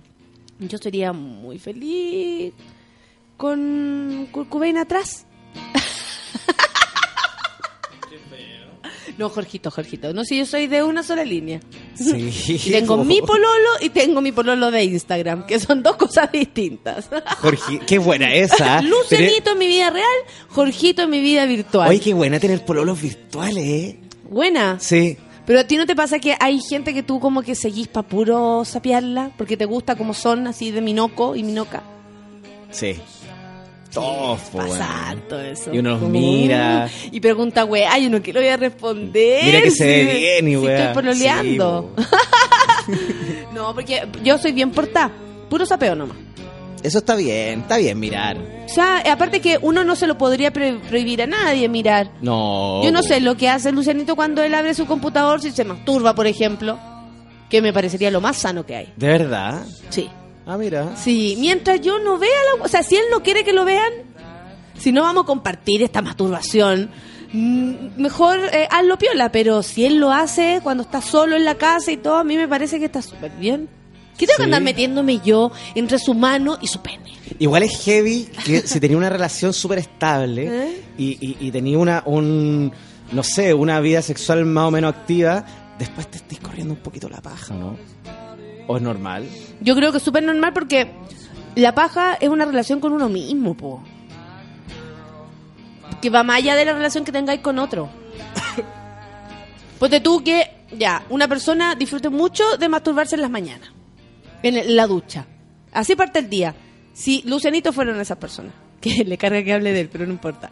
[0.60, 2.54] Yo sería muy feliz
[3.36, 5.26] con Kurt Cobain atrás.
[9.18, 10.12] No, Jorgito, Jorgito.
[10.12, 11.60] No, si yo soy de una sola línea.
[11.94, 12.58] Sí.
[12.64, 17.08] Y tengo mi pololo y tengo mi pololo de Instagram, que son dos cosas distintas.
[17.40, 18.80] Jorge, qué buena esa.
[18.82, 20.06] Lucianito en mi vida real,
[20.48, 21.88] Jorgito en mi vida virtual.
[21.88, 24.00] Oye, qué buena tener pololos virtuales, ¿eh?
[24.28, 24.78] Buena.
[24.80, 25.16] Sí.
[25.46, 28.08] Pero a ti no te pasa que hay gente que tú como que seguís para
[28.08, 31.82] puro sapearla, porque te gusta como son, así de minoco y minoca.
[32.70, 32.96] Sí.
[34.02, 34.82] Weón.
[34.82, 35.72] harto eso.
[35.72, 36.88] Y uno los mira.
[37.10, 39.44] Y pregunta, güey, ay, uno que lo voy a responder.
[39.44, 40.78] Mira que se ve bien, y weá.
[40.78, 41.94] estoy pololeando.
[43.54, 45.10] No, porque yo soy bien portada.
[45.48, 46.16] Puro sapeo nomás.
[46.82, 48.36] Eso está bien, está bien mirar.
[48.36, 52.10] O sea, aparte que uno no se lo podría pre- prohibir a nadie mirar.
[52.20, 52.82] No.
[52.84, 56.14] Yo no sé lo que hace Lucianito cuando él abre su computador, si se masturba,
[56.14, 56.78] por ejemplo,
[57.48, 58.92] que me parecería lo más sano que hay.
[58.96, 59.62] ¿De verdad?
[59.88, 60.10] Sí.
[60.46, 60.96] Ah, mira.
[60.96, 62.64] Sí, mientras yo no vea la...
[62.64, 63.92] O sea, si él no quiere que lo vean,
[64.78, 66.90] si no vamos a compartir esta masturbación,
[67.32, 71.54] mm, mejor eh, hazlo piola, pero si él lo hace cuando está solo en la
[71.54, 73.68] casa y todo, a mí me parece que está súper bien.
[74.18, 77.12] ¿Qué tengo que andar metiéndome yo entre su mano y su pene?
[77.38, 80.82] Igual es heavy que si tenía una relación súper estable ¿Eh?
[80.96, 82.72] y, y, y tenía una, un,
[83.10, 85.44] no sé, una vida sexual más o menos activa,
[85.78, 87.76] después te estés corriendo un poquito la paja, ¿no?
[88.66, 89.28] ¿O es normal?
[89.60, 90.90] Yo creo que es súper normal porque
[91.54, 93.82] la paja es una relación con uno mismo, po.
[96.00, 97.88] Que va más allá de la relación que tengáis con otro.
[99.78, 103.70] Ponte tú que, ya, una persona disfrute mucho de masturbarse en las mañanas,
[104.42, 105.26] en la ducha.
[105.72, 106.54] Así parte el día.
[106.92, 110.50] Si Lucianito fueron esas personas, que le carga que hable de él, pero no importa.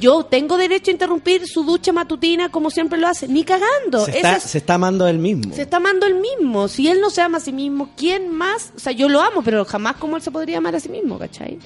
[0.00, 4.04] Yo tengo derecho a interrumpir su ducha matutina como siempre lo hace, ni cagando.
[4.04, 5.54] Se Esa está, es- se está amando él mismo.
[5.54, 6.68] se está amando él mismo.
[6.68, 8.72] Si él no se ama a sí mismo, ¿quién más?
[8.76, 11.18] O sea, yo lo amo, pero jamás como él se podría amar a sí mismo,
[11.18, 11.58] ¿cachai?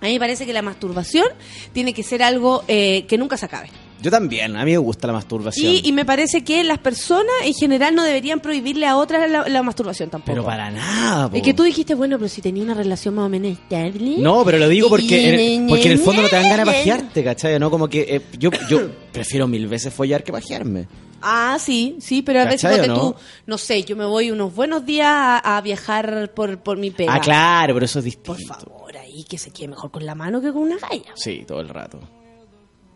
[0.00, 1.26] A mí me parece que la masturbación
[1.72, 3.70] tiene que ser algo eh, que nunca se acabe.
[4.02, 5.72] Yo también, a mí me gusta la masturbación.
[5.72, 9.48] Y, y me parece que las personas en general no deberían prohibirle a otras la,
[9.48, 10.32] la masturbación tampoco.
[10.32, 11.36] Pero para nada, po.
[11.36, 14.16] Es que tú dijiste, bueno, pero si tenía una relación más o menos estable.
[14.18, 16.72] No, pero lo digo porque en, porque en el fondo no te dan ganas de
[16.72, 17.58] pajearte, ¿cachai?
[17.58, 17.70] ¿No?
[17.70, 20.88] Como que eh, yo, yo prefiero mil veces follar que pajearme.
[21.24, 23.12] Ah, sí, sí, pero a veces ¿Cachai o ponte no?
[23.12, 23.16] tú,
[23.46, 27.14] no sé, yo me voy unos buenos días a, a viajar por, por mi pega.
[27.14, 28.34] Ah, claro, pero eso es distinto.
[28.34, 31.12] Por favor, ahí que se quede mejor con la mano que con una galla.
[31.14, 32.00] Sí, todo el rato.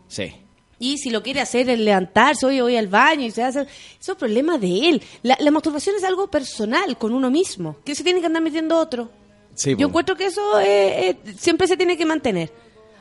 [0.09, 0.33] Sí.
[0.79, 3.61] Y si lo quiere hacer, el levantarse, oye, voy al baño y se hace.
[3.99, 5.01] Eso es problema de él.
[5.23, 8.77] La, la masturbación es algo personal con uno mismo, que se tiene que andar metiendo
[8.77, 9.09] otro.
[9.55, 9.75] Sí.
[9.75, 12.51] Yo encuentro que eso eh, eh, siempre se tiene que mantener.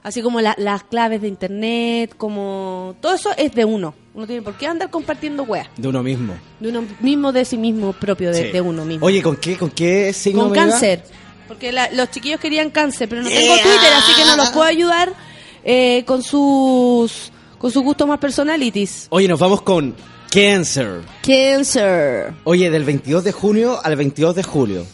[0.03, 2.95] Así como la- las claves de internet, como.
[3.01, 3.93] Todo eso es de uno.
[4.15, 5.69] Uno tiene por qué andar compartiendo weas.
[5.77, 6.35] De uno mismo.
[6.61, 8.53] De uno mismo, de sí mismo, propio de, Sí.
[8.53, 9.05] de uno mismo.
[9.05, 11.03] Oye, ¿con qué, con qué signo con cáncer.
[11.49, 14.65] Porque la- los chiquillos querían cáncer, pero no tengo Twitter, así que no los puedo
[14.67, 15.13] ayudar
[15.65, 19.07] eh, con sus con sus gustos más personalities.
[19.11, 19.95] Oye, nos vamos con
[20.31, 21.01] Cancer.
[21.23, 22.35] Cancer.
[22.45, 24.87] Oye, del 22 de junio al 22 de julio.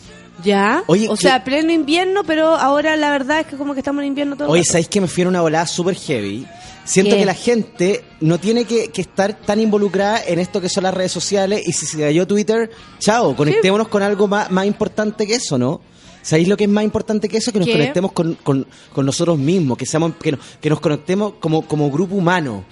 [0.44, 0.82] ¿Ya?
[0.86, 4.02] Oye, o ¿qué- sea, pleno invierno, pero ahora la verdad es que como que estamos
[4.02, 4.64] en invierno todo Oye.
[4.64, 6.46] ¿sabéis que me fui en una volada súper heavy?
[6.84, 7.20] Siento ¿Qué?
[7.20, 10.92] que la gente no tiene que, que estar tan involucrada en esto que son las
[10.94, 15.36] redes sociales y si se cayó Twitter, chao, conectémonos con algo más, más importante que
[15.36, 15.80] eso, ¿no?
[16.22, 17.52] ¿Sabéis lo que es más importante que eso?
[17.52, 17.72] Que nos ¿Qué?
[17.72, 21.90] conectemos con, con- con nosotros mismos, que seamos que, nos- que nos conectemos como, como
[21.90, 22.64] grupo humano.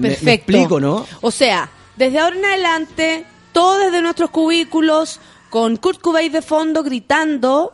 [0.00, 0.24] Perfecto.
[0.24, 1.06] Me, explico, ¿no?
[1.20, 6.82] O sea, desde ahora en adelante, todos desde nuestros cubículos, con Kurt Cobain de fondo
[6.82, 7.72] gritando.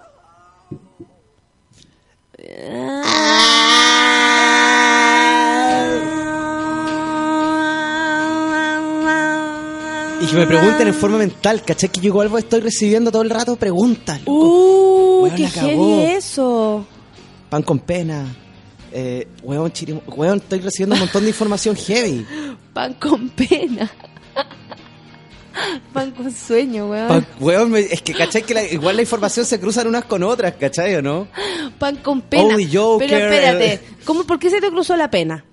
[10.27, 11.89] Y que me pregunten en forma mental, ¿cachai?
[11.89, 14.19] Que yo igual estoy recibiendo todo el rato preguntas.
[14.20, 14.32] loco.
[14.32, 15.23] ¡Uh!
[15.24, 16.85] Weón, ¡Qué heavy eso!
[17.48, 18.27] Pan con pena.
[18.93, 22.27] Eh, weón, chiri- weón, estoy recibiendo un montón de información heavy.
[22.73, 23.90] Pan con pena.
[25.93, 27.09] Pan con sueño, weón.
[27.09, 28.43] Pa- weón, me- es que, ¿cachai?
[28.43, 31.28] Que la- igual la información se cruzan unas con otras, ¿cachai o no?
[31.78, 32.57] Pan con pena.
[32.70, 33.81] Joker, Pero espérate.
[34.05, 35.44] ¿cómo, ¿por qué se te cruzó la pena?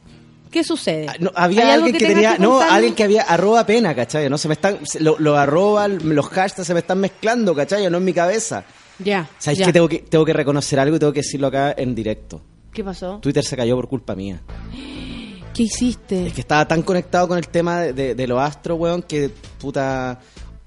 [0.54, 1.08] ¿Qué sucede?
[1.10, 4.30] Ah, No, había ¿Hay algo alguien que, tenía, no, alguien que había arroba pena, ¿cachai?
[4.30, 7.90] No se me están, se- lo, arroba, los hashtags se me están mezclando, ¿cachai?
[7.90, 8.64] No en mi cabeza.
[9.00, 9.28] Ya.
[9.40, 9.66] ¿Sabes ya.
[9.66, 12.40] que tengo que tengo que reconocer algo y tengo que decirlo acá en directo?
[12.72, 13.18] ¿Qué pasó?
[13.20, 14.42] Twitter se cayó por culpa mía.
[15.56, 16.28] ¿Qué hiciste?
[16.28, 19.32] Es que estaba tan conectado con el tema de, de, de los astros, weón, que
[19.60, 20.20] puta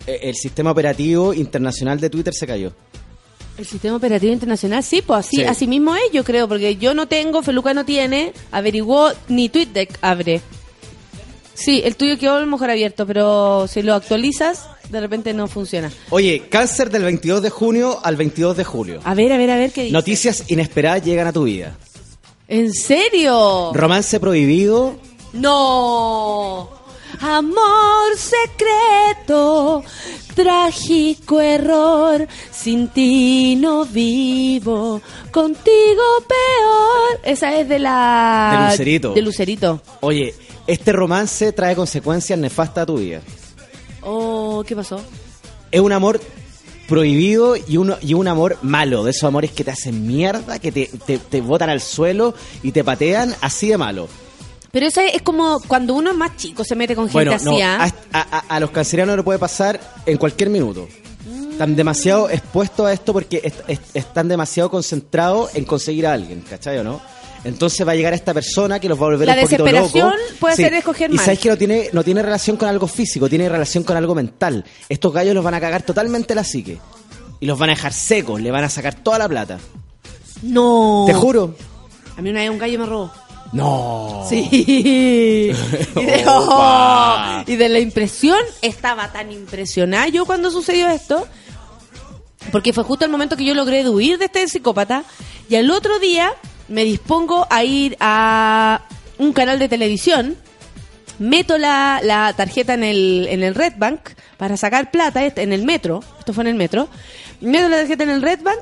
[0.04, 2.72] eh, el sistema operativo internacional de Twitter se cayó.
[3.58, 5.44] El sistema operativo internacional, sí, pues así, Sí.
[5.44, 9.98] así mismo es, yo creo, porque yo no tengo, Feluca no tiene, averiguó, ni TweetDeck
[10.02, 10.42] abre.
[11.54, 15.48] Sí, el tuyo quedó a lo mejor abierto, pero si lo actualizas, de repente no
[15.48, 15.90] funciona.
[16.10, 19.00] Oye, cáncer del 22 de junio al 22 de julio.
[19.04, 19.92] A ver, a ver, a ver qué dice.
[19.94, 21.74] Noticias inesperadas llegan a tu vida.
[22.48, 23.72] ¿En serio?
[23.72, 24.96] Romance prohibido.
[25.32, 26.68] No.
[27.20, 29.82] Amor secreto,
[30.34, 37.20] trágico error, sin ti no vivo, contigo peor.
[37.24, 38.58] Esa es de la...
[38.58, 39.14] De Lucerito.
[39.14, 39.82] De Lucerito.
[40.00, 40.34] Oye,
[40.66, 43.20] este romance trae consecuencias nefastas a tu vida.
[44.02, 45.00] Oh, ¿qué pasó?
[45.70, 46.20] Es un amor
[46.88, 50.70] prohibido y un, y un amor malo, de esos amores que te hacen mierda, que
[50.70, 54.08] te, te, te botan al suelo y te patean así de malo.
[54.76, 57.46] Pero esa es como cuando uno es más chico, se mete con gente Bueno, así,
[57.46, 57.88] no, ¿ah?
[58.12, 60.86] a, a- a los cancerianos le puede pasar en cualquier minuto.
[61.50, 66.42] Están demasiado expuestos a esto porque est- est- están demasiado concentrados en conseguir a alguien,
[66.42, 67.00] ¿cachai o no?
[67.44, 70.10] Entonces va a llegar esta persona que los va a volver La un poquito desesperación
[70.10, 70.20] locos.
[70.38, 73.48] puede hacer escoger Y sabes que no tiene, no tiene relación con algo físico, tiene
[73.48, 74.62] relación con algo mental.
[74.90, 76.78] Estos gallos los van a cagar totalmente la psique.
[77.40, 79.58] Y los van a dejar secos, le van a sacar toda la plata.
[80.42, 81.04] No.
[81.06, 81.54] Te juro.
[82.18, 83.10] A mí una vez un gallo me robó.
[83.52, 84.24] No.
[84.28, 85.52] Sí.
[85.96, 87.44] Y de, Opa.
[87.46, 91.26] y de la impresión, estaba tan impresionada yo cuando sucedió esto,
[92.52, 95.04] porque fue justo el momento que yo logré huir de este psicópata,
[95.48, 96.34] y al otro día
[96.68, 98.82] me dispongo a ir a
[99.18, 100.36] un canal de televisión,
[101.18, 104.00] meto la, la tarjeta en el, en el Red Bank
[104.36, 106.88] para sacar plata este, en el metro, esto fue en el metro,
[107.40, 108.58] meto la tarjeta en el Red Bank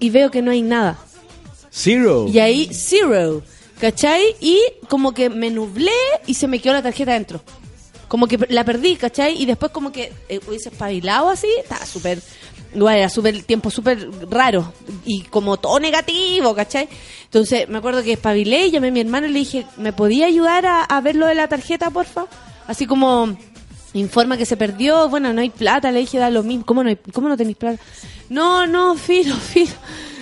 [0.00, 0.98] y veo que no hay nada.
[1.70, 2.26] Zero.
[2.28, 3.42] Y ahí, zero.
[3.80, 4.36] ¿Cachai?
[4.40, 4.58] Y
[4.88, 5.92] como que me nublé
[6.26, 7.42] y se me quedó la tarjeta dentro.
[8.08, 9.40] Como que la perdí, ¿cachai?
[9.40, 12.20] Y después como que eh, hubiese espabilado así, estaba súper...
[12.74, 14.72] Igual era súper tiempo súper raro
[15.06, 16.88] y como todo negativo, ¿cachai?
[17.24, 20.66] Entonces me acuerdo que espabilé llamé a mi hermano y le dije, ¿me podía ayudar
[20.66, 22.26] a, a ver lo de la tarjeta, porfa?
[22.66, 23.34] Así como,
[23.94, 26.90] informa que se perdió, bueno, no hay plata, le dije, da lo mismo, ¿cómo no,
[26.90, 27.82] hay, cómo no tenéis plata?
[28.28, 29.72] No, no, filo, filo.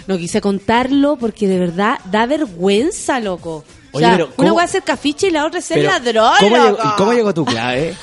[0.07, 3.65] No quise contarlo porque de verdad da vergüenza, loco.
[3.93, 6.35] O sea, una ¿cómo- va a ser cafiche y la otra es ser ladrón.
[6.41, 6.69] ¿cómo loco.
[6.77, 7.95] llegó, ¿Y cómo llegó tu clave?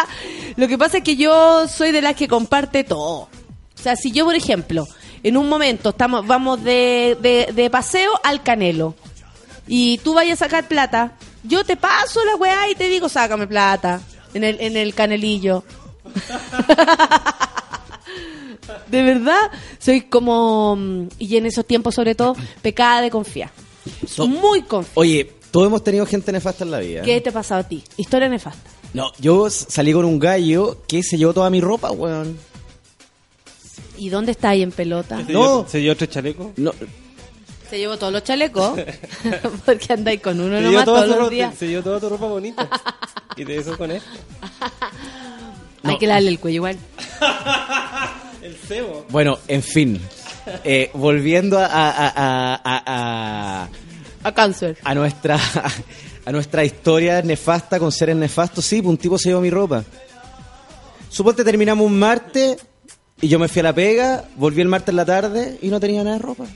[0.56, 3.20] Lo que pasa es que yo soy de las que comparte todo.
[3.22, 4.86] O sea, si yo, por ejemplo,
[5.22, 8.94] en un momento estamos vamos de, de, de paseo al Canelo
[9.66, 11.12] y tú vayas a sacar plata,
[11.42, 14.00] yo te paso la weá y te digo, sácame plata
[14.34, 15.64] en el, en el canelillo.
[18.88, 23.50] de verdad, soy como, mm, y en esos tiempos sobre todo, pecada de confiar.
[24.06, 24.94] Soy muy confiada.
[25.00, 27.02] Oye, todos hemos tenido gente nefasta en la vida.
[27.02, 27.82] ¿Qué te ha pasado a ti?
[27.96, 28.70] Historia nefasta.
[28.92, 32.36] No, yo salí con un gallo que se llevó toda mi ropa, weón.
[33.96, 35.16] ¿Y dónde está ahí en pelota?
[35.18, 35.28] ¿Se, No.
[35.28, 36.46] llevó, ¿Se llevó tres chalecos?
[36.56, 36.72] No,
[37.68, 38.78] Se llevó todos los chalecos.
[39.66, 41.54] Porque andáis con uno Se nomás todos los ropa, días.
[41.56, 42.68] se llevó toda tu ropa bonita.
[43.36, 44.02] y te dejó con él.
[45.82, 46.78] Hay que darle el cuello igual.
[48.42, 49.04] El cebo.
[49.10, 50.00] bueno, en fin.
[50.64, 52.82] Eh, volviendo a, a, a, a,
[53.64, 53.68] a-
[54.24, 54.78] A cáncer.
[54.82, 55.38] a nuestra
[56.24, 59.84] a nuestra historia nefasta con seres nefastos, sí, pues un tipo se llevó mi ropa.
[61.10, 62.56] Suponte terminamos un martes
[63.20, 65.78] y yo me fui a la pega, volví el martes en la tarde y no
[65.80, 66.46] tenía nada de ropa.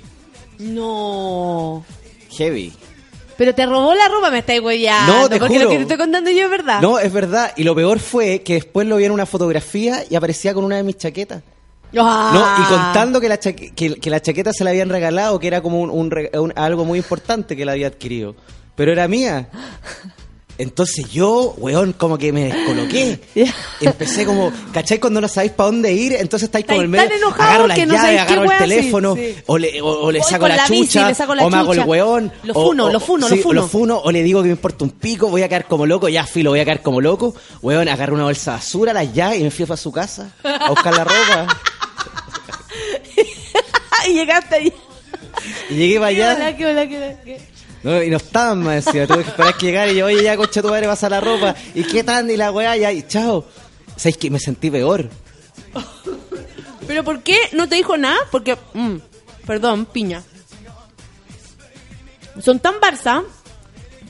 [0.59, 1.84] No.
[2.30, 2.72] Heavy.
[3.36, 5.12] Pero te robó la ropa, me estáis huellando.
[5.12, 5.65] No, te porque juro.
[5.65, 6.81] lo que te estoy contando yo es verdad.
[6.81, 7.52] No, es verdad.
[7.56, 10.77] Y lo peor fue que después lo vi en una fotografía y aparecía con una
[10.77, 11.43] de mis chaquetas.
[11.97, 12.31] Ah.
[12.35, 15.47] No, y contando que la, chaque- que, que la chaqueta se la habían regalado, que
[15.47, 18.35] era como un, un un- algo muy importante que la había adquirido.
[18.77, 19.48] Pero era mía.
[20.56, 23.20] Entonces yo, weón, como que me descoloqué.
[23.81, 24.98] Empecé como, ¿cachai?
[25.01, 27.94] Cuando no sabéis para dónde ir, entonces estáis como el medio, agarro las que no
[27.94, 29.35] llaves, agarro el sí, teléfono, sí.
[29.47, 31.56] o le, o, o le saco la, la bici, chucha, le saco la o me
[31.56, 32.32] hago el weón.
[32.44, 33.98] Lo funo, o- lo funo, sí, lo funo.
[33.98, 36.51] o le digo que me importa un pico, voy a quedar como loco, ya filo,
[36.51, 37.35] voy a quedar como loco.
[37.60, 40.70] Weón, agarro una bolsa de basura, las llaves y me fui para su casa a
[40.70, 41.60] buscar la ropa.
[44.09, 44.72] y llegaste ahí.
[45.70, 46.35] Y llegué para allá.
[46.36, 47.53] hola, hola, qué hola, qué-
[47.85, 50.39] No, y no estaban más, decía, tuve que esperar que llegara y yo, oye, ya,
[50.39, 51.55] concha tu madre, pasa la ropa.
[51.74, 52.31] ¿Y qué tal?
[52.31, 53.44] Y la weá, ya, y chao.
[53.97, 55.11] ¿Sabes que Me sentí peor.
[56.86, 58.16] ¿Pero por qué no te dijo nada?
[58.31, 58.97] Porque, mm,
[59.47, 60.23] perdón, piña.
[62.40, 63.23] Son tan Barça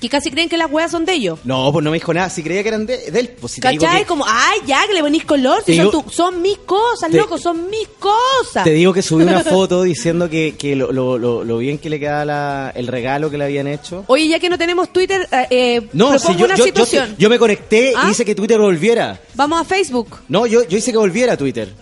[0.05, 1.39] que casi creen que las weas son de ellos.
[1.45, 2.29] No, pues no me dijo nada.
[2.31, 4.01] Si creía que eran de, de él, pues si te digo ¿Cachai?
[4.03, 5.61] que- Como, ay, ya, que le ponís color.
[5.61, 8.65] Si Te son, digo- tu- son mis cosas, te- loco, son mis cosas.
[8.65, 11.89] Te digo que subí una foto diciendo que, que lo, lo- lo- lo bien que
[11.91, 14.05] le quedaba la- el regalo que le habían hecho.
[14.09, 16.65] Oye, ya que no tenemos Twitter, eh, eh, No, propongo si yo, una yo, yo,
[16.67, 17.15] situación.
[17.19, 18.05] yo me conecté ¿Ah?
[18.09, 19.21] y hice que Twitter volviera.
[19.35, 20.19] Vamos a Facebook.
[20.29, 21.73] No, yo, yo hice que volviera a Twitter.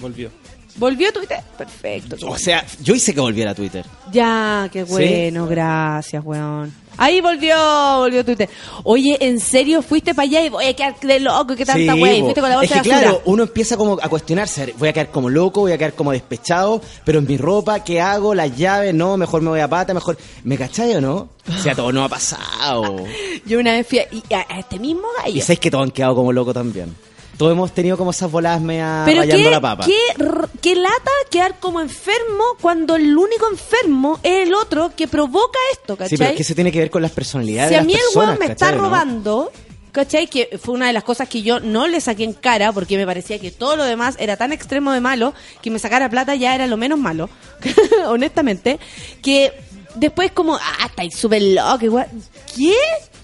[0.00, 0.30] Volvió.
[0.76, 1.38] ¿Volvió Twitter?
[1.56, 2.16] Perfecto.
[2.26, 3.84] O sea, yo hice que volviera a Twitter.
[4.10, 6.74] Ya, qué bueno, gracias, weón.
[6.96, 7.56] Ahí volvió,
[7.98, 8.48] volvió Twitter.
[8.84, 11.56] Oye, ¿en serio fuiste para allá y voy a quedar de loco?
[11.56, 12.18] ¿Qué tanta Sí, wey?
[12.20, 12.24] po.
[12.26, 13.10] Fuiste con la es bolsa que de basura.
[13.10, 16.12] claro, uno empieza como a cuestionarse, voy a quedar como loco, voy a quedar como
[16.12, 18.34] despechado, pero en mi ropa, ¿qué hago?
[18.34, 20.16] Las llaves, no, mejor me voy a pata, mejor...
[20.44, 21.28] ¿Me cachai o no?
[21.48, 22.96] O sea, todo no ha pasado.
[23.46, 25.36] Yo una vez fui a, y a- a este mismo gallo.
[25.36, 26.94] y sabéis que todos han quedado como loco también.
[27.36, 29.86] Todos hemos tenido como esas voladas mea Pero rayando qué, la papa.
[30.60, 35.96] qué, lata quedar como enfermo cuando el único enfermo es el otro que provoca esto,
[35.96, 36.10] ¿cachai?
[36.10, 37.94] Sí, pero es que eso tiene que ver con las personalidades si de a mí
[37.94, 39.50] el weón me está robando,
[39.90, 40.28] ¿cachai?
[40.28, 43.06] Que fue una de las cosas que yo no le saqué en cara porque me
[43.06, 46.54] parecía que todo lo demás era tan extremo de malo que me sacara plata ya
[46.54, 47.28] era lo menos malo,
[48.06, 48.78] honestamente,
[49.22, 49.52] que
[49.94, 52.08] después como, ah, estáis súper igual.
[52.54, 52.74] ¿Qué?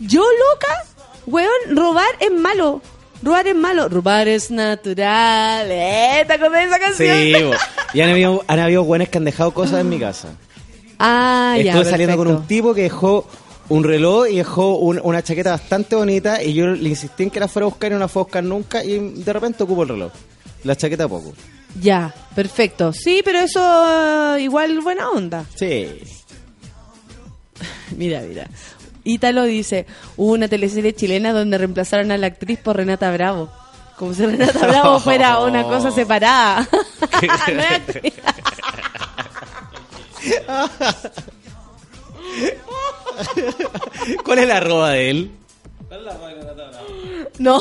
[0.00, 0.84] ¿Yo loca?
[1.26, 2.80] Weón, robar es malo.
[3.22, 3.88] Robar es malo.
[3.88, 5.66] Robar es natural.
[5.70, 6.24] ¿Eh?
[6.26, 7.16] ¿Te acordás de esa canción?
[7.18, 7.52] Sí, bo.
[7.94, 10.28] y han habido, han habido que han dejado cosas en mi casa.
[11.02, 11.72] Ah, ya.
[11.72, 13.26] Estuve saliendo con un tipo que dejó
[13.70, 17.40] un reloj y dejó un- una chaqueta bastante bonita y yo le insistí en que
[17.40, 19.84] la fuera a buscar y no la fue a buscar nunca y de repente ocupo
[19.84, 20.12] el reloj.
[20.64, 21.32] La chaqueta poco.
[21.80, 22.92] Ya, perfecto.
[22.92, 25.46] Sí, pero eso eh, igual buena onda.
[25.54, 25.88] Sí.
[27.96, 28.46] Mira, mira.
[29.04, 29.86] Ítalo dice,
[30.16, 33.50] hubo una teleserie chilena donde reemplazaron a la actriz por Renata Bravo.
[33.96, 36.68] Como si Renata Bravo fuera una cosa separada.
[37.20, 38.14] No es actriz.
[47.38, 47.60] No.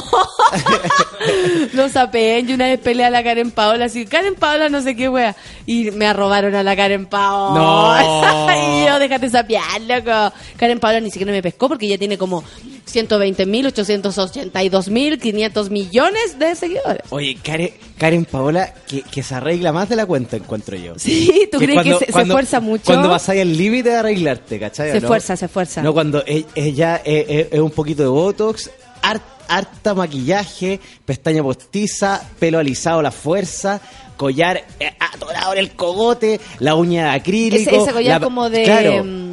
[1.73, 2.47] no sapeen.
[2.47, 5.35] Yo una vez peleé a la Karen Paola así, Karen Paola no sé qué wea.
[5.65, 7.59] Y me arrobaron a la Karen Paola.
[7.59, 8.81] No.
[8.81, 10.33] y yo, déjate sapear, loco.
[10.57, 12.43] Karen Paola ni siquiera me pescó porque ella tiene como
[12.85, 17.03] 120 mil, 882 mil, 500 millones de seguidores.
[17.09, 20.93] Oye, Karen, Karen Paola, que, que se arregla más de la cuenta, encuentro yo.
[20.97, 22.85] Sí, ¿tú crees cuando- que se, se cuando- esfuerza mucho?
[22.85, 24.87] Cuando vas ahí al límite de arreglarte, ¿cachai?
[24.87, 24.99] Se no?
[24.99, 25.81] esfuerza, se esfuerza.
[25.83, 28.71] No, cuando e- ella es, es- es un poquito de botox,
[29.03, 33.81] har- harta maquillaje, pestaña postiza, pelo alisado a la fuerza,
[34.15, 37.69] collar eh, atorado en el cogote, la uña de acrílico.
[37.69, 38.63] ese, ese collar la- como de...
[38.63, 39.28] Claro, mm,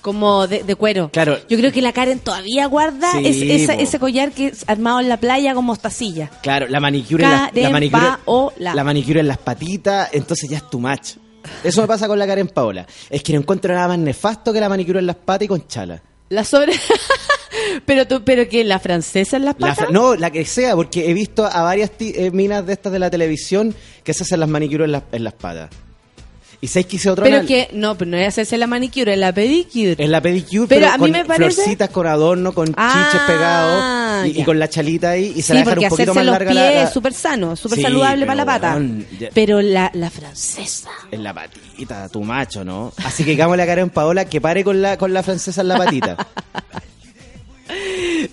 [0.00, 1.10] como de, de cuero.
[1.12, 1.38] Claro.
[1.48, 5.00] Yo creo que la Karen todavía guarda Sí, es- esa- ese collar que es armado
[5.00, 6.30] en la playa como mostacilla.
[6.42, 8.20] claro, la manicura, en las, la, manicura,
[8.58, 11.12] la manicura en las patitas, entonces ya es tu match.
[11.64, 12.86] Eso me pasa con la Karen Paola.
[13.08, 15.66] Es que no encuentro nada más nefasto que la manicura en las patas y con
[15.66, 16.02] chala.
[16.28, 16.72] La sobre...
[17.86, 19.90] pero tú, pero que la francesa en las La patas.
[19.90, 23.10] no, la que sea, porque he visto a varias eh, minas de estas de la
[23.10, 23.74] televisión
[24.04, 25.70] que se hacen las manicuras en, las- en las patas.
[26.62, 27.48] ¿Y sabes que hice otro pero anal?
[27.48, 29.96] que no, pero no es hacerse la manicure, es la pedicure.
[29.96, 33.08] En la pedicure, Pero pero, a mí con me parece- florcitas, con adorno, con Ah,
[33.10, 36.26] chiches pegados y, con la chalita ahí y se sí, la dejan un poquito más
[36.26, 38.78] los larga pies la, es súper sano, súper Sí, saludable para la pata.
[39.18, 40.90] ya- Pero la, la francesa.
[41.10, 42.92] en la patita, tu macho, ¿no?
[43.04, 45.78] Así que la cara en Paola que pare con la con la francesa en la
[45.78, 46.26] patita.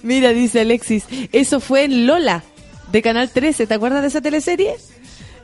[0.03, 2.43] Mira, dice Alexis, eso fue en Lola,
[2.91, 3.67] de Canal 13.
[3.67, 4.75] ¿Te acuerdas de esa teleserie?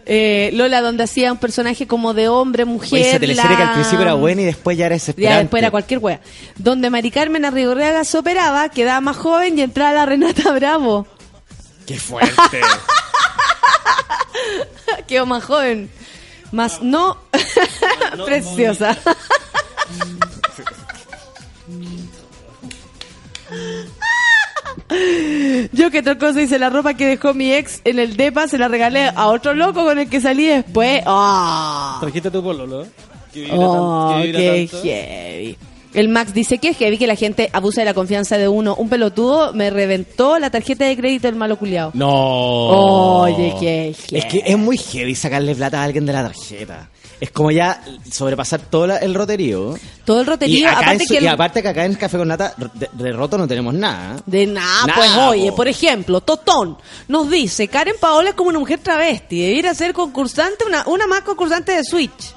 [0.05, 2.93] Eh, Lola, donde hacía un personaje como de hombre, mujer.
[2.93, 5.33] Oye, esa teleserie que al principio era buena y después ya era desesperante.
[5.33, 6.19] Ya después era cualquier wea.
[6.57, 11.07] Donde Mari Carmen Arrigorriaga se operaba, quedaba más joven y entraba la Renata Bravo.
[11.85, 12.61] ¡Qué fuerte!
[15.07, 15.89] Quedó más joven.
[16.51, 17.17] Más no,
[18.25, 18.97] preciosa.
[25.71, 28.57] Yo que otra cosa hice la ropa que dejó mi ex en el depa, se
[28.57, 31.01] la regalé a otro loco con el que salí después.
[31.05, 31.97] ¡Ah!
[32.01, 32.85] Trajiste tu pololo.
[33.33, 34.83] Que Oh, tan- qué tanto.
[34.83, 35.57] heavy.
[35.93, 38.75] El Max dice que es heavy que la gente abusa de la confianza de uno.
[38.75, 41.91] Un pelotudo me reventó la tarjeta de crédito del malo culiao.
[41.93, 42.09] No.
[43.21, 44.17] Oye, qué heavy.
[44.19, 46.89] Es que es muy heavy sacarle plata a alguien de la tarjeta.
[47.23, 47.81] Es como ya
[48.11, 49.75] sobrepasar todo la- el roterío.
[50.03, 52.27] Todo el roterío, y, aparte su- que el- y aparte que acá en Café con
[52.27, 54.21] Nata de, de roto no tenemos nada.
[54.25, 55.55] De nada, Nada, pues oye, po.
[55.55, 56.77] por ejemplo, Totón
[57.07, 61.21] nos dice, Karen Paola es como una mujer travesti, debiera ser concursante, una, una más
[61.21, 62.35] concursante de Switch.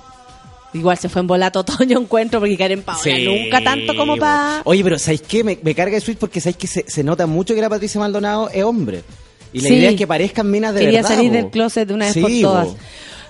[0.72, 4.16] Igual se fue en bola Totón, yo encuentro, porque Karen Paola Sí, nunca tanto como
[4.16, 4.60] para...
[4.64, 5.42] Oye, pero ¿sabéis qué?
[5.42, 7.98] Me, me carga el switch porque sabéis que se, se nota mucho que la Patricia
[8.00, 9.02] Maldonado es hombre.
[9.52, 9.74] Y la Sí.
[9.74, 11.16] idea es que parezcan minas de Quería verdad.
[11.16, 11.36] salir po.
[11.36, 12.66] del closet de una vez Sí, por todas.
[12.68, 12.76] po.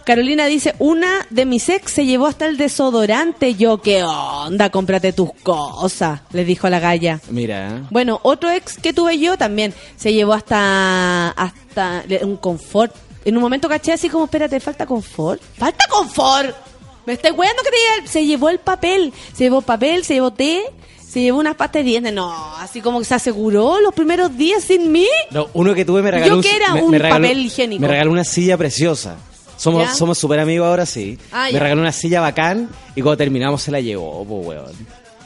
[0.07, 3.57] Carolina dice, una de mis ex se llevó hasta el desodorante.
[3.57, 4.71] Yo, ¿qué onda?
[4.71, 7.21] Cómprate tus cosas, le dijo la galla.
[7.29, 7.83] Mira.
[7.91, 12.95] Bueno, otro ex que tuve yo también se llevó hasta hasta un confort.
[13.25, 15.43] En un momento caché así como, espérate, falta confort.
[15.59, 16.55] ¡Falta confort!
[17.05, 19.13] Me estoy weando que te lleve- se llevó el papel.
[19.33, 20.63] Se llevó papel, se llevó té,
[21.05, 22.13] se llevó unas pastas de dientes.
[22.13, 25.09] No, así como que se aseguró los primeros días sin mí.
[25.33, 27.81] No, uno que tuve me regaló Yo que era me- un me regaló- papel higiénico.
[27.83, 29.17] Me regaló una silla preciosa.
[29.57, 29.95] Somos ¿Ya?
[29.95, 31.19] somos súper amigos ahora, sí.
[31.33, 34.73] Ah, me regaló una silla bacán y cuando terminamos se la llevó, po, weón.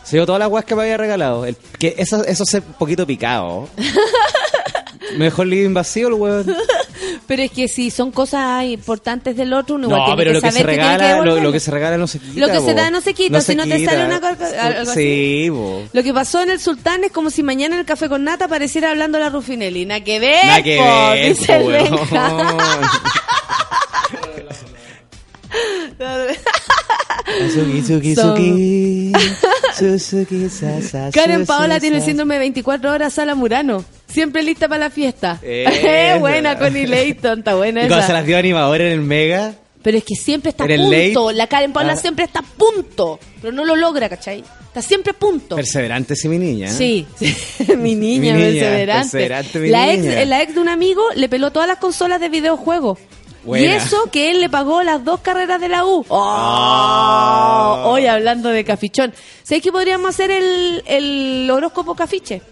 [0.05, 1.45] Se llevó todas las weas que me había regalado.
[1.47, 3.69] El- que eso, eso es un poquito picado.
[5.17, 6.47] Mejor living vacío el weón.
[7.27, 10.35] Pero es que si son cosas importantes del otro, uno igual No, tiene pero que
[10.35, 12.41] lo que, saber se que regala, lo, que se regala no se quita.
[12.41, 15.49] Lo que se da no se quita, si no te sale una co- algo así.
[15.49, 15.51] Sí.
[15.93, 18.47] Lo que pasó en el Sultán es como si mañana en el café con nata
[18.47, 19.87] apareciera hablando la Rufinelli.
[19.87, 21.89] Nada que ver, Nada que ver, dice po, el.
[27.27, 29.13] Suzuki, Suzuki, Son- Suzuki.
[29.79, 33.85] Suzuki, sa, sa, Karen su, Paola tiene el síndrome de 24 horas Sala Murano.
[34.09, 35.39] Siempre lista para la fiesta.
[35.43, 39.53] Eh, buena, Connie Layton, está buena Y cuando se las dio animador en el Mega.
[39.83, 40.91] Pero es que siempre está a punto.
[41.31, 41.37] late.
[41.39, 41.97] La Karen Paola Ah.
[41.97, 43.19] siempre está a punto.
[43.41, 44.45] Pero no lo logra, ¿cachai?
[44.67, 45.57] Está siempre a punto.
[45.57, 46.69] Perseverante sí, mi niña.
[46.69, 46.73] ¿eh?
[46.73, 47.07] Sí,
[47.79, 49.03] mi niña, Mi niña, perseverante.
[49.11, 50.21] perseverante, mi la, niña.
[50.21, 52.99] Ex, la ex de un amigo le peló todas las consolas de videojuegos.
[53.45, 53.67] Buena.
[53.67, 56.05] Y eso que él le pagó las dos carreras de la U.
[56.09, 56.25] ¡Oh!
[56.25, 57.85] Ah.
[57.87, 59.13] Hoy hablando de cafichón.
[59.43, 62.43] ¿Sabes que podríamos hacer el, el horóscopo cafiche?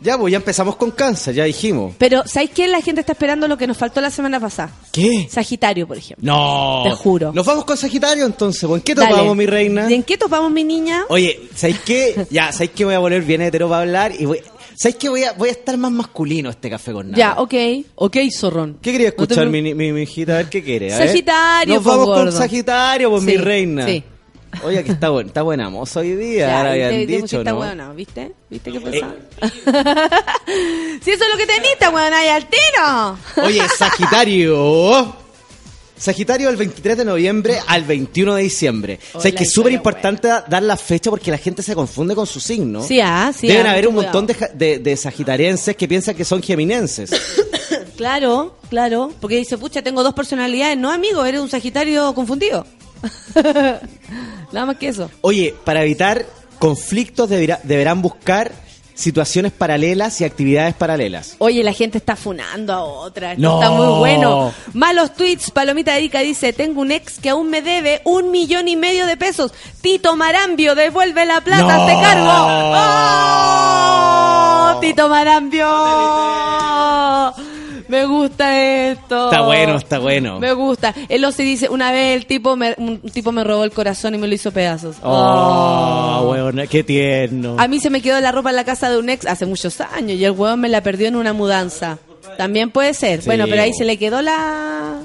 [0.00, 1.94] Ya, pues ya empezamos con cáncer, ya dijimos.
[1.98, 2.68] Pero ¿sabes qué?
[2.68, 4.70] La gente está esperando lo que nos faltó la semana pasada.
[4.92, 5.26] ¿Qué?
[5.30, 6.24] Sagitario, por ejemplo.
[6.24, 6.82] No.
[6.84, 7.32] Te juro.
[7.32, 8.68] Nos vamos con Sagitario entonces.
[8.68, 9.10] ¿Con qué Dale.
[9.10, 9.90] topamos, mi reina?
[9.90, 11.04] ¿Y en qué topamos, mi niña?
[11.08, 12.26] Oye, ¿sabéis qué?
[12.30, 12.84] Ya, ¿sabéis qué?
[12.84, 14.42] Voy a volver bien hetero para hablar y voy...
[14.78, 15.08] ¿Sabéis qué?
[15.08, 17.16] Voy a, voy a estar más masculino este café con nada.
[17.18, 17.54] Ya, ok.
[17.96, 18.78] Ok, zorrón.
[18.82, 20.34] ¿Qué quería No te escuchar, mi, mi, mi hijita?
[20.34, 20.92] A ver qué quiere.
[20.92, 21.08] a ver.
[21.08, 22.32] Sagitario, Nos vamos con gordo.
[22.32, 23.86] Sagitario, pues mi Sí, reina.
[23.86, 24.04] sí.
[24.64, 26.84] Oye, que está, buen, está buena moza hoy día, Ya, ahora ¿viste?
[26.86, 27.22] habían ¿Viste?
[27.22, 27.56] dicho, Está ¿no?
[27.56, 28.32] buena, ¿viste?
[28.48, 29.14] ¿Viste qué pesado?
[31.02, 33.18] si eso es lo que teniste, weón, ahí al tiro.
[33.46, 35.14] Oye, Sagitario.
[35.98, 39.00] Sagitario del 23 de noviembre al 21 de diciembre.
[39.14, 42.14] o sea, es que es súper importante dar la fecha porque la gente se confunde
[42.14, 42.82] con su signo.
[42.82, 43.46] Sí, ah, sí.
[43.46, 47.10] Deben ah, haber un montón de, de, de sagitarienses que piensan que son geminenses.
[47.96, 49.10] Claro, claro.
[49.22, 50.76] Porque dice, pucha, tengo dos personalidades.
[50.76, 52.66] No, amigo, eres un sagitario confundido.
[54.52, 55.10] Nada más que eso.
[55.22, 56.26] Oye, para evitar
[56.58, 58.52] conflictos deberá- deberán buscar
[58.96, 61.36] situaciones paralelas y actividades paralelas.
[61.38, 63.32] Oye, la gente está funando a otra.
[63.32, 63.60] Esto No.
[63.62, 64.52] está muy bueno.
[64.72, 65.50] Malos tweets.
[65.52, 69.16] Palomita Erika dice: Tengo un ex que aún me debe un millón y medio de
[69.16, 69.52] pesos.
[69.82, 71.86] Tito Marambio, devuelve la plata, No.
[71.86, 72.32] te cargo.
[74.74, 74.80] ¡Oh!
[74.80, 75.66] Tito Marambio.
[77.88, 79.30] Me gusta esto.
[79.30, 80.40] Está bueno, está bueno.
[80.40, 80.94] Me gusta.
[81.08, 84.18] El Ozzy dice: Una vez el tipo me, un tipo me robó el corazón y
[84.18, 84.96] me lo hizo pedazos.
[85.02, 87.56] Oh, weona, qué tierno.
[87.58, 89.80] A mí se me quedó la ropa en la casa de un ex hace muchos
[89.80, 91.98] años y el huevón me la perdió en una mudanza.
[92.36, 93.22] También puede ser.
[93.22, 93.26] Sí.
[93.26, 95.00] Bueno, pero ahí se le quedó la,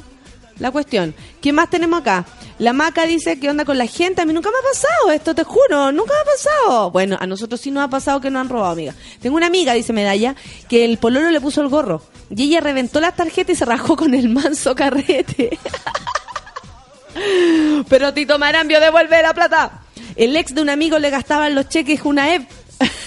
[0.60, 1.16] la cuestión.
[1.42, 2.26] ¿Qué más tenemos acá?
[2.60, 4.22] La maca dice que onda con la gente.
[4.22, 5.92] A mí nunca me ha pasado esto, te juro.
[5.92, 6.92] Nunca me ha pasado.
[6.92, 8.94] Bueno, a nosotros sí nos ha pasado que nos han robado, amiga.
[9.22, 10.36] Tengo una amiga, dice Medalla,
[10.70, 12.04] que el pololo le puso el gorro.
[12.30, 15.58] Y ella reventó las tarjetas y se rajó con el manso carrete.
[17.90, 19.82] Pero Tito Marambio devuelve la plata.
[20.16, 22.48] El ex de un amigo le gastaban los cheques una EP.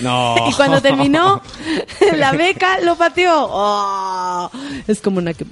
[0.01, 0.37] No.
[0.49, 1.41] y cuando terminó
[2.17, 3.49] la beca lo pateó.
[3.51, 4.51] Oh,
[4.87, 5.45] es como una que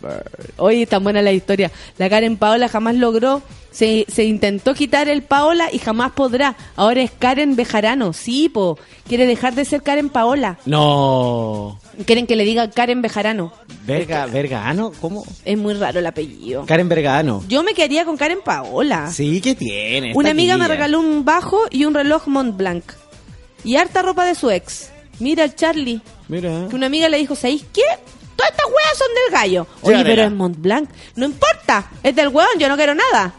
[0.56, 1.70] Oye, tan buena la historia.
[1.98, 3.42] La Karen Paola jamás logró.
[3.70, 6.56] Se, se intentó quitar el Paola y jamás podrá.
[6.76, 8.12] Ahora es Karen Bejarano.
[8.12, 8.78] Sí, po.
[9.08, 10.58] Quiere dejar de ser Karen Paola.
[10.66, 11.78] No.
[12.04, 13.52] Quieren que le diga Karen Bejarano.
[13.86, 15.24] Verga, Vergano, ¿cómo?
[15.44, 16.66] Es muy raro el apellido.
[16.66, 17.42] Karen Vergano.
[17.48, 19.10] Yo me quedaría con Karen Paola.
[19.10, 20.12] Sí, ¿qué tiene?
[20.14, 22.84] Una amiga me regaló un bajo y un reloj Montblanc.
[23.64, 24.90] Y harta ropa de su ex.
[25.20, 26.00] Mira el Charlie.
[26.28, 26.66] Mira.
[26.68, 27.82] Que una amiga le dijo, ¿sabéis qué?
[28.36, 29.66] Todas estas weas son del gallo.
[29.82, 30.88] Oye, pero es Montblanc.
[31.16, 31.90] No importa.
[32.02, 33.34] Es del weón, yo no quiero nada.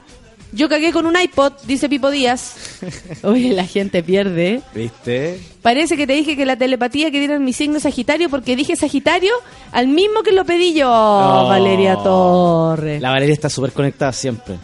[0.56, 2.56] Yo cagué con un iPod, dice Pipo Díaz.
[3.24, 4.62] Oye, la gente pierde.
[4.76, 5.42] ¿Viste?
[5.64, 9.34] Parece que te dije que la telepatía que dieran mi signo Sagitario porque dije Sagitario
[9.72, 11.48] al mismo que lo pedí yo, No.
[11.48, 13.02] Valeria Torres.
[13.02, 14.58] La Valeria está súper conectada siempre.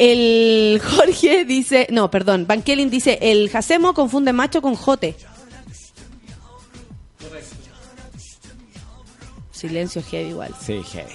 [0.00, 5.14] El Jorge dice, no, perdón, Van Kelly dice, el Jacemo confunde macho con jote.
[9.50, 10.54] Silencio heavy igual.
[10.58, 11.12] Sí, heavy.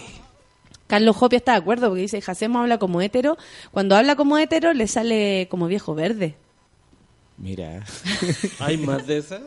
[0.86, 3.40] Carlos Jopia está de acuerdo porque dice, Jacemo habla como hétero.
[3.72, 6.36] Cuando habla como hétero le sale como viejo verde.
[7.38, 7.84] Mira.
[8.60, 9.42] ¿Hay más de esas?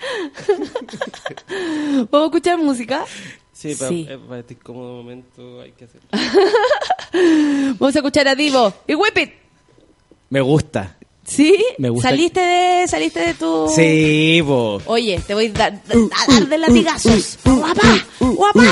[2.10, 3.04] ¿Puedo escuchar música?
[3.60, 4.06] Sí, para, Sí.
[4.08, 6.08] eh, para este incómodo momento hay que hacerlo.
[7.78, 8.72] Vamos a escuchar a Divo.
[8.86, 9.30] Y Whip It.
[10.30, 10.96] Me gusta.
[11.24, 11.62] ¿Sí?
[11.76, 12.08] Me gusta.
[12.08, 13.68] ¿Saliste de, saliste de tu...
[13.74, 14.80] Sí, po.
[14.86, 17.38] Oye, te voy a dar, a dar de latigazos.
[17.44, 18.04] ¡Guapa!
[18.18, 18.64] ¡Guapa!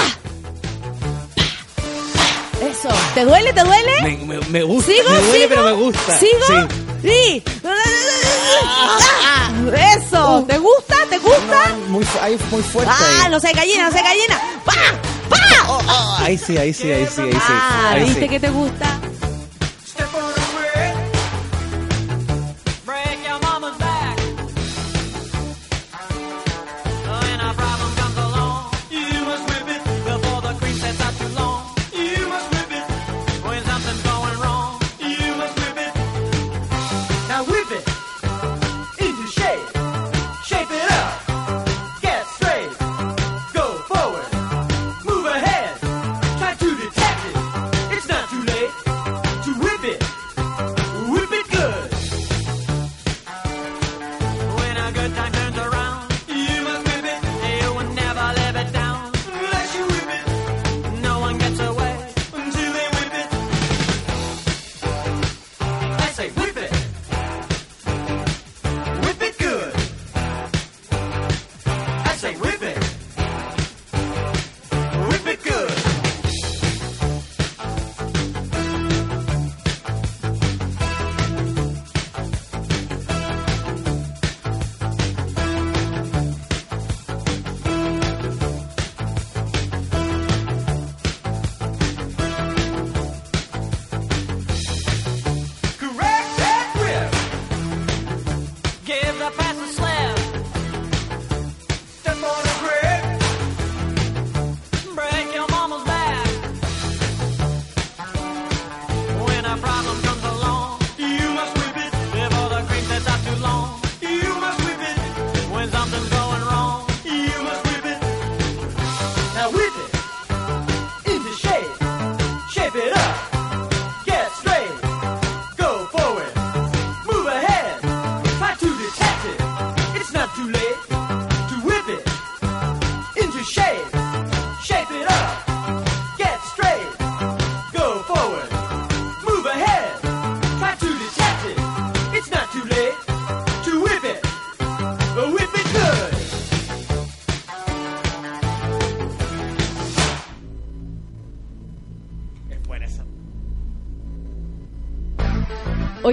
[2.70, 2.88] Eso.
[3.14, 3.52] ¿Te duele?
[3.52, 3.92] ¿Te duele?
[4.02, 4.90] Me, me- me gusta.
[4.92, 5.10] ¿Sigo?
[5.10, 5.48] me duele, ¿Sigo?
[5.48, 6.18] pero me gusta.
[6.18, 6.32] ¿Sigo?
[6.46, 6.54] Sí.
[7.02, 7.42] Sí.
[7.64, 9.50] Ah,
[9.96, 10.44] Eso.
[10.48, 10.96] ¿Te gusta?
[11.10, 11.74] ¿Te gusta?
[11.88, 12.92] Muy, fu- ahí fue muy fuerte.
[12.94, 13.30] Ah, ahí.
[13.30, 14.40] no sé gallina, no sé gallina.
[14.64, 14.72] ¡Pa!
[15.28, 15.36] ¡Pa!
[15.88, 17.38] Ah, ahí sí, ahí sí, ahí sí, ahí sí.
[17.40, 18.28] Ah, Ahí ¿viste sí.
[18.28, 18.86] que te gusta?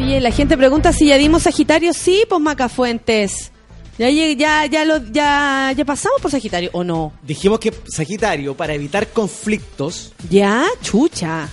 [0.06, 1.92] Oye, la gente pregunta si ya dimos Sagitario.
[1.92, 3.52] Sí, pues Macafuentes.
[3.98, 7.12] Ya, ya, ya, lo, ya, ya pasamos por Sagitario, ¿o no?
[7.24, 11.50] Dijimos que Sagitario, para evitar conflictos, Ya, chucha.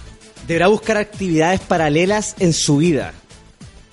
[0.46, 3.14] deberá buscar actividades paralelas en su vida.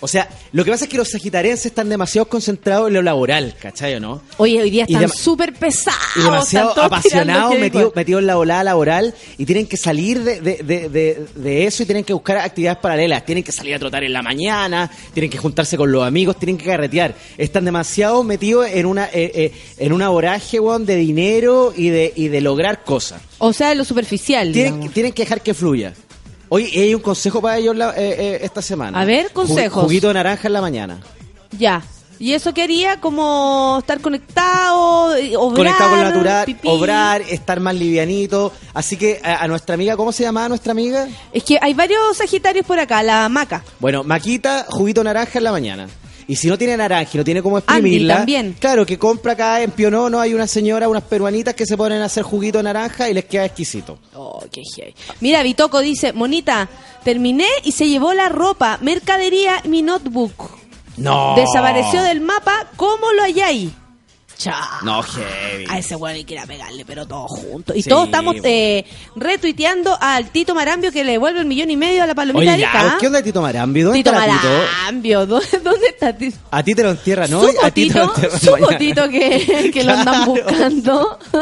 [0.02, 3.56] O sea, lo que pasa es que los sagitarienses están demasiado concentrados en lo laboral,
[3.62, 4.22] ¿cachai o no?
[4.38, 6.00] Oye, hoy día están súper pesados.
[6.16, 7.54] y demasiado apasionados,
[7.96, 11.84] metidos en la volada laboral y tienen que salir de, de- de- de- de eso
[11.84, 13.26] y tienen que buscar actividades paralelas.
[13.26, 16.58] Tienen que salir a trotar en la mañana, tienen que juntarse con los amigos, tienen
[16.58, 17.16] que carretear.
[17.38, 22.14] Están demasiado metidos en una eh, eh, en una voraje weón, de dinero y de,
[22.16, 23.22] y de lograr cosas.
[23.40, 24.52] O sea, lo superficial.
[24.54, 24.94] Tienen, digamos.
[24.94, 25.94] tienen que dejar que fluya.
[26.50, 29.00] Hoy hay un consejo para ellos la- eh, eh, esta semana.
[29.00, 29.84] A ver, consejos.
[29.84, 31.00] Ju- Juguito de naranja en la mañana.
[31.58, 31.82] Ya.
[32.22, 36.68] Y eso quería como estar conectado, eh, obrar, Conectado con lo natural, pipí.
[36.68, 38.52] obrar, estar más livianito.
[38.74, 41.08] Así que a, a nuestra amiga, ¿cómo se llamaba nuestra amiga?
[41.32, 43.64] Es que hay varios sagitarios por acá, la maca.
[43.80, 45.88] Bueno, Maquita, juguito naranja en la mañana.
[46.30, 48.56] Y si no tiene naranja y no tiene cómo Andy exprimirla, también.
[48.60, 52.06] claro, que compra acá en Pionono, hay una señora, unas peruanitas que se ponen a
[52.06, 53.98] hacer juguito de naranja y les queda exquisito.
[54.14, 54.94] Oh, qué heavy.
[55.22, 56.70] Mira, Bitoco dice, Monita,
[57.04, 60.52] terminé y se llevó la ropa, mercadería, mi notebook.
[60.98, 61.34] No.
[61.36, 63.72] Desapareció del mapa, ¿cómo lo halláis?
[64.40, 64.56] Chao.
[64.84, 65.66] No, heavy.
[65.70, 67.76] A ese weón hay que ir a pegarle, pero todos juntos.
[67.76, 68.86] Y Sí, todos estamos eh,
[69.18, 72.62] retuiteando al Tito Marambio que le devuelve el millón y medio a la palomita Oye,
[72.62, 73.88] ya, ¿qué onda Tito Marambio?
[73.88, 74.48] ¿Dónde Tito está Tito?
[74.48, 76.38] Marambio, ¿dónde, dónde está Tito?
[76.52, 77.42] A ti te lo entierra, ¿no?
[77.42, 78.66] Su a ti te lo entierran mañana.
[78.66, 81.20] fotito que, que lo andan buscando.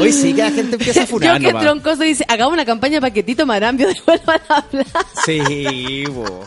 [0.00, 1.62] Hoy sí que la gente empieza a Yo furar que nomás.
[1.62, 5.06] troncoso dice, hagamos una campaña para que Tito Marambio devuelva la plata.
[5.24, 6.44] Sí, bo.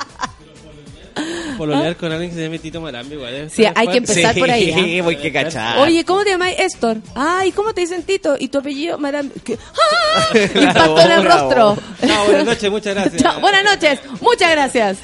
[1.59, 3.49] Pololear con alguien que se llame Tito Marambio, igual.
[3.51, 5.03] Sí, hay que empezar por ahí, Sí, ¿ah?
[5.03, 5.77] voy que cachar.
[5.79, 6.53] Oye, ¿cómo te llamas?
[6.57, 6.97] Héctor.
[7.15, 8.37] Ay, ¿cómo te dicen Tito?
[8.39, 9.35] ¿Y tu apellido Marambio?
[9.43, 9.57] ¿Qué?
[9.75, 10.37] ¡Ah!
[10.55, 11.77] Impacto en el rostro.
[12.07, 13.21] No, buenas noches, muchas gracias.
[13.21, 14.97] Chao, buenas noches, muchas gracias.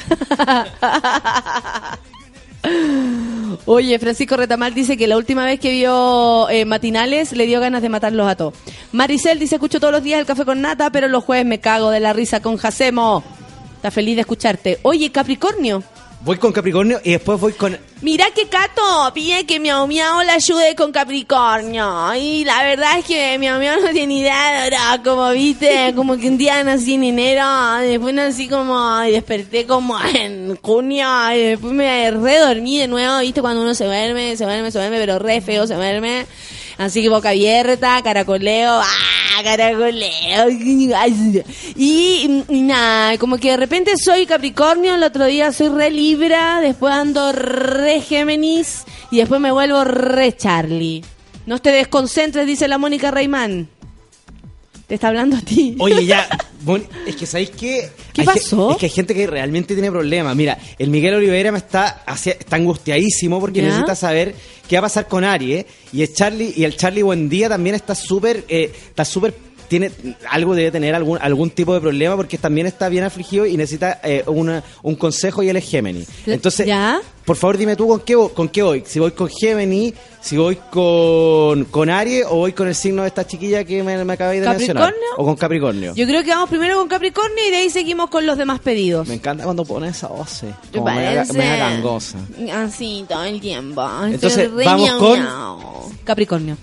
[3.65, 7.81] Oye, Francisco Retamal dice que la última vez que vio eh, matinales le dio ganas
[7.81, 8.53] de matarlos a todos.
[8.93, 11.91] Maricel dice, escucho todos los días el café con nata, pero los jueves me cago
[11.91, 13.23] de la risa con Jacemo.
[13.75, 14.79] Está feliz de escucharte.
[14.83, 15.83] Oye, Capricornio.
[16.21, 17.77] Voy con Capricornio y después voy con...
[18.01, 22.13] Mira que Cato pide que Miau Miau la ayude con Capricornio.
[22.15, 26.17] Y la verdad es que Miau Miau no tiene idea de ahora, como viste, como
[26.17, 27.45] que un día nací en enero,
[27.81, 33.41] después nací como, y desperté como en junio, y después me redormí de nuevo, viste,
[33.41, 36.25] cuando uno se duerme, se duerme, se duerme, pero re feo se duerme.
[36.77, 39.15] Así que boca abierta, caracoleo, ¡ah!
[39.43, 40.49] Caracoleo.
[41.75, 46.93] Y, nada, como que de repente soy Capricornio, el otro día soy re Libra, después
[46.93, 51.03] ando re Géminis y después me vuelvo re Charlie.
[51.45, 53.69] No te desconcentres, dice la Mónica Reimán.
[54.87, 55.75] Te está hablando a ti.
[55.79, 56.27] Oye, ya,
[57.07, 57.89] es que ¿sabéis qué?
[58.13, 58.71] ¿Qué Hay pasó?
[58.71, 60.35] Es que hay gente que realmente tiene problemas.
[60.35, 63.67] Mira, el Miguel Oliveira me está, hacia- está angustiadísimo porque ¿Ya?
[63.67, 64.35] necesita saber
[64.67, 65.65] qué va a pasar con Aries.
[65.91, 69.33] Y el Charlie, y el Charlie Buendía también está súper, eh, está súper,
[69.79, 73.57] tiene, algo debe tener algún, algún tipo de problema porque también está bien afligido y
[73.57, 76.05] necesita eh, una- un consejo y él es Gemini.
[76.25, 77.01] Entonces, ¿Ya?
[77.25, 78.83] por favor dime tú con qué, con qué voy.
[78.85, 83.09] Si voy con Gemini, si voy con, con Aries o voy con el signo de
[83.09, 84.93] esta chiquilla que me, me acabáis de mencionar.
[85.17, 85.93] O con Capricornio.
[85.95, 89.07] Yo creo que vamos primero con Capricornio y de ahí seguimos con los demás pedidos.
[89.07, 90.43] Me encanta cuando pones esa voz.
[90.43, 91.33] eh, ¿Te Como me parece?
[91.33, 92.17] me gangosa.
[92.53, 93.87] Así todo el tiempo.
[94.05, 95.91] Entonces, vamos con- miau.
[96.03, 96.57] Capricornio.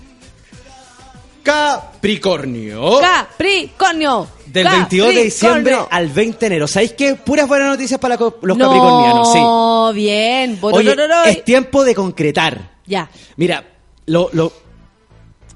[1.43, 2.99] Capricornio.
[2.99, 4.27] Capricornio.
[4.45, 6.67] Del 22 de diciembre al 20 de enero.
[6.67, 7.15] ¿Sabéis qué?
[7.15, 9.95] Puras buenas noticias para los no, capricornianos, sí.
[9.95, 10.59] bien.
[10.61, 10.95] Oye,
[11.25, 12.71] es tiempo de concretar.
[12.85, 13.09] Ya.
[13.35, 13.65] Mira,
[14.05, 14.53] lo, lo,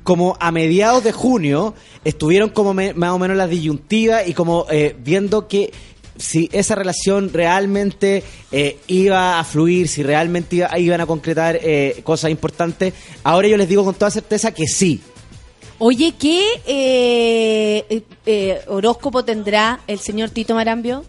[0.03, 4.65] como a mediados de junio estuvieron como me- más o menos las disyuntivas y como
[4.71, 5.71] eh, viendo que
[6.17, 12.01] si esa relación realmente eh, iba a fluir, si realmente iba- iban a concretar eh,
[12.03, 12.93] cosas importantes.
[13.23, 15.01] Ahora yo les digo con toda certeza que sí.
[15.79, 21.05] Oye, ¿qué eh, eh, eh, horóscopo tendrá el señor Tito Marambio?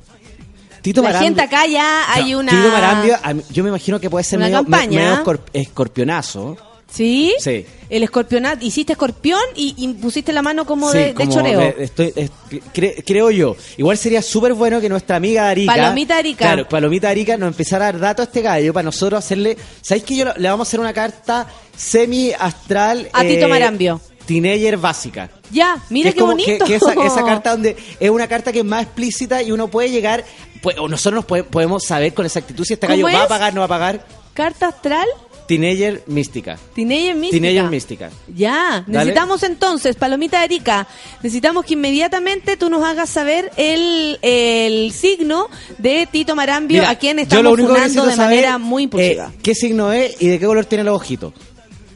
[0.83, 2.51] Tito La Marambio- gente acá ya hay No, una...
[2.53, 3.17] Tito Marambio,
[3.51, 6.57] yo me imagino que puede ser medio, medio escorp- escorpionazo.
[6.91, 7.35] ¿Sí?
[7.39, 7.67] Sí.
[7.91, 11.61] El escorpionato, hiciste escorpión y, y pusiste la mano como Sí, de, de como choreo.
[11.61, 12.31] de- estoy- es-
[12.75, 13.57] cre- creo yo.
[13.77, 15.75] Igual sería súper bueno que nuestra amiga Arica.
[15.75, 16.39] Palomita Arica.
[16.47, 19.57] Claro, Palomita Arica nos empezara a dar datos a este gallo para nosotros hacerle.
[19.83, 21.47] ¿Sabéis que yo le vamos a hacer una carta
[21.77, 23.09] semi-astral?
[23.13, 24.01] A Tito Marambio.
[24.29, 25.31] Teenager básica.
[25.51, 26.65] Ya, mira Que qué como bonito.
[26.65, 29.69] Que, que esa, esa carta donde es una carta que es más explícita y uno
[29.69, 30.25] puede llegar.
[30.63, 33.29] Pues, o nosotros nos pode- podemos saber con exactitud si este ¿Cómo gallo va a
[33.29, 34.07] pagar, no va a pagar.
[34.35, 35.07] Carta astral,
[35.47, 36.59] Teenager mística.
[36.75, 37.41] Teenager mística.
[37.43, 38.11] Teenager mística.
[38.35, 38.99] Ya, Dale.
[39.07, 40.87] necesitamos entonces, Palomita Erika,
[41.23, 45.49] necesitamos que inmediatamente tú nos hagas saber el, el signo
[45.79, 49.33] de Tito Marambio, Mira, a quien estamos funando de saber, manera muy impulsiva.
[49.35, 51.33] eh, ¿Qué signo es y de qué color tiene los ojitos?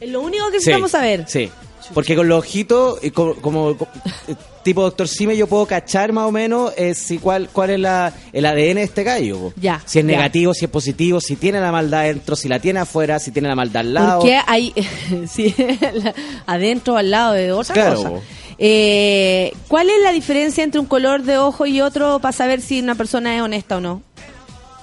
[0.01, 1.25] lo único que necesitamos Sí, saber.
[1.27, 1.49] Sí.
[1.93, 3.87] Porque con los ojitos, y co- como, co-
[4.27, 7.79] eh, tipo Doctor Sime, yo puedo cachar más o menos eh, si cuál, cuál es
[7.79, 9.51] la, el ADN de este gallo.
[9.55, 10.11] Ya, Si es ya.
[10.11, 13.49] negativo, si es positivo, si tiene la maldad dentro, si la tiene afuera, si tiene
[13.49, 14.19] la maldad al lado.
[14.19, 14.73] Porque hay,
[15.93, 16.13] la-
[16.45, 17.95] adentro al lado de otra Claro.
[17.95, 18.11] cosa.
[18.57, 22.79] Eh, ¿Cuál es la diferencia entre un color de ojo y otro para saber si
[22.81, 24.01] una persona es honesta o no?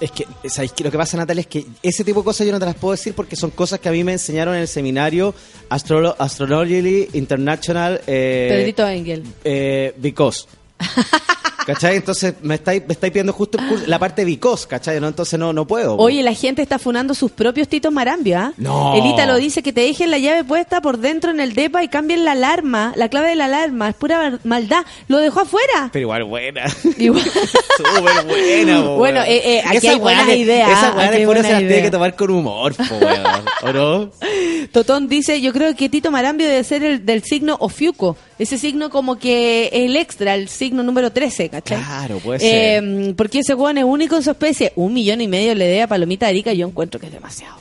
[0.01, 0.83] Es que, ¿sabéis qué?
[0.83, 2.91] Lo que pasa, Natalia, es que ese tipo de cosas yo no te las puedo
[2.91, 5.33] decir porque son cosas que a mí me enseñaron en el seminario
[5.69, 8.01] Astro Astrologically International.
[8.07, 9.23] Eh, Pedrito Engel.
[9.43, 10.47] eh, because.
[11.73, 11.95] ¿Cachai?
[11.97, 14.99] Entonces me estáis, me estáis pidiendo justo el curso- la parte because, ¿cachai?
[14.99, 15.07] ¿No?
[15.07, 15.97] Entonces no, no puedo.
[15.97, 16.03] po.
[16.03, 18.53] Oye, la gente está funando sus propios titos marambio, ¿ah?
[18.57, 18.95] No.
[18.95, 21.87] El Ítalo dice que te dejen la llave puesta por dentro en el depa y
[21.87, 23.89] cambien la alarma, la clave de la alarma.
[23.89, 24.83] Es pura maldad.
[25.07, 25.89] Lo dejó afuera.
[25.91, 26.65] Pero igual buena.
[26.97, 27.23] Igual.
[27.77, 31.17] Súper buena, po, Bueno, eh, eh, aquí Esa hay buenas weá de- ideas, Esa hay
[31.17, 31.83] después no se las tiene ideas.
[31.85, 33.45] que tomar con humor, po, weón.
[33.63, 34.11] ¿O no?
[34.71, 38.15] Totón dice, yo creo que Tito Marambio debe ser el del signo Ofiuco.
[38.39, 41.60] Ese signo como que el extra, el signo número 13, ¿cachai?
[41.63, 42.83] Claro, puede ser.
[42.83, 44.73] Eh, porque ese hueón es único en su especie.
[44.75, 47.55] Un millón y medio le dé a Palomita Arica, yo encuentro que es demasiado.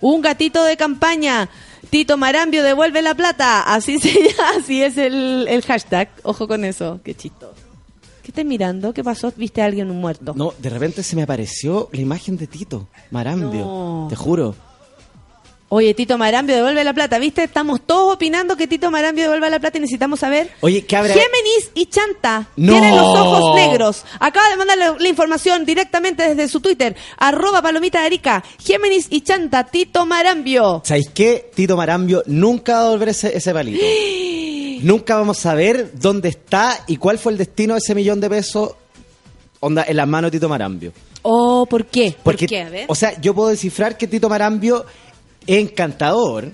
[0.00, 1.48] Un gatito de campaña.
[1.90, 3.62] Tito Marambio devuelve la plata.
[3.62, 4.12] Así se
[4.56, 6.10] así es el, el hashtag.
[6.22, 7.00] Ojo con eso.
[7.04, 7.54] Qué chistoso.
[8.22, 8.94] ¿Qué estás mirando?
[8.94, 9.32] ¿Qué pasó?
[9.36, 10.32] ¿Viste a alguien muerto?
[10.36, 13.64] No, de repente se me apareció la imagen de Tito Marambio.
[13.64, 14.06] No.
[14.08, 14.54] Te juro.
[15.74, 17.18] Oye, Tito Marambio devuelve la plata.
[17.18, 17.44] ¿Viste?
[17.44, 20.50] Estamos todos opinando que Tito Marambio devuelva la plata y necesitamos saber.
[20.60, 21.14] Oye, ¿qué habrá?
[21.14, 22.72] Géminis y Chanta No.
[22.72, 24.04] tienen los ojos negros.
[24.20, 26.94] Acaba de mandarle la información directamente desde su Twitter.
[27.16, 28.44] Arroba palomita de Arica.
[28.62, 30.82] Géminis y Chanta, Tito Marambio.
[30.84, 31.50] ¿Sabéis qué?
[31.54, 33.82] Tito Marambio nunca va a devolver ese, ese palito.
[34.82, 38.28] nunca vamos a saber dónde está y cuál fue el destino de ese millón de
[38.28, 38.72] pesos
[39.60, 40.92] onda, en las manos de Tito Marambio.
[41.22, 42.14] Oh, ¿por qué?
[42.22, 42.60] Porque, ¿Por qué?
[42.60, 42.84] A ver.
[42.88, 44.84] o sea, yo puedo descifrar que Tito Marambio
[45.46, 46.50] encantador,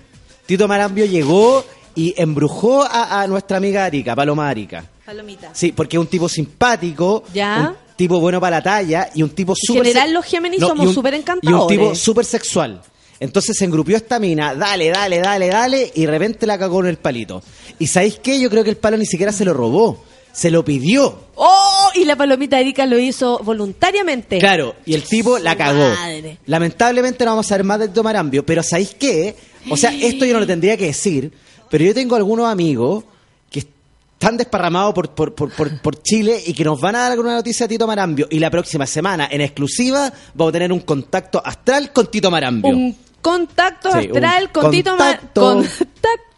[0.46, 4.84] Tito Marambio llegó y embrujó a, a nuestra amiga Arica, Paloma Arica.
[5.04, 5.50] Palomita.
[5.54, 7.74] Sí, porque es un tipo simpático, Ya.
[7.90, 9.82] un tipo bueno para la talla y un tipo En súper...
[9.86, 11.78] general se- los Géminis No, somos súper Y un encantadores.
[11.78, 12.80] tipo súper sexual.
[13.20, 16.86] Entonces se engrupió esta mina, dale, dale, dale, dale, y de repente la cagó en
[16.86, 17.42] el palito.
[17.80, 18.38] ¿Y sabéis qué?
[18.38, 21.18] Yo creo que el palo ni siquiera se lo robó, se lo pidió.
[21.36, 21.88] ¡Oh!
[21.94, 24.38] Y la palomita Erika lo hizo voluntariamente.
[24.38, 25.88] Claro, y el tipo la cagó.
[25.88, 26.38] madre.
[26.46, 29.34] Lamentablemente no vamos a saber más de Tito Marambio, pero ¿sabéis qué?
[29.70, 31.32] O sea, esto yo no lo tendría que decir,
[31.70, 33.04] pero yo tengo algunos amigos
[33.50, 37.12] que están desparramados por, por, por, por, por Chile y que nos van a dar
[37.12, 38.26] alguna noticia de Tito Marambio.
[38.30, 42.70] Y la próxima semana, en exclusiva, vamos a tener un contacto astral con Tito Marambio.
[42.74, 45.64] Un contacto Sí, astral un con Tito Mar- contacto.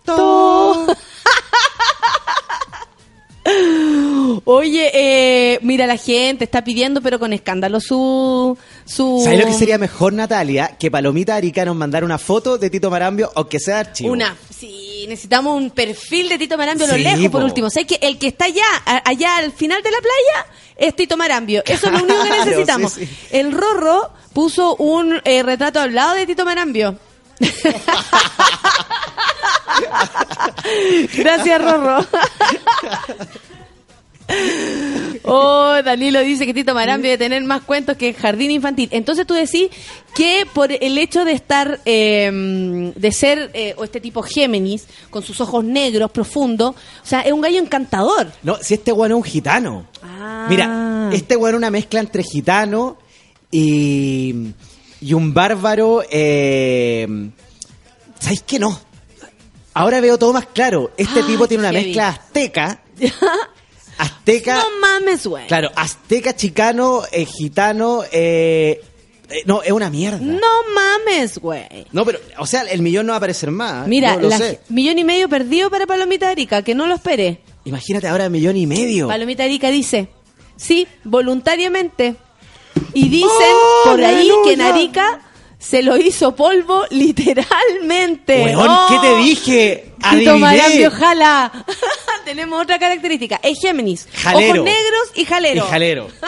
[4.44, 8.56] Oye, eh, mira, la gente está pidiendo, pero con escándalo, su...
[8.84, 10.76] su ¿Sabes lo que sería mejor, Natalia?
[10.78, 14.12] Que Palomita Arica nos mandara una foto de Tito Marambio, aunque sea de archivo.
[14.12, 14.36] Una.
[14.56, 17.46] Sí, necesitamos un perfil de Tito Marambio a lo Sí, lejos, por po.
[17.46, 17.70] último.
[17.70, 18.64] ¿Sabes que el que está allá,
[19.04, 20.46] allá al final de la playa,
[20.76, 21.62] es Tito Marambio?
[21.66, 22.92] Eso es lo único que necesitamos.
[22.92, 23.16] sí, sí.
[23.30, 26.96] El Rorro puso un eh, retrato al lado de Tito Marambio.
[31.16, 32.04] Gracias, Rorro.
[35.22, 38.88] Oh, Danilo dice que Tito Marambio debe tener más cuentos que Jardín Infantil.
[38.90, 39.68] Entonces tú decís
[40.14, 45.22] que por el hecho de estar, eh, de ser, eh, o este tipo Géminis, con
[45.22, 48.32] sus ojos negros, profundos, o sea, es un gallo encantador.
[48.42, 49.86] No, si este weón es un gitano.
[50.02, 50.46] Ah.
[50.48, 52.96] Mira, este weón es una mezcla entre gitano
[53.50, 54.52] y,
[55.00, 56.02] y un bárbaro.
[56.10, 57.06] Eh,
[58.18, 58.80] ¿Sabéis qué no?
[59.74, 60.90] Ahora veo todo más claro.
[60.96, 62.82] Este Ay, tipo tiene una mezcla azteca.
[64.00, 64.54] Azteca.
[64.56, 65.46] No mames, güey.
[65.46, 68.02] Claro, azteca, chicano, eh, gitano.
[68.10, 68.80] eh,
[69.28, 70.18] eh, no, es una mierda.
[70.18, 71.86] No mames, güey.
[71.92, 73.86] No, pero, o sea, el millón no va a aparecer más.
[73.86, 74.60] Mira, lo la- sé.
[74.68, 77.40] millón y medio perdido para Palomita Erika, que no lo espere.
[77.64, 79.06] Imagínate ahora el millón y medio.
[79.08, 80.08] Palomita Erika dice,
[80.56, 82.16] sí, voluntariamente.
[82.94, 84.74] Y dicen ¡Oh, por ahí que en aleluya!
[84.74, 85.20] Arica
[85.60, 88.44] se lo hizo polvo literalmente.
[88.46, 88.86] Weón, ¡Oh!
[88.88, 89.92] ¿qué te dije?
[90.10, 90.38] Tito.
[90.38, 91.64] Marambio jala.
[92.24, 93.38] Tenemos otra característica.
[93.42, 94.08] Es Géminis.
[94.14, 94.62] Jalero.
[94.62, 95.64] Ojos negros y jalero.
[95.66, 96.08] Y jalero.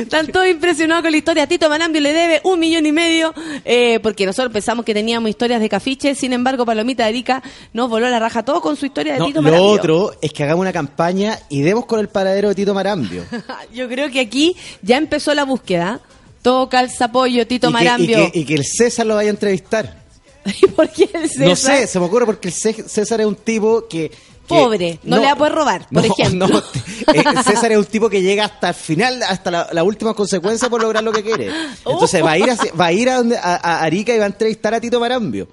[0.00, 1.46] Están todos impresionados con la historia.
[1.46, 3.32] Tito Marambio le debe un millón y medio
[3.64, 6.14] eh, porque nosotros pensamos que teníamos historias de cafiche.
[6.14, 7.42] Sin embargo, Palomita de Arica
[7.72, 9.70] nos voló la raja todo con su historia de No, Tito lo Marambio.
[9.70, 13.24] otro es que hagamos una campaña y demos con el paradero de Tito Marambio.
[13.72, 16.00] Yo creo que aquí ya empezó la búsqueda.
[16.42, 18.30] Todo calza pollo, Tito y, que, y, Marambio.
[18.32, 20.02] que, y que el César lo vaya a entrevistar.
[20.62, 21.48] ¿Y por qué el César?
[21.48, 24.10] No sé, se me ocurre porque el Cé- César es un tipo que...
[24.46, 26.48] Pobre, no le va a poder robar, por no, ejemplo.
[26.48, 26.58] no,
[27.12, 30.70] eh, César es un tipo que llega hasta el final, hasta la, la última consecuencia
[30.70, 31.50] por lograr lo que quiere.
[31.84, 34.24] Entonces va a ir, hacia- va a, ir a, donde, a, a Arica y va
[34.24, 35.48] a entrevistar a Tito Marambio.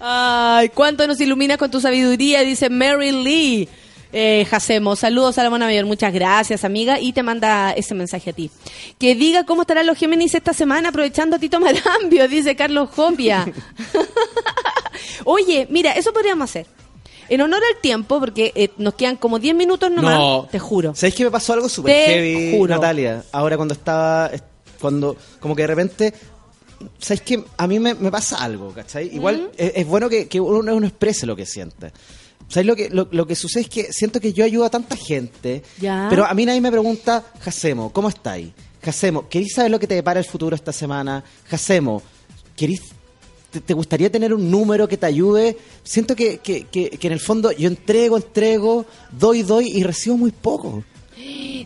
[0.00, 3.68] Ay, cuánto nos iluminas con tu sabiduría, dice Mary Lee.
[4.12, 8.30] Eh, Jacemo, saludos a la Mona Mayor, muchas gracias amiga y te manda ese mensaje
[8.30, 8.50] a ti.
[8.98, 13.46] Que diga cómo estarán los Géminis esta semana aprovechando a Tito Marambio, dice Carlos Jompia.
[15.24, 16.66] Oye, mira, eso podríamos hacer.
[17.28, 20.48] En honor al tiempo, porque eh, nos quedan como 10 minutos nomás, No.
[20.50, 20.94] te juro.
[20.94, 22.74] ¿Sabes que me pasó algo súper heavy, juro.
[22.74, 23.22] Natalia?
[23.32, 24.42] Ahora cuando estaba, es-
[24.80, 26.14] cuando, como que de repente,
[26.98, 29.14] ¿sabes que A mí me, me pasa algo, ¿cachai?
[29.14, 31.92] Igual es, es bueno que, que uno, uno exprese lo que siente.
[32.48, 34.96] ¿Sabes lo que, lo, lo que sucede es que siento que yo ayudo a tanta
[34.96, 36.06] gente, Ya.
[36.08, 38.48] pero a mí nadie me pregunta, Jacemo, ¿cómo estáis?
[38.82, 41.22] Jacemo, ¿queréis saber lo que te depara el futuro esta semana?
[41.48, 42.02] Jacemo,
[42.56, 42.80] ¿queréis
[43.50, 45.58] te, te gustaría tener un número que te ayude?
[45.84, 50.16] Siento que, que, que, que en el fondo yo entrego, entrego, doy, doy y recibo
[50.16, 50.82] muy poco.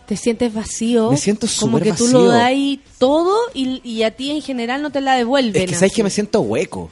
[0.05, 1.11] Te sientes vacío.
[1.11, 2.19] Me siento Como que tú vacío.
[2.23, 2.51] lo das
[2.97, 5.61] todo y, y a ti en general no te la devuelven.
[5.63, 5.95] Es que sabes así.
[5.97, 6.89] que me siento hueco.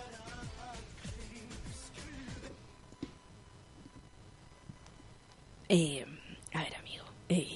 [5.73, 6.06] Eh,
[6.53, 7.06] a ver, amigo.
[7.30, 7.48] eh,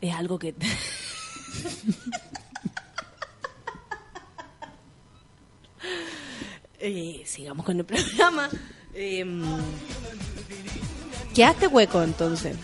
[0.00, 0.54] es algo que.
[6.80, 8.48] Eh, sigamos con el programa.
[8.94, 9.24] Eh,
[11.34, 12.56] ¿Quedaste hueco entonces?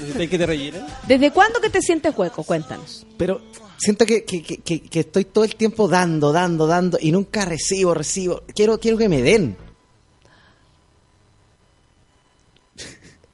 [0.00, 0.82] ¿Necesitáis que te rellenen?
[1.06, 2.42] ¿Desde cuándo que te sientes hueco?
[2.44, 3.06] Cuéntanos.
[3.16, 3.40] Pero
[3.78, 7.44] siento que, que, que- que- que estoy todo el tiempo dando, dando, dando y nunca
[7.44, 8.42] recibo, recibo.
[8.54, 9.56] Quiero, quiero que me den.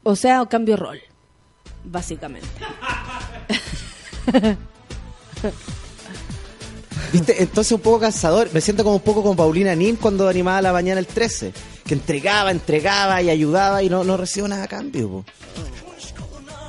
[0.02, 1.00] O sea, cambio rol.
[1.84, 2.48] Básicamente.
[7.12, 7.42] ¿Viste?
[7.42, 8.48] Entonces un poco cansador.
[8.52, 11.52] Me siento como un poco como Paulina Nin cuando animaba la mañana el 13.
[11.86, 15.24] Que entregaba, entregaba y ayudaba y no, no recibo nada a cambio.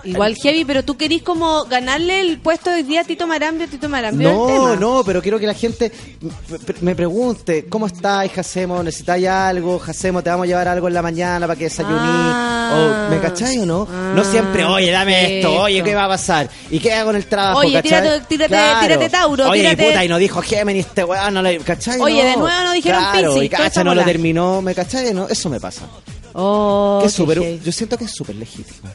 [0.09, 3.67] Igual heavy, pero tú querís como ganarle el puesto de hoy día a Tito Marambio,
[3.67, 4.29] Tito Marambio.
[4.29, 4.75] el No, tema.
[4.75, 5.91] no, pero quiero que la gente
[6.81, 8.81] me- pregunte, ¿cómo estáis, Jacemo?
[8.83, 9.79] ¿Necesitáis algo?
[9.79, 11.95] Jacemo, ¿te vamos a llevar algo en la mañana para que desayuní?
[11.99, 13.07] Ah.
[13.09, 13.87] o, ¿Me cacháis o no?
[13.91, 15.81] Ah, no siempre, oye, dame esto, oye.
[15.83, 16.49] ¿qué va a pasar?
[16.69, 17.59] ¿Y qué hago en el trabajo?
[17.59, 18.01] Oye, cachai?
[18.01, 21.57] tírate- tírate- tírate Tauro, Oye, tírate- puta, y no dijo Géminis, este weón, no le,
[21.59, 21.99] ¿cachai?
[21.99, 22.29] Oye, No.
[22.29, 25.13] de nuevo no dijeron claro, Piscis, y cacha, no lo terminó, ¿me cachai?
[25.13, 25.85] No, eso me pasa.
[26.33, 28.89] Oh, Que yo siento que es súper legítimo.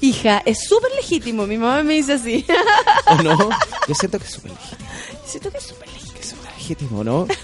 [0.00, 1.46] Hija, es súper legítimo.
[1.46, 2.44] Mi mamá me dice así.
[3.06, 3.36] ¿O no?
[3.88, 4.90] Yo siento que es súper legítimo.
[5.26, 6.14] Siento que es súper legítimo.
[6.14, 7.26] Que es súper legítimo, ¿no?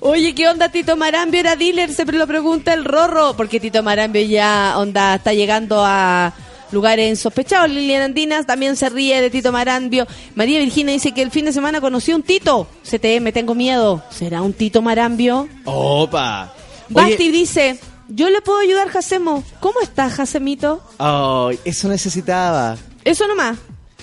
[0.00, 1.92] Oye, ¿qué onda Tito Marambio era dealer?
[1.92, 6.32] Siempre lo pregunta el Rorro, porque Tito Marambio ya onda está llegando a
[6.72, 7.70] lugares insospechados.
[7.70, 10.06] Liliana Andinas también se ríe de Tito Marambio.
[10.34, 12.66] María Virginia dice que el fin de semana conoció un Tito.
[12.82, 14.02] CTM, tengo miedo.
[14.10, 15.48] ¿Será un Tito Marambio?
[15.64, 16.52] Opa.
[16.88, 17.78] Basti dice,
[18.08, 19.42] yo le puedo ayudar, Jacemo.
[19.60, 20.82] ¿Cómo estás, Jacemito?
[20.98, 22.76] Ay, eso necesitaba.
[23.04, 23.56] Eso nomás.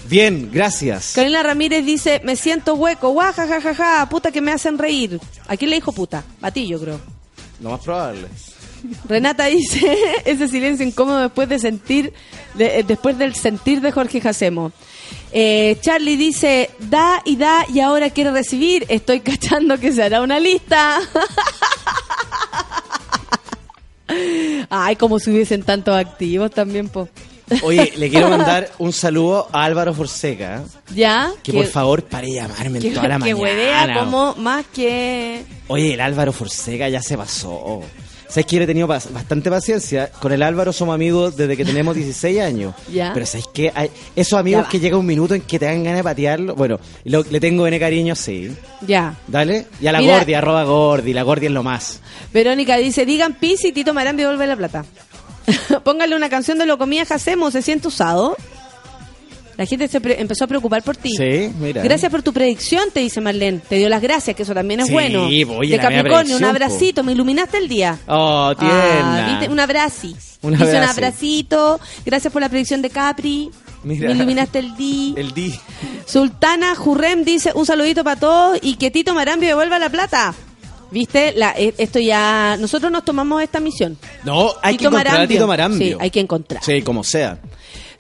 [0.10, 1.14] Bien, gracias.
[1.16, 5.20] Carolina Ramírez dice, me siento hueco, guaja, ja, ja, ja, puta que me hacen reír.
[5.48, 6.24] ¿A quién le dijo puta?
[6.42, 7.00] A ti, yo creo.
[7.62, 8.28] Lo más probable.
[9.08, 12.14] Renata dice, ese silencio incómodo después de sentir,
[12.56, 14.74] de- eh, después del sentir de Jorge Jacemo.
[15.32, 18.86] Eh, Charlie dice, da y da y ahora quiere recibir.
[18.90, 21.00] Estoy cachando que se hará una lista.
[24.70, 27.08] Ay, como si hubiesen tantos activos también, po.
[27.64, 30.64] Oye, le quiero mandar un saludo a Álvaro Forseca.
[30.96, 31.32] ¿Ya?
[31.44, 33.40] Que por favor pare de llamarme que, en toda la que mañana.
[33.42, 35.44] huevea como más que...
[35.68, 37.82] Oye, el Álvaro Forseca ya se pasó.
[38.34, 40.10] ¿Sabes que yo le he tenido bastante paciencia?
[40.20, 42.74] Con el Álvaro somos amigos desde que tenemos 16 años.
[42.92, 43.12] Ya.
[43.14, 43.72] Pero ¿sabes qué?
[43.76, 46.56] Hay esos amigos que llega un minuto en que te dan ganas de patearlo.
[46.56, 48.52] Bueno, lo- le tengo N cariño, sí.
[48.82, 49.16] Ya.
[49.28, 49.68] Dale.
[49.80, 50.18] Y a la Mira.
[50.18, 51.14] Gordi, arroba Gordi.
[51.14, 52.00] La Gordi es lo más.
[52.34, 54.84] Verónica dice, digan pis y Tito Marambio vuelve la plata.
[55.84, 58.36] Póngale una canción de lo comía Jacemo, se siente usado.
[59.58, 61.12] La gente se pre- empezó a preocupar por ti.
[61.16, 61.84] Sí, mira.
[61.84, 63.60] Gracias por tu predicción, te dice Marlene.
[63.60, 65.26] Te dio las gracias, que eso también es Sí, bueno.
[65.26, 68.00] oye, de Capricornio, un abracito, me iluminaste el día.
[68.08, 69.28] Oh, Ah, tierna.
[69.40, 69.54] ¿viste?
[69.54, 70.16] Un abrazi.
[70.42, 71.80] Un Dice un abracito.
[72.06, 73.50] Gracias por la predicción de Capri.
[73.84, 74.10] Mira.
[74.10, 75.14] Me iluminaste el día.
[75.18, 75.54] El D.
[76.06, 80.34] Sultana Jurrem dice un saludito para todos y que Tito Marambio devuelva la plata.
[80.92, 81.34] ¿Viste?
[81.36, 82.56] La, eh, esto ya...
[82.60, 83.98] Nosotros nos tomamos esta misión.
[84.24, 85.28] No, hay que encontrar a.
[85.28, 85.80] Tito Marambio.
[85.80, 86.64] Sí, hay que encontrar.
[86.64, 87.40] Sí, como sea.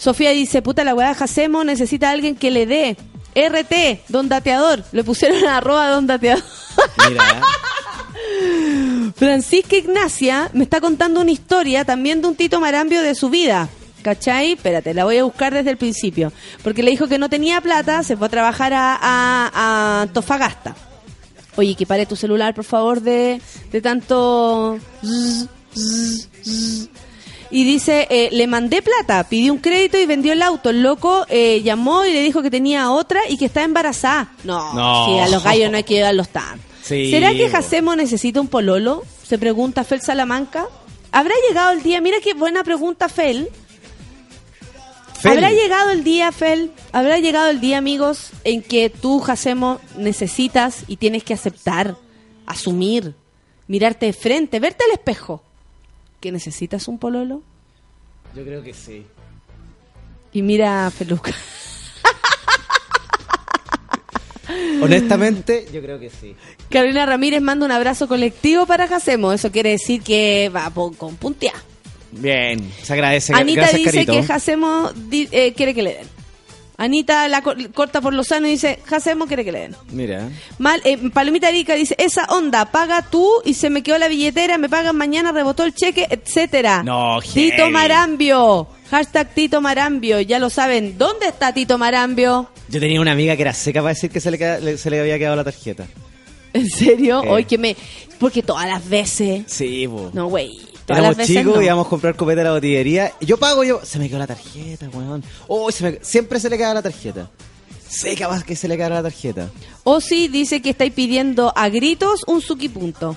[0.03, 2.97] Sofía dice, puta la weá Jacemo necesita a alguien que le dé.
[3.35, 4.83] RT, don dateador.
[4.91, 6.43] Le pusieron arroba don dateador.
[7.09, 7.41] Mira.
[9.15, 13.69] Francisca Ignacia me está contando una historia también de un Tito Marambio de su vida.
[14.01, 14.51] ¿Cachai?
[14.51, 16.33] Espérate, la voy a buscar desde el principio.
[16.65, 20.75] Porque le dijo que no tenía plata, se fue a trabajar a, a, a Antofagasta.
[21.55, 23.39] Oye, que pare tu celular, por favor, de,
[23.71, 24.77] de tanto...
[25.01, 27.02] zzz, zzz, zzz.
[27.55, 30.71] Y dice, eh, le mandé plata, pidió un crédito y vendió el auto.
[30.71, 34.33] El loco eh, llamó y le dijo que tenía otra y que está embarazada.
[34.43, 35.05] No, No.
[35.05, 36.59] sí, a los gallos no hay que llevarlos tan.
[36.81, 37.47] Sí, ¿Será que.
[37.49, 39.03] Jacemo necesita un pololo?
[39.23, 40.65] Se pregunta Fel Salamanca.
[41.11, 42.01] ¿Habrá llegado el día?
[42.01, 43.47] Mira qué buena pregunta, Fel.
[45.21, 45.33] Fel.
[45.33, 46.71] ¿Habrá llegado el día, Fel?
[46.91, 51.95] ¿Habrá llegado el día, amigos, en que tú, Jacemo, necesitas y tienes que aceptar,
[52.47, 53.13] asumir,
[53.67, 55.43] mirarte de frente, verte al espejo?
[56.23, 57.41] ¿Que necesitas un pololo?
[58.33, 59.05] Yo creo que sí.
[60.31, 61.33] Y mira a Feluca.
[64.81, 66.33] Honestamente, yo creo que sí.
[66.69, 69.33] Carolina Ramírez manda un abrazo colectivo para Jacemo.
[69.33, 71.55] Eso quiere decir que va con puntea.
[72.13, 73.33] Bien, se agradece.
[73.33, 74.13] Anita Gracias, dice Carito.
[74.13, 76.07] que Jacemo eh, quiere que le den.
[76.77, 79.75] Anita la co- corta por los sano y dice, Jacemo quiere que le den.
[79.91, 80.29] Mira.
[80.57, 84.57] Mal, eh, Palomita Arica dice, esa onda, paga tú y se me quedó la billetera,
[84.57, 86.81] me pagan mañana, rebotó el cheque, etcétera.
[86.83, 87.71] No, Tito heavy.
[87.71, 88.67] Marambio.
[88.89, 90.97] Hashtag Tito Marambio, ya lo saben.
[90.97, 92.49] ¿Dónde está Tito Marambio?
[92.69, 95.17] Yo tenía una amiga que era seca para decir que se le, se le había
[95.19, 95.85] quedado la tarjeta.
[96.53, 97.23] ¿En serio?
[97.23, 97.29] Eh.
[97.29, 97.75] Hoy que me...
[98.19, 99.43] Porque todas las veces...
[99.47, 100.11] Sí, po.
[100.13, 100.59] No, güey.
[100.87, 101.61] Éramos chicos, no.
[101.61, 103.13] íbamos a comprar copete a la botillería.
[103.21, 103.81] Yo pago, yo.
[103.83, 105.23] Se me quedó la tarjeta, weón.
[105.47, 107.29] Oh, se me- siempre se le queda la tarjeta.
[107.87, 109.49] Sé capaz que se le queda la tarjeta.
[109.83, 113.15] O sí dice que estáis pidiendo a gritos un suki punto.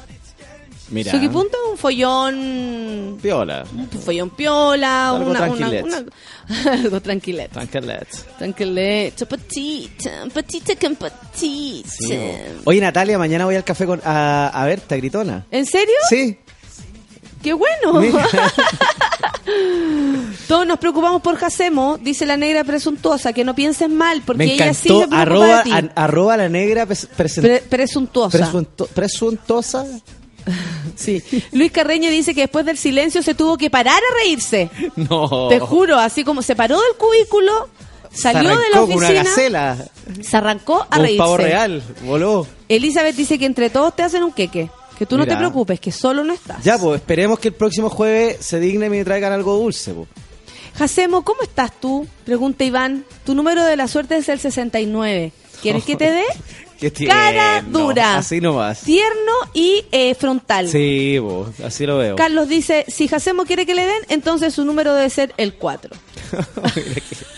[0.89, 1.11] Mira.
[1.11, 3.19] Suki punto un follón...
[3.21, 3.65] Piola.
[3.75, 5.85] Un follón piola, Algo una, una, tranquilet.
[5.85, 7.51] una- algo tranquilet.
[7.51, 8.09] Tranquilet.
[8.39, 9.27] Tranquilet.
[9.29, 11.89] Patita, patita con patita.
[11.91, 12.17] Sí.
[12.65, 15.45] Oye, Natalia, mañana voy al café con, a, a verte, a Gritona.
[15.51, 15.95] ¿En serio?
[16.09, 16.39] Sí.
[17.47, 18.03] ¡Qué bueno!
[20.49, 24.55] Todos nos preocupamos por Jacemo, dice la negra presuntuosa, que no pienses mal, porque Me
[24.55, 25.71] ella sí se arroba, de ti.
[25.71, 28.37] a- arroba la negra pres- presen- Pre- presuntuosa.
[28.37, 29.87] presunto- presuntuosa.
[30.97, 31.23] Sí.
[31.53, 34.69] Luis Carreño dice que después del silencio se tuvo que parar a reírse.
[34.97, 35.47] No.
[35.49, 37.69] Te juro, así como se paró del cubículo,
[38.13, 39.77] salió Se de la oficina, una gacela.
[40.21, 41.19] se arrancó a Un reírse.
[41.19, 41.83] pavo real.
[42.05, 42.45] Voló.
[42.69, 44.69] Elizabeth dice que entre todos te hacen un queque.
[44.99, 46.63] Que tú no te preocupes, que solo no estás.
[46.65, 49.93] Ya, pues esperemos que el próximo jueves se dignen y me traigan algo dulce.
[49.93, 50.09] pues.
[50.75, 52.07] Jacemo, ¿cómo estás tú?
[52.25, 53.05] Pregunta Iván.
[53.25, 55.33] Tu número de la suerte es el 69.
[55.63, 56.25] ¿Quieres que te dé?
[56.81, 58.19] Qué Cara dura.
[58.19, 58.81] Así nomás.
[58.83, 60.69] Tierno y eh, frontal.
[60.69, 62.17] Sí, po, así lo veo.
[62.17, 65.91] Carlos dice, si Jacemo quiere que le den, entonces su número debe ser el 4.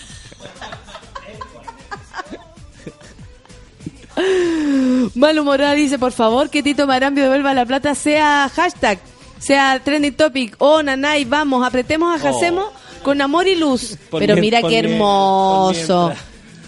[5.15, 8.99] Malhumorada dice, por favor, que Tito Marambio devuelva la plata sea hashtag,
[9.39, 10.57] sea trending topic.
[10.59, 12.73] Oh, nanay, vamos, apretemos a Jacemo
[13.03, 13.97] con amor y luz.
[14.11, 16.13] Por Pero mira qué hermoso.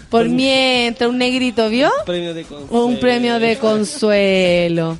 [0.09, 1.89] por Por mientras, un negrito, ¿vio?
[2.05, 2.85] Premio de consuelo.
[2.85, 4.97] Un premio de consuelo.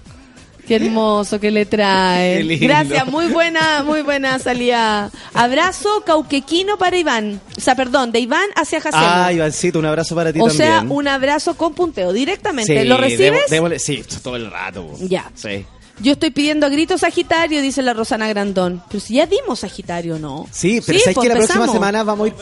[0.68, 2.44] Qué hermoso que le trae.
[2.58, 5.10] Gracias, muy buena, muy buena salida.
[5.34, 7.42] Abrazo cauquequino para Iván.
[7.58, 9.04] O sea, perdón, de Iván hacia Jacemo.
[9.06, 10.68] Ah, Ivancito, un abrazo para ti o también.
[10.70, 12.82] sea, un abrazo con punteo directamente.
[12.82, 13.50] Sí, ¿Lo recibes?
[13.50, 14.88] demo- démosle- sí, todo el rato.
[15.02, 15.30] Ya.
[15.36, 15.66] Sí.
[16.00, 18.82] Yo estoy pidiendo a gritos Sagitario, dice la Rosana Grandón.
[18.88, 20.48] Pero si ya dimos Sagitario, ¿no?
[20.52, 22.34] Sí, pero sabes pues que la próxima semana vamos a ir.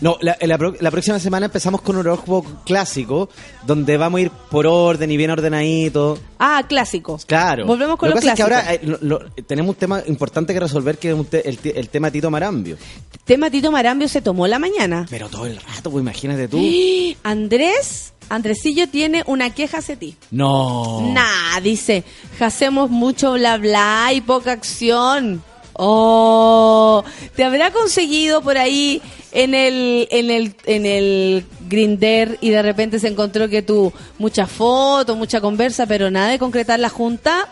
[0.00, 3.30] No, la, la pro- la próxima semana empezamos con un horóscopo clásico,
[3.66, 6.18] donde vamos a ir por orden y bien ordenadito.
[6.38, 7.18] Ah, clásico.
[7.26, 7.64] Claro.
[7.66, 8.84] Volvemos con lo los que pasa es que clásicos.
[8.84, 11.12] ahora eh, lo- lo- tenemos un tema importante que resolver, que
[11.44, 12.76] es te- el tema Tito Marambio.
[13.24, 15.06] Tema Tito Marambio se tomó la mañana.
[15.08, 16.58] Pero todo el rato, pues imagínate tú.
[17.22, 20.16] Andrés, Andresillo tiene una queja hacia ti.
[20.30, 21.10] No.
[21.12, 22.04] Nah, dice,
[22.40, 25.42] hacemos mucho bla bla y poca acción.
[25.78, 27.04] Oh,
[27.34, 32.98] ¿te habrá conseguido por ahí en el en el en el Grinder y de repente
[32.98, 37.48] se encontró que tú mucha foto, mucha conversa, pero nada de concretar la junta?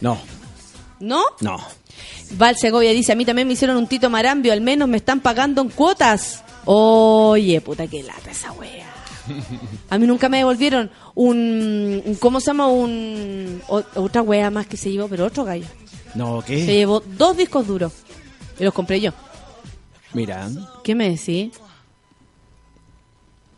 [0.00, 0.18] No,
[1.00, 1.22] ¿No?
[1.40, 1.56] no.
[2.32, 5.20] Val Segovia dice, a mí también me hicieron un Tito Marambio, al menos me están
[5.20, 6.42] pagando en cuotas.
[6.64, 8.92] Oye, puta que lata esa wea.
[9.90, 12.68] A mí nunca me devolvieron un, un- ¿cómo se llama?
[12.68, 15.66] Un, otra wea más que se llevó, pero otro gallo.
[16.16, 16.66] No, Se ¿qué?
[16.66, 17.92] llevó dos discos duros
[18.58, 19.12] y los compré yo.
[20.14, 20.48] Mira.
[20.82, 21.52] ¿Qué me decís?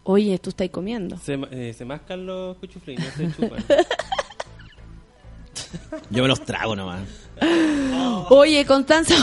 [0.04, 1.18] Oye, tú estás comiendo.
[1.18, 3.64] Se, eh, se mascan los cuchuflines, no se chupan.
[6.10, 7.02] Yo me los trago nomás.
[8.30, 9.14] Oye, Constanza.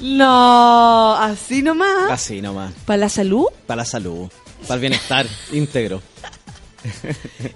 [0.00, 2.10] no, así nomás.
[2.10, 2.72] Así nomás.
[2.84, 3.46] ¿Para la salud?
[3.66, 4.28] Para la salud.
[4.62, 6.00] Para el bienestar íntegro.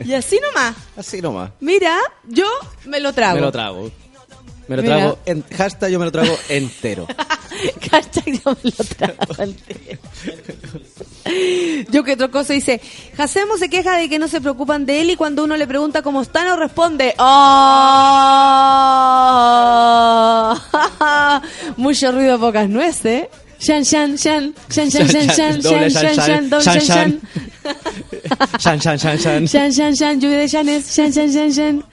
[0.05, 0.75] Y así nomás.
[0.97, 1.51] Así nomás.
[1.61, 2.47] Mira, yo
[2.87, 3.35] me lo trago.
[3.37, 3.91] Me lo trago.
[4.69, 4.97] Me lo Mira.
[4.97, 5.19] trago.
[5.27, 7.07] En, hashtag yo me lo trago entero.
[7.91, 9.99] Hashtag yo me lo trago entero.
[11.91, 12.81] Yo que otra cosa dice,
[13.17, 16.03] Jacemo se queja de que no se preocupan de él y cuando uno le pregunta
[16.03, 17.15] cómo está no responde.
[17.19, 17.35] ¡Oh!
[21.77, 23.27] Mucho ruido, pocas nueces.
[23.59, 26.87] Shan, shan, shan, shan, shan, shan, shan, Doble shan, shan, shan, doble shan, shan, shan.
[26.87, 27.21] shan.
[27.21, 27.21] Shan, shan, shan, shan.
[27.21, 28.08] Shan, shan, shan,
[30.21, 31.85] lluvia de shanes, shan, shan, shan, shan.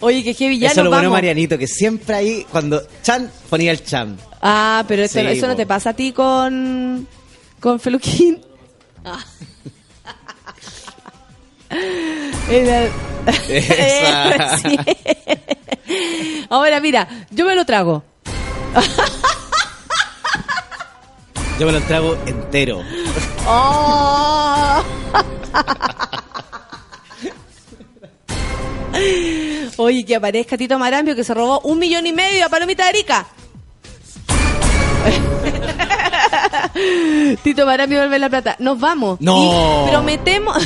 [0.00, 1.16] Oye, que heavy, ya Eso nos lo bueno vamos.
[1.18, 4.16] Marianito, que siempre ahí, cuando Chan ponía el Chan.
[4.42, 5.56] Ah, pero esto- Sí, eso no po.
[5.56, 7.08] te pasa a ti con,
[7.60, 8.40] con Feluquín.
[9.04, 9.24] Ah.
[12.50, 12.88] Era-
[13.48, 14.56] Esa.
[14.62, 14.78] Sí.
[16.50, 18.04] Ahora mira, yo me lo trago.
[21.58, 22.82] Yo me lo trago entero.
[23.46, 24.82] Oh.
[29.78, 32.88] Oye, que aparezca Tito Marambio que se robó un millón y medio a Palomita de
[32.90, 33.26] Arica.
[37.42, 38.56] Tito Marambio vuelve la plata.
[38.58, 39.18] Nos vamos.
[39.20, 39.86] No.
[39.86, 40.58] Y prometemos,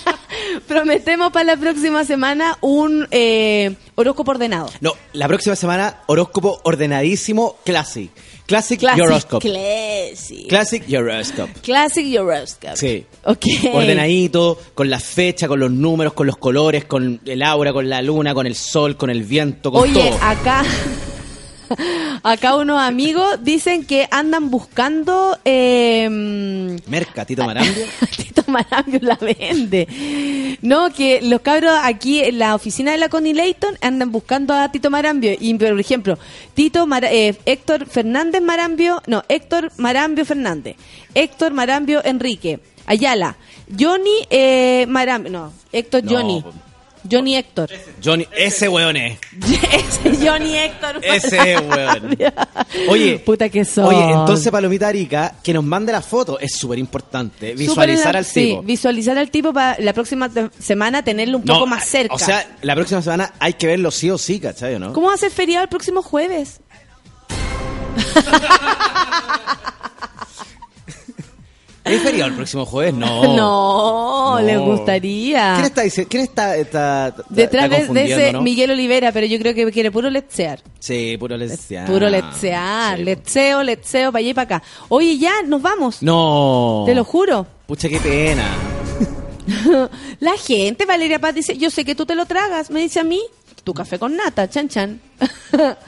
[0.68, 4.68] prometemos para la próxima semana un eh, horóscopo ordenado.
[4.80, 8.10] No, la próxima semana, horóscopo ordenadísimo, Classic.
[8.48, 9.28] Classic, Classic.
[9.40, 10.48] Classic.
[10.48, 11.52] Classic Horoscope.
[11.60, 12.76] Classic Horoscope.
[12.78, 13.04] Sí.
[13.24, 13.44] Ok.
[13.74, 18.00] Ordenadito, con la fecha, con los números, con los colores, con el aura, con la
[18.00, 20.18] luna, con el sol, con el viento, con Oye, todo.
[20.22, 20.64] acá,
[22.22, 26.08] acá unos amigos dicen que andan buscando eh,
[26.86, 27.84] Merca, Tito Marambio.
[28.16, 30.58] Tito Marambio la vende.
[30.62, 34.70] No, que los cabros aquí en la oficina de la Connie Layton andan buscando a
[34.70, 35.32] Tito Marambio.
[35.38, 36.18] Y, por ejemplo,
[36.54, 40.76] Tito eh, Héctor Fernández Marambio, no, Héctor Marambio Fernández,
[41.14, 43.36] Héctor Marambio Enrique, Ayala,
[43.78, 46.44] Johnny eh, Marambio, no, Héctor No, Johnny.
[47.10, 47.70] Johnny Héctor.
[48.04, 49.18] Johnny, ese weón es.
[49.72, 51.00] Ese Johnny Héctor.
[51.02, 52.16] Ese weón.
[52.88, 53.86] Oye, Puta que son.
[53.86, 57.54] Oye, entonces Palomita Arica, que nos mande la foto, es súper importante.
[57.54, 58.62] Visualizar al sí, tipo.
[58.62, 62.14] visualizar al tipo para la próxima semana tenerlo un poco más cerca.
[62.14, 64.74] O sea, la próxima semana hay que verlo sí o sí, ¿cachai?
[64.74, 64.92] o ¿no?
[64.92, 66.60] ¿Cómo va a ser feriado el próximo jueves?
[71.90, 72.94] ¿Es feriado el próximo jueves?
[72.98, 73.36] No.
[73.36, 75.54] No, les gustaría.
[75.54, 76.08] ¿Quién está diciendo?
[76.10, 78.42] ¿Quién está, está, está- Detrás está de- ese no?
[78.42, 80.60] Miguel Olivera, pero yo creo que quiere puro letsear.
[80.78, 81.86] Sí, puro letsear.
[81.86, 84.62] Puro letsear, letseo, letseo, para allá y para acá.
[84.88, 86.02] Oye, ya, nos vamos.
[86.02, 86.84] No.
[86.86, 87.46] Te lo juro.
[87.66, 88.44] Pucha, qué pena.
[90.20, 92.70] La gente, Valeria Paz, dice, yo sé que tú te lo tragas.
[92.70, 93.20] Me dice a mí,
[93.64, 95.00] tu café con nata, chan chan.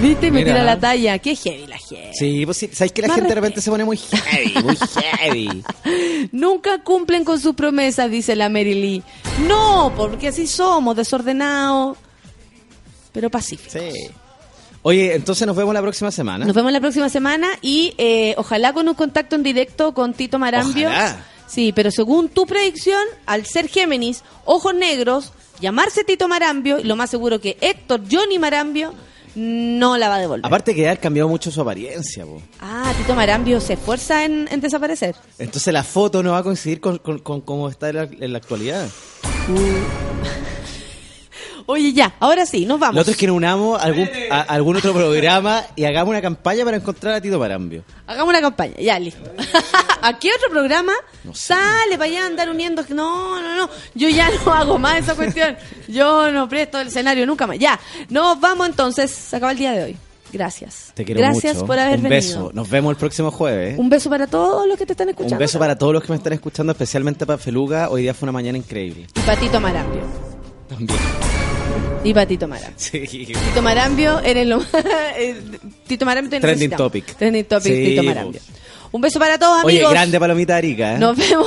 [0.00, 0.52] Viste, me Mira.
[0.52, 1.18] tira la talla.
[1.18, 1.66] Qué heavy
[2.12, 4.76] Sí, pues sí, ¿sabes que la Más gente de repente se pone muy heavy, muy
[4.76, 5.64] heavy?
[6.32, 9.02] Nunca cumplen con sus promesas, dice la Mary Lee.
[9.46, 11.98] No, porque así somos, desordenados,
[13.12, 13.72] pero pacíficos.
[13.72, 14.10] Sí.
[14.82, 16.44] Oye, entonces nos vemos la próxima semana.
[16.44, 20.38] Nos vemos la próxima semana y eh, ojalá con un contacto en directo con Tito
[20.38, 20.88] Marambio.
[20.88, 21.24] Ojalá.
[21.46, 26.96] Sí, pero según tu predicción, al ser Géminis, ojos negros, llamarse Tito Marambio, y lo
[26.96, 28.94] más seguro que Héctor Johnny Marambio
[29.34, 30.46] no la va a devolver.
[30.46, 32.42] Aparte que ha cambiado mucho su apariencia, po.
[32.60, 35.14] Ah, Tito Marambio se esfuerza en, en desaparecer.
[35.38, 38.32] Entonces la foto no va a coincidir con, con, con cómo está en la, en
[38.32, 38.88] la actualidad.
[41.66, 42.94] Oye, ya, ahora sí, nos vamos.
[42.96, 46.22] Lo otro es que nos unamos a algún, a algún otro programa y hagamos una
[46.22, 47.84] campaña para encontrar a Tito Marambio.
[48.06, 49.20] Hagamos una campaña, ya, listo.
[50.02, 50.92] ¿A qué otro programa?
[51.32, 52.82] Sale para allá andar uniendo.
[52.90, 53.70] No, no, no.
[53.94, 55.56] Yo ya no hago más esa cuestión.
[55.88, 57.58] Yo no presto el escenario nunca más.
[57.58, 57.78] Ya,
[58.08, 59.10] nos vamos entonces.
[59.10, 59.96] Se acaba el día de hoy.
[60.32, 60.92] Gracias.
[60.94, 61.66] Te quiero Gracias mucho.
[61.66, 62.16] por haber Un venido.
[62.16, 62.50] beso.
[62.54, 63.78] Nos vemos el próximo jueves.
[63.78, 65.34] Un beso para todos los que te están escuchando.
[65.34, 67.90] Un beso para todos los que me están escuchando, especialmente para Feluga.
[67.90, 69.08] Hoy día fue una mañana increíble.
[69.14, 70.02] Y para Tito Marambio.
[70.70, 70.98] También.
[72.04, 72.74] Y para Tito Marambio.
[72.78, 73.00] Sí.
[73.06, 74.60] Tito Marambio, eres lo
[75.16, 75.36] eh,
[75.86, 76.92] Tito Marambio te Trending necesitamos.
[76.92, 77.16] topic.
[77.16, 78.02] Trending topic, Sí, Tito.
[78.02, 78.40] Marambio.
[78.90, 79.92] Un beso para todos, Oye, amigos.
[79.92, 80.98] grande palomita Arica, ¿eh?
[80.98, 81.46] Nos vemos.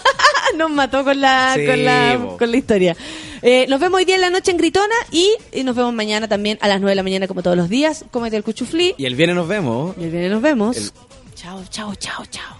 [0.56, 2.96] nos mató con la, Sí, con la, con la historia.
[3.42, 6.28] Eh, nos vemos hoy día en la noche en Gritona y, y nos vemos mañana
[6.28, 8.04] también a las 9 de la mañana como todos los días.
[8.10, 8.94] Cómete el cuchuflí.
[8.98, 9.96] Y el viernes nos vemos.
[9.98, 10.76] Y el viernes nos vemos.
[10.76, 10.90] El-
[11.34, 12.56] Chao, chao, chao, chao.